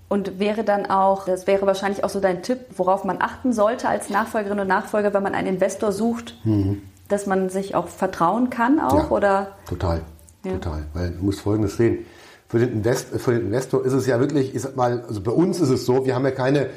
Und 0.08 0.38
wäre 0.38 0.62
dann 0.62 0.86
auch, 0.86 1.26
das 1.26 1.46
wäre 1.46 1.66
wahrscheinlich 1.66 2.04
auch 2.04 2.08
so 2.08 2.20
dein 2.20 2.42
Tipp, 2.42 2.60
worauf 2.76 3.04
man 3.04 3.20
achten 3.20 3.52
sollte 3.52 3.88
als 3.88 4.08
Nachfolgerin 4.08 4.60
und 4.60 4.68
Nachfolger, 4.68 5.12
wenn 5.12 5.22
man 5.22 5.34
einen 5.34 5.48
Investor 5.48 5.90
sucht, 5.90 6.36
mhm. 6.44 6.82
dass 7.08 7.26
man 7.26 7.50
sich 7.50 7.74
auch 7.74 7.88
vertrauen 7.88 8.48
kann 8.48 8.78
auch, 8.78 8.94
ja, 8.94 9.10
oder? 9.10 9.48
Total, 9.68 10.02
ja. 10.44 10.52
total. 10.52 10.86
Weil 10.94 11.10
du 11.10 11.24
musst 11.24 11.40
Folgendes 11.40 11.76
sehen. 11.76 12.06
Für 12.48 12.60
den, 12.60 12.74
Invest, 12.74 13.08
für 13.20 13.32
den 13.32 13.46
Investor 13.46 13.84
ist 13.84 13.92
es 13.92 14.06
ja 14.06 14.20
wirklich, 14.20 14.54
ich 14.54 14.62
sag 14.62 14.76
mal, 14.76 15.04
also 15.08 15.20
bei 15.20 15.32
uns 15.32 15.58
ist 15.60 15.70
es 15.70 15.84
so, 15.84 16.06
wir 16.06 16.14
haben 16.14 16.24
ja 16.24 16.30
keine 16.30 16.68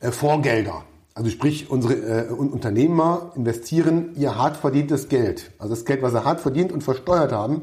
äh, 0.00 0.10
Vorgelder. 0.10 0.82
Also 1.14 1.30
sprich, 1.30 1.70
unsere 1.70 1.94
äh, 1.94 2.28
Unternehmer 2.28 3.32
investieren 3.36 4.16
ihr 4.16 4.36
hart 4.36 4.56
verdientes 4.56 5.08
Geld. 5.08 5.52
Also 5.58 5.74
das 5.74 5.84
Geld, 5.84 6.02
was 6.02 6.12
sie 6.12 6.24
hart 6.24 6.40
verdient 6.40 6.72
und 6.72 6.82
versteuert 6.82 7.30
haben, 7.30 7.62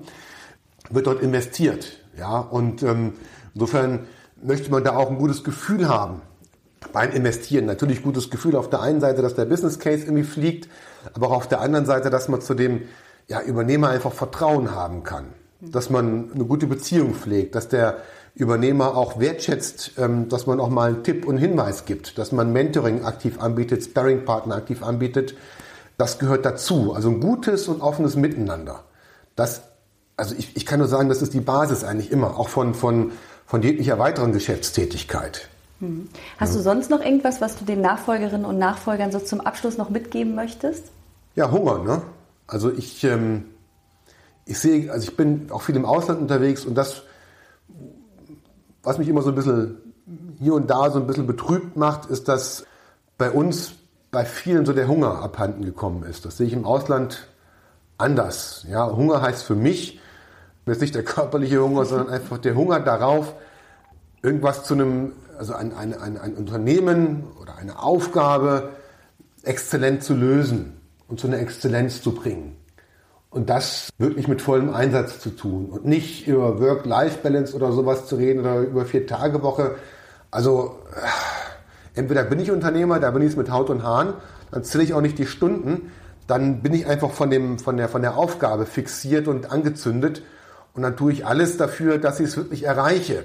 wird 0.90 1.08
dort 1.08 1.22
investiert. 1.22 1.98
Ja, 2.18 2.40
und 2.40 2.82
ähm, 2.82 3.14
insofern 3.54 4.08
möchte 4.42 4.72
man 4.72 4.84
da 4.84 4.96
auch 4.96 5.10
ein 5.10 5.18
gutes 5.18 5.44
Gefühl 5.44 5.90
haben 5.90 6.22
beim 6.94 7.12
Investieren. 7.12 7.66
Natürlich 7.66 8.04
gutes 8.04 8.30
Gefühl 8.30 8.56
auf 8.56 8.70
der 8.70 8.82
einen 8.82 9.02
Seite, 9.02 9.22
dass 9.22 9.36
der 9.36 9.46
Business 9.46 9.80
Case 9.80 10.06
irgendwie 10.06 10.24
fliegt, 10.24 10.70
aber 11.14 11.28
auch 11.28 11.34
auf 11.34 11.48
der 11.48 11.60
anderen 11.60 11.86
Seite, 11.86 12.10
dass 12.10 12.30
man 12.30 12.42
zu 12.42 12.54
dem 12.54 12.84
ja, 13.28 13.42
Übernehmer 13.42 13.90
einfach 13.90 14.14
Vertrauen 14.14 14.72
haben 14.72 15.04
kann. 15.04 15.26
Dass 15.60 15.90
man 15.90 16.32
eine 16.34 16.46
gute 16.46 16.68
Beziehung 16.68 17.14
pflegt, 17.14 17.56
dass 17.56 17.68
der 17.68 17.98
Übernehmer 18.36 18.96
auch 18.96 19.20
wertschätzt, 19.20 19.94
ähm, 19.98 20.30
dass 20.30 20.48
man 20.48 20.60
auch 20.60 20.70
mal 20.70 20.90
einen 20.90 21.04
Tipp 21.04 21.26
und 21.26 21.38
Hinweis 21.38 21.86
gibt, 21.86 22.18
dass 22.18 22.32
man 22.32 22.54
Mentoring 22.54 23.04
aktiv 23.04 23.40
anbietet, 23.42 23.84
Sparring-Partner 23.84 24.56
aktiv 24.56 24.84
anbietet. 24.84 25.36
Das 25.98 26.18
gehört 26.20 26.46
dazu. 26.46 26.94
Also 26.94 27.10
ein 27.10 27.20
gutes 27.20 27.68
und 27.68 27.82
offenes 27.82 28.16
Miteinander. 28.16 28.84
Das, 29.36 29.62
also 30.18 30.36
ich, 30.38 30.56
ich 30.56 30.66
kann 30.66 30.80
nur 30.80 30.88
sagen, 30.88 31.10
das 31.10 31.22
ist 31.22 31.34
die 31.34 31.42
Basis 31.42 31.84
eigentlich 31.84 32.12
immer, 32.12 32.40
auch 32.40 32.50
von, 32.50 32.74
von 32.74 33.12
von 33.52 33.62
jeglicher 33.62 34.00
weiteren 34.00 34.32
Geschäftstätigkeit. 34.32 35.50
Hm. 35.82 36.08
Hast 36.38 36.52
ja. 36.52 36.58
du 36.60 36.64
sonst 36.64 36.90
noch 36.90 37.02
irgendwas, 37.02 37.42
was 37.42 37.58
du 37.58 37.66
den 37.66 37.82
Nachfolgerinnen 37.82 38.46
und 38.46 38.58
Nachfolgern 38.58 39.12
so 39.12 39.20
zum 39.20 39.42
Abschluss 39.42 39.78
noch 39.78 39.90
mitgeben 39.90 40.36
möchtest? 40.36 40.86
Ja, 41.36 41.52
Hunger. 41.52 41.80
Ne? 41.80 42.02
Also 42.48 42.72
ich, 42.72 43.04
ähm, 43.04 43.44
ich 44.46 44.58
sehe, 44.58 44.90
also 44.90 45.10
ich 45.10 45.18
bin 45.18 45.52
auch 45.52 45.64
viel 45.64 45.76
im 45.76 45.84
Ausland 45.84 46.22
unterwegs 46.22 46.64
und 46.64 46.76
das, 46.76 47.04
was 48.84 48.98
mich 48.98 49.08
immer 49.08 49.22
so 49.22 49.30
ein 49.30 49.36
bisschen 49.36 49.78
hier 50.40 50.54
und 50.54 50.70
da 50.70 50.90
so 50.90 51.00
ein 51.00 51.08
bisschen 51.08 51.28
betrübt 51.28 51.76
macht, 51.78 52.10
ist, 52.10 52.28
dass 52.28 52.66
bei 53.18 53.30
uns 53.32 53.74
bei 54.10 54.26
vielen 54.26 54.66
so 54.66 54.74
der 54.74 54.88
Hunger 54.88 55.22
abhanden 55.22 55.64
gekommen 55.64 56.04
ist. 56.04 56.26
Das 56.26 56.38
sehe 56.38 56.48
ich 56.48 56.54
im 56.54 56.66
Ausland 56.66 57.28
anders. 57.98 58.66
Ja, 58.70 58.92
Hunger 58.92 59.22
heißt 59.22 59.44
für 59.44 59.56
mich, 59.56 60.00
jetzt 60.66 60.82
nicht 60.82 60.96
der 60.96 61.04
körperliche 61.04 61.62
Hunger, 61.62 61.86
sondern 61.86 62.10
einfach 62.10 62.38
der 62.38 62.56
Hunger 62.56 62.80
darauf, 62.80 63.34
irgendwas 64.22 64.64
zu 64.64 64.74
einem, 64.74 65.14
also 65.38 65.54
ein, 65.54 65.74
ein, 65.74 65.94
ein, 65.94 66.18
ein 66.18 66.34
Unternehmen 66.36 67.24
oder 67.42 67.56
eine 67.56 67.82
Aufgabe 67.82 68.70
exzellent 69.44 70.04
zu 70.04 70.14
lösen 70.14 70.74
und 71.08 71.20
zu 71.20 71.28
einer 71.28 71.40
Exzellenz 71.40 72.02
zu 72.02 72.14
bringen. 72.14 72.58
Und 73.32 73.50
das 73.50 73.90
wirklich 73.98 74.28
mit 74.28 74.42
vollem 74.42 74.74
Einsatz 74.74 75.20
zu 75.20 75.30
tun 75.30 75.70
und 75.72 75.86
nicht 75.86 76.28
über 76.28 76.60
Work-Life-Balance 76.60 77.56
oder 77.56 77.72
sowas 77.72 78.06
zu 78.06 78.18
reden 78.18 78.42
oder 78.42 78.60
über 78.60 78.86
Vier-Tage-Woche. 78.86 79.76
Also 80.32 80.80
äh, 80.94 82.00
entweder 82.00 82.24
bin 82.24 82.40
ich 82.40 82.52
Unternehmer, 82.52 83.00
da 83.00 83.10
bin 83.12 83.22
ich 83.22 83.30
es 83.30 83.38
mit 83.38 83.50
Haut 83.50 83.70
und 83.70 83.84
Haaren, 83.84 84.14
dann 84.52 84.66
zähle 84.66 84.84
ich 84.84 84.94
auch 84.94 85.02
nicht 85.02 85.18
die 85.18 85.26
Stunden, 85.26 85.92
dann 86.28 86.62
bin 86.62 86.74
ich 86.74 86.86
einfach 86.88 87.12
von, 87.12 87.30
dem, 87.30 87.58
von, 87.58 87.78
der, 87.78 87.88
von 87.88 88.02
der 88.02 88.18
Aufgabe 88.18 88.66
fixiert 88.66 89.30
und 89.30 89.50
angezündet 89.50 90.24
und 90.74 90.84
dann 90.84 90.96
tue 90.96 91.14
ich 91.14 91.26
alles 91.26 91.58
dafür, 91.58 91.98
dass 91.98 92.20
ich 92.20 92.28
es 92.28 92.38
wirklich 92.38 92.64
erreiche. 92.64 93.24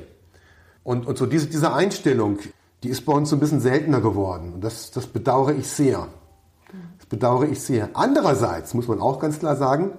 Und, 0.82 1.06
und 1.06 1.18
so 1.18 1.26
diese, 1.26 1.48
diese 1.48 1.72
Einstellung, 1.72 2.38
die 2.82 2.90
ist 2.90 3.04
bei 3.06 3.12
uns 3.12 3.30
so 3.30 3.36
ein 3.36 3.40
bisschen 3.40 3.60
seltener 3.60 4.00
geworden. 4.00 4.52
Und 4.54 4.62
das, 4.62 4.92
das 4.92 5.08
bedauere 5.08 5.52
ich 5.52 5.68
sehr. 5.68 6.06
Bedauere 7.08 7.46
ich 7.46 7.60
sehr. 7.60 7.90
Andererseits 7.94 8.74
muss 8.74 8.88
man 8.88 9.00
auch 9.00 9.20
ganz 9.20 9.38
klar 9.38 9.56
sagen, 9.56 9.92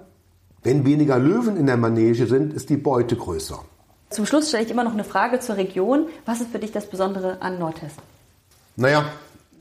wenn 0.63 0.85
weniger 0.85 1.17
Löwen 1.17 1.55
in 1.55 1.67
der 1.67 1.77
Manege 1.77 2.27
sind, 2.27 2.53
ist 2.53 2.69
die 2.69 2.77
Beute 2.77 3.15
größer. 3.15 3.59
Zum 4.09 4.25
Schluss 4.25 4.49
stelle 4.49 4.63
ich 4.63 4.71
immer 4.71 4.83
noch 4.83 4.93
eine 4.93 5.03
Frage 5.03 5.39
zur 5.39 5.57
Region. 5.57 6.07
Was 6.25 6.41
ist 6.41 6.51
für 6.51 6.59
dich 6.59 6.71
das 6.71 6.89
Besondere 6.89 7.41
an 7.41 7.59
Nordhessen? 7.59 8.01
Naja, 8.75 9.05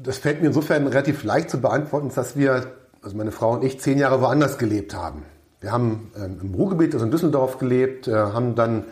das 0.03 0.19
fällt 0.19 0.41
mir 0.41 0.49
insofern 0.49 0.87
relativ 0.87 1.25
leicht 1.25 1.51
zu 1.51 1.61
beantworten, 1.61 2.11
dass 2.15 2.37
wir, 2.37 2.73
also 3.03 3.17
meine 3.17 3.33
Frau 3.33 3.53
und 3.53 3.65
ich, 3.65 3.81
zehn 3.81 3.99
Jahre 3.99 4.21
woanders 4.21 4.59
gelebt 4.59 4.95
haben. 4.95 5.23
Wir 5.61 5.73
haben 5.73 6.13
ähm, 6.17 6.39
im 6.43 6.55
Ruhrgebiet, 6.55 6.95
also 6.95 7.07
in 7.07 7.11
Düsseldorf 7.11 7.59
gelebt, 7.59 8.09
äh, 8.09 8.13
haben 8.15 8.55
dann 8.55 8.85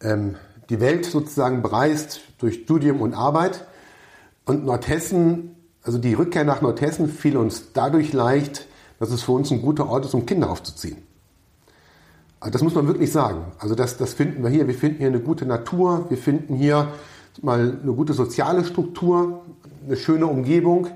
ähm, 0.00 0.36
die 0.70 0.80
Welt 0.80 1.04
sozusagen 1.04 1.60
bereist 1.60 2.20
durch 2.38 2.54
Studium 2.62 3.00
und 3.00 3.14
Arbeit. 3.14 3.66
Und 4.46 4.64
Nordhessen, 4.64 5.53
also 5.84 5.98
die 5.98 6.14
Rückkehr 6.14 6.44
nach 6.44 6.62
Nordhessen 6.62 7.08
fiel 7.08 7.36
uns 7.36 7.72
dadurch 7.74 8.12
leicht, 8.12 8.66
dass 8.98 9.10
es 9.10 9.22
für 9.22 9.32
uns 9.32 9.50
ein 9.50 9.60
guter 9.60 9.88
Ort 9.88 10.06
ist, 10.06 10.14
um 10.14 10.24
Kinder 10.24 10.50
aufzuziehen. 10.50 10.96
Das 12.40 12.62
muss 12.62 12.74
man 12.74 12.86
wirklich 12.86 13.12
sagen. 13.12 13.52
Also 13.58 13.74
das, 13.74 13.96
das 13.96 14.14
finden 14.14 14.42
wir 14.42 14.50
hier. 14.50 14.66
Wir 14.66 14.74
finden 14.74 14.98
hier 14.98 15.08
eine 15.08 15.20
gute 15.20 15.46
Natur, 15.46 16.06
wir 16.08 16.18
finden 16.18 16.56
hier 16.56 16.88
mal 17.42 17.78
eine 17.82 17.92
gute 17.92 18.12
soziale 18.12 18.64
Struktur, 18.64 19.42
eine 19.86 19.96
schöne 19.96 20.26
Umgebung. 20.26 20.88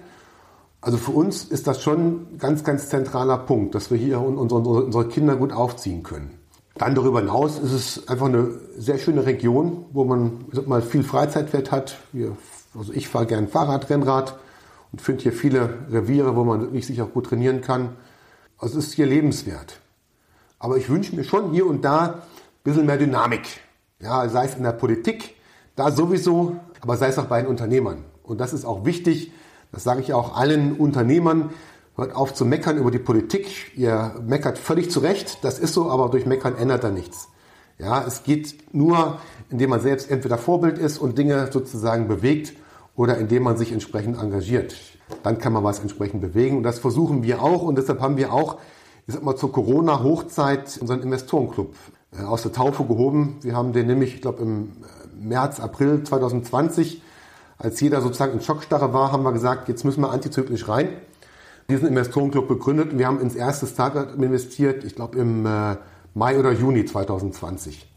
Also 0.81 0.97
für 0.97 1.11
uns 1.11 1.45
ist 1.45 1.67
das 1.67 1.83
schon 1.83 1.99
ein 2.35 2.39
ganz, 2.39 2.65
ganz 2.65 2.89
zentraler 2.89 3.39
Punkt, 3.39 3.75
dass 3.75 3.91
wir 3.91 3.99
hier 3.99 4.21
unsere, 4.21 4.61
unsere 4.61 5.09
Kinder 5.09 5.37
gut 5.37 5.53
aufziehen 5.53 6.03
können. 6.03 6.31
Dann 6.77 6.95
darüber 6.95 7.21
hinaus 7.21 7.59
ist 7.59 7.73
es 7.73 8.09
einfach 8.09 8.27
eine 8.27 8.51
sehr 8.77 8.99
schöne 8.99 9.27
Region, 9.27 9.87
wo 9.93 10.05
man 10.05 10.45
mal 10.67 10.81
viel 10.81 11.03
Freizeitwert 11.03 11.73
hat. 11.73 11.99
Wir, 12.13 12.37
also 12.79 12.93
ich 12.93 13.09
fahre 13.09 13.27
gern 13.27 13.49
Fahrrad, 13.49 13.91
Rennrad 13.91 14.39
und 14.93 15.01
finde 15.01 15.23
hier 15.23 15.33
viele 15.33 15.71
Reviere, 15.91 16.37
wo 16.37 16.45
man 16.45 16.61
wirklich 16.61 16.87
sich 16.87 17.03
auch 17.03 17.13
gut 17.13 17.27
trainieren 17.27 17.61
kann. 17.61 17.97
Also 18.59 18.79
es 18.79 18.89
ist 18.89 18.95
hier 18.95 19.07
lebenswert. 19.07 19.81
Aber 20.59 20.77
ich 20.77 20.89
wünsche 20.89 21.15
mir 21.15 21.25
schon 21.25 21.53
hier 21.53 21.67
und 21.67 21.85
da 21.85 22.05
ein 22.07 22.23
bisschen 22.65 22.87
mehr 22.87 22.97
Dynamik. 22.97 23.61
Ja, 24.01 24.29
sei 24.29 24.47
es 24.47 24.55
in 24.55 24.63
der 24.63 24.73
Politik, 24.73 25.37
da 25.77 25.91
sowieso, 25.91 26.57
aber 26.81 26.97
sei 26.97 27.09
es 27.09 27.19
auch 27.19 27.27
bei 27.27 27.41
den 27.41 27.49
Unternehmern. 27.49 28.05
Und 28.23 28.41
das 28.41 28.53
ist 28.53 28.65
auch 28.65 28.85
wichtig, 28.85 29.33
das 29.73 29.85
sage 29.85 30.01
ich 30.01 30.13
auch 30.13 30.37
allen 30.37 30.77
Unternehmern. 30.77 31.51
Hört 31.97 32.15
auf 32.15 32.33
zu 32.33 32.45
meckern 32.45 32.79
über 32.79 32.91
die 32.91 32.99
Politik. 32.99 33.77
Ihr 33.77 34.15
meckert 34.27 34.59
völlig 34.59 34.91
zu 34.91 35.01
Recht. 35.01 35.39
Das 35.43 35.59
ist 35.59 35.75
so, 35.75 35.91
aber 35.91 36.09
durch 36.09 36.27
Meckern 36.27 36.57
ändert 36.57 36.85
er 36.85 36.91
nichts. 36.91 37.29
Ja, 37.79 38.05
es 38.07 38.23
geht 38.23 38.75
nur, 38.75 39.19
indem 39.51 39.71
man 39.71 39.81
selbst 39.81 40.11
entweder 40.11 40.39
Vorbild 40.39 40.79
ist 40.79 40.99
und 40.99 41.19
Dinge 41.19 41.51
sozusagen 41.53 42.09
bewegt 42.09 42.55
oder 42.99 43.17
indem 43.17 43.45
man 43.45 43.57
sich 43.57 43.71
entsprechend 43.71 44.21
engagiert. 44.21 44.75
Dann 45.23 45.39
kann 45.39 45.53
man 45.53 45.63
was 45.63 45.79
entsprechend 45.79 46.21
bewegen. 46.21 46.57
Und 46.57 46.65
das 46.65 46.81
versuchen 46.81 47.23
wir 47.23 47.41
auch. 47.41 47.63
Und 47.63 47.79
deshalb 47.79 48.01
haben 48.01 48.17
wir 48.17 48.33
auch, 48.33 48.59
ich 49.07 49.15
sag 49.15 49.23
mal, 49.23 49.37
zur 49.37 49.53
Corona-Hochzeit 49.53 50.79
unseren 50.81 51.01
Investorenclub 51.03 51.77
äh, 52.19 52.25
aus 52.25 52.43
der 52.43 52.53
Taufe 52.53 52.85
gehoben. 52.85 53.37
Wir 53.43 53.55
haben 53.55 53.73
den 53.73 53.87
nämlich, 53.87 54.17
ich 54.17 54.21
glaube, 54.21 54.43
im 54.43 54.63
äh, 54.65 55.25
März, 55.25 55.61
April 55.61 56.03
2020 56.03 57.01
als 57.57 57.81
jeder 57.81 58.03
sozusagen 58.03 58.33
in 58.33 58.41
Schockstarre 58.41 58.93
war, 58.93 59.13
haben 59.13 59.23
wir 59.23 59.33
gesagt, 59.33 59.69
jetzt 59.69 59.85
müssen 59.85 60.01
wir 60.01 60.11
antizyklisch 60.11 60.69
rein. 60.69 60.89
Diesen 61.71 61.87
Investorenclub 61.87 62.49
begründet 62.49 62.93
und 62.93 62.99
wir 62.99 63.07
haben 63.07 63.21
ins 63.21 63.37
erste 63.37 63.67
Startup 63.67 64.13
investiert, 64.17 64.83
ich 64.83 64.97
glaube 64.97 65.19
im 65.19 65.47
äh, 65.47 65.77
Mai 66.15 66.39
oder 66.39 66.51
Juni 66.51 66.85
2020. 66.85 67.88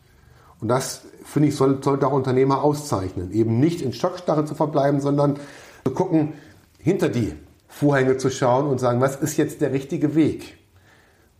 Und 0.62 0.68
das, 0.68 1.02
finde 1.24 1.50
ich, 1.50 1.56
soll, 1.56 1.84
sollte 1.84 2.08
auch 2.08 2.14
Unternehmer 2.14 2.64
auszeichnen. 2.64 3.32
Eben 3.32 3.60
nicht 3.60 3.82
in 3.82 3.94
Schockstarre 3.94 4.46
zu 4.46 4.56
verbleiben, 4.56 5.02
sondern 5.02 5.38
zu 5.84 5.92
gucken, 5.92 6.34
hinter 6.78 7.10
die 7.10 7.34
Vorhänge 7.68 8.18
zu 8.18 8.30
schauen 8.30 8.68
und 8.68 8.80
sagen, 8.80 9.02
was 9.02 9.16
ist 9.16 9.38
jetzt 9.38 9.62
der 9.62 9.74
richtige 9.74 10.16
Weg? 10.16 10.58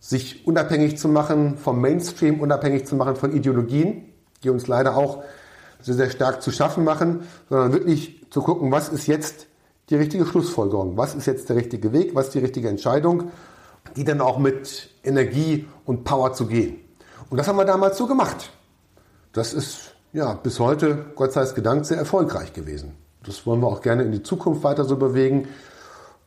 Sich 0.00 0.46
unabhängig 0.46 0.98
zu 0.98 1.08
machen 1.08 1.56
vom 1.56 1.80
Mainstream, 1.80 2.40
unabhängig 2.40 2.86
zu 2.86 2.96
machen 2.96 3.14
von 3.14 3.32
Ideologien, 3.32 4.12
die 4.42 4.50
uns 4.50 4.66
leider 4.66 4.96
auch 4.96 5.22
sehr, 5.80 5.94
sehr 5.94 6.10
stark 6.10 6.42
zu 6.42 6.50
schaffen 6.50 6.82
machen, 6.82 7.20
sondern 7.48 7.72
wirklich 7.72 8.26
zu 8.30 8.42
gucken, 8.42 8.72
was 8.72 8.88
ist 8.88 9.06
jetzt 9.06 9.46
die 9.90 9.96
richtige 9.96 10.26
Schlussfolgerung, 10.26 10.96
was 10.96 11.14
ist 11.14 11.26
jetzt 11.26 11.48
der 11.48 11.56
richtige 11.56 11.92
Weg, 11.92 12.14
was 12.14 12.26
ist 12.26 12.34
die 12.34 12.40
richtige 12.40 12.68
Entscheidung, 12.68 13.30
die 13.94 14.04
dann 14.04 14.20
auch 14.20 14.38
mit 14.38 14.90
Energie 15.04 15.68
und 15.84 16.02
Power 16.02 16.32
zu 16.32 16.46
gehen. 16.46 16.76
Und 17.30 17.36
das 17.38 17.46
haben 17.46 17.56
wir 17.56 17.64
damals 17.64 17.98
so 17.98 18.06
gemacht. 18.06 18.50
Das 19.32 19.54
ist 19.54 19.94
ja 20.12 20.34
bis 20.34 20.60
heute, 20.60 21.06
Gott 21.14 21.32
sei 21.32 21.44
Dank, 21.60 21.86
sehr 21.86 21.98
erfolgreich 21.98 22.52
gewesen. 22.52 22.96
Das 23.24 23.46
wollen 23.46 23.60
wir 23.60 23.68
auch 23.68 23.80
gerne 23.80 24.02
in 24.02 24.12
die 24.12 24.22
Zukunft 24.22 24.62
weiter 24.62 24.84
so 24.84 24.96
bewegen 24.96 25.48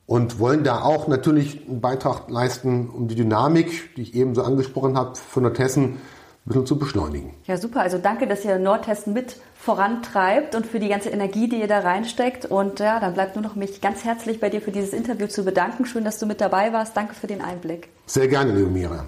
und 0.08 0.40
wollen 0.40 0.64
da 0.64 0.82
auch 0.82 1.08
natürlich 1.08 1.68
einen 1.68 1.82
Beitrag 1.82 2.30
leisten, 2.30 2.90
um 2.90 3.08
die 3.08 3.16
Dynamik, 3.16 3.96
die 3.96 4.04
ich 4.04 4.16
eben 4.16 4.34
so 4.34 4.44
angesprochen 4.44 4.98
habe, 4.98 5.16
von 5.16 5.44
Nordhessen 5.44 5.84
ein 5.84 6.00
bisschen 6.46 6.66
zu 6.66 6.80
beschleunigen. 6.80 7.34
Ja, 7.46 7.58
super. 7.58 7.82
Also 7.82 7.98
danke, 7.98 8.28
dass 8.28 8.46
ihr 8.46 8.60
Nordhessen 8.60 9.14
mit 9.14 9.38
vorantreibt 9.56 10.54
und 10.54 10.66
für 10.66 10.80
die 10.80 10.90
ganze 10.90 11.10
Energie, 11.10 11.48
die 11.48 11.60
ihr 11.60 11.68
da 11.68 11.80
reinsteckt. 11.80 12.46
Und 12.46 12.80
ja, 12.80 13.00
dann 13.00 13.14
bleibt 13.14 13.36
nur 13.36 13.44
noch 13.44 13.56
mich 13.56 13.82
ganz 13.82 14.04
herzlich 14.04 14.40
bei 14.40 14.50
dir 14.50 14.62
für 14.62 14.72
dieses 14.72 14.94
Interview 14.94 15.28
zu 15.28 15.44
bedanken. 15.44 15.86
Schön, 15.86 16.04
dass 16.04 16.20
du 16.20 16.28
mit 16.28 16.42
dabei 16.42 16.72
warst. 16.72 16.96
Danke 16.96 17.16
für 17.16 17.28
den 17.28 17.42
Einblick. 17.42 17.90
Sehr 18.06 18.28
gerne, 18.28 18.54
liebe 18.54 18.70
Mira. 18.70 19.06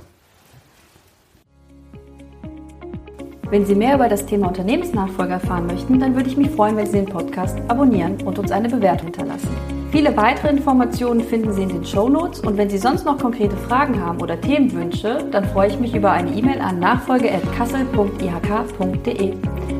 Wenn 3.50 3.66
Sie 3.66 3.76
mehr 3.76 3.96
über 3.96 4.10
das 4.10 4.26
Thema 4.26 4.50
Unternehmensnachfolge 4.50 5.32
erfahren 5.34 5.68
möchten, 5.68 6.00
dann 6.00 6.16
würde 6.16 6.30
ich 6.30 6.36
mich 6.36 6.50
freuen, 6.50 6.76
wenn 6.76 6.86
Sie 6.86 6.98
den 6.98 7.06
Podcast 7.06 7.58
abonnieren 7.70 8.18
und 8.26 8.38
uns 8.38 8.52
eine 8.52 8.68
Bewertung 8.68 9.08
hinterlassen. 9.08 9.48
Viele 9.90 10.18
weitere 10.18 10.50
Informationen 10.50 11.22
finden 11.22 11.54
Sie 11.54 11.64
in 11.64 11.70
den 11.70 11.86
Show 11.86 12.10
Notes 12.10 12.42
und 12.42 12.58
wenn 12.58 12.70
Sie 12.70 12.78
sonst 12.78 13.06
noch 13.06 13.18
konkrete 13.18 13.56
Fragen 13.56 14.02
haben 14.02 14.22
oder 14.22 14.42
Themenwünsche, 14.42 15.30
dann 15.32 15.46
freue 15.46 15.70
ich 15.70 15.80
mich 15.80 15.96
über 15.96 16.12
eine 16.12 16.32
E-Mail 16.32 16.60
an 16.60 16.80
nachfolge.kassel.ihk.de. 16.80 19.34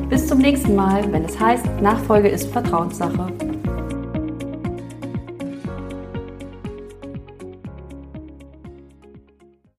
Bis 0.08 0.26
zum 0.26 0.38
nächsten 0.38 0.74
Mal, 0.74 1.12
wenn 1.12 1.26
es 1.26 1.38
heißt, 1.38 1.66
Nachfolge 1.82 2.28
ist 2.28 2.50
Vertrauenssache. 2.50 3.26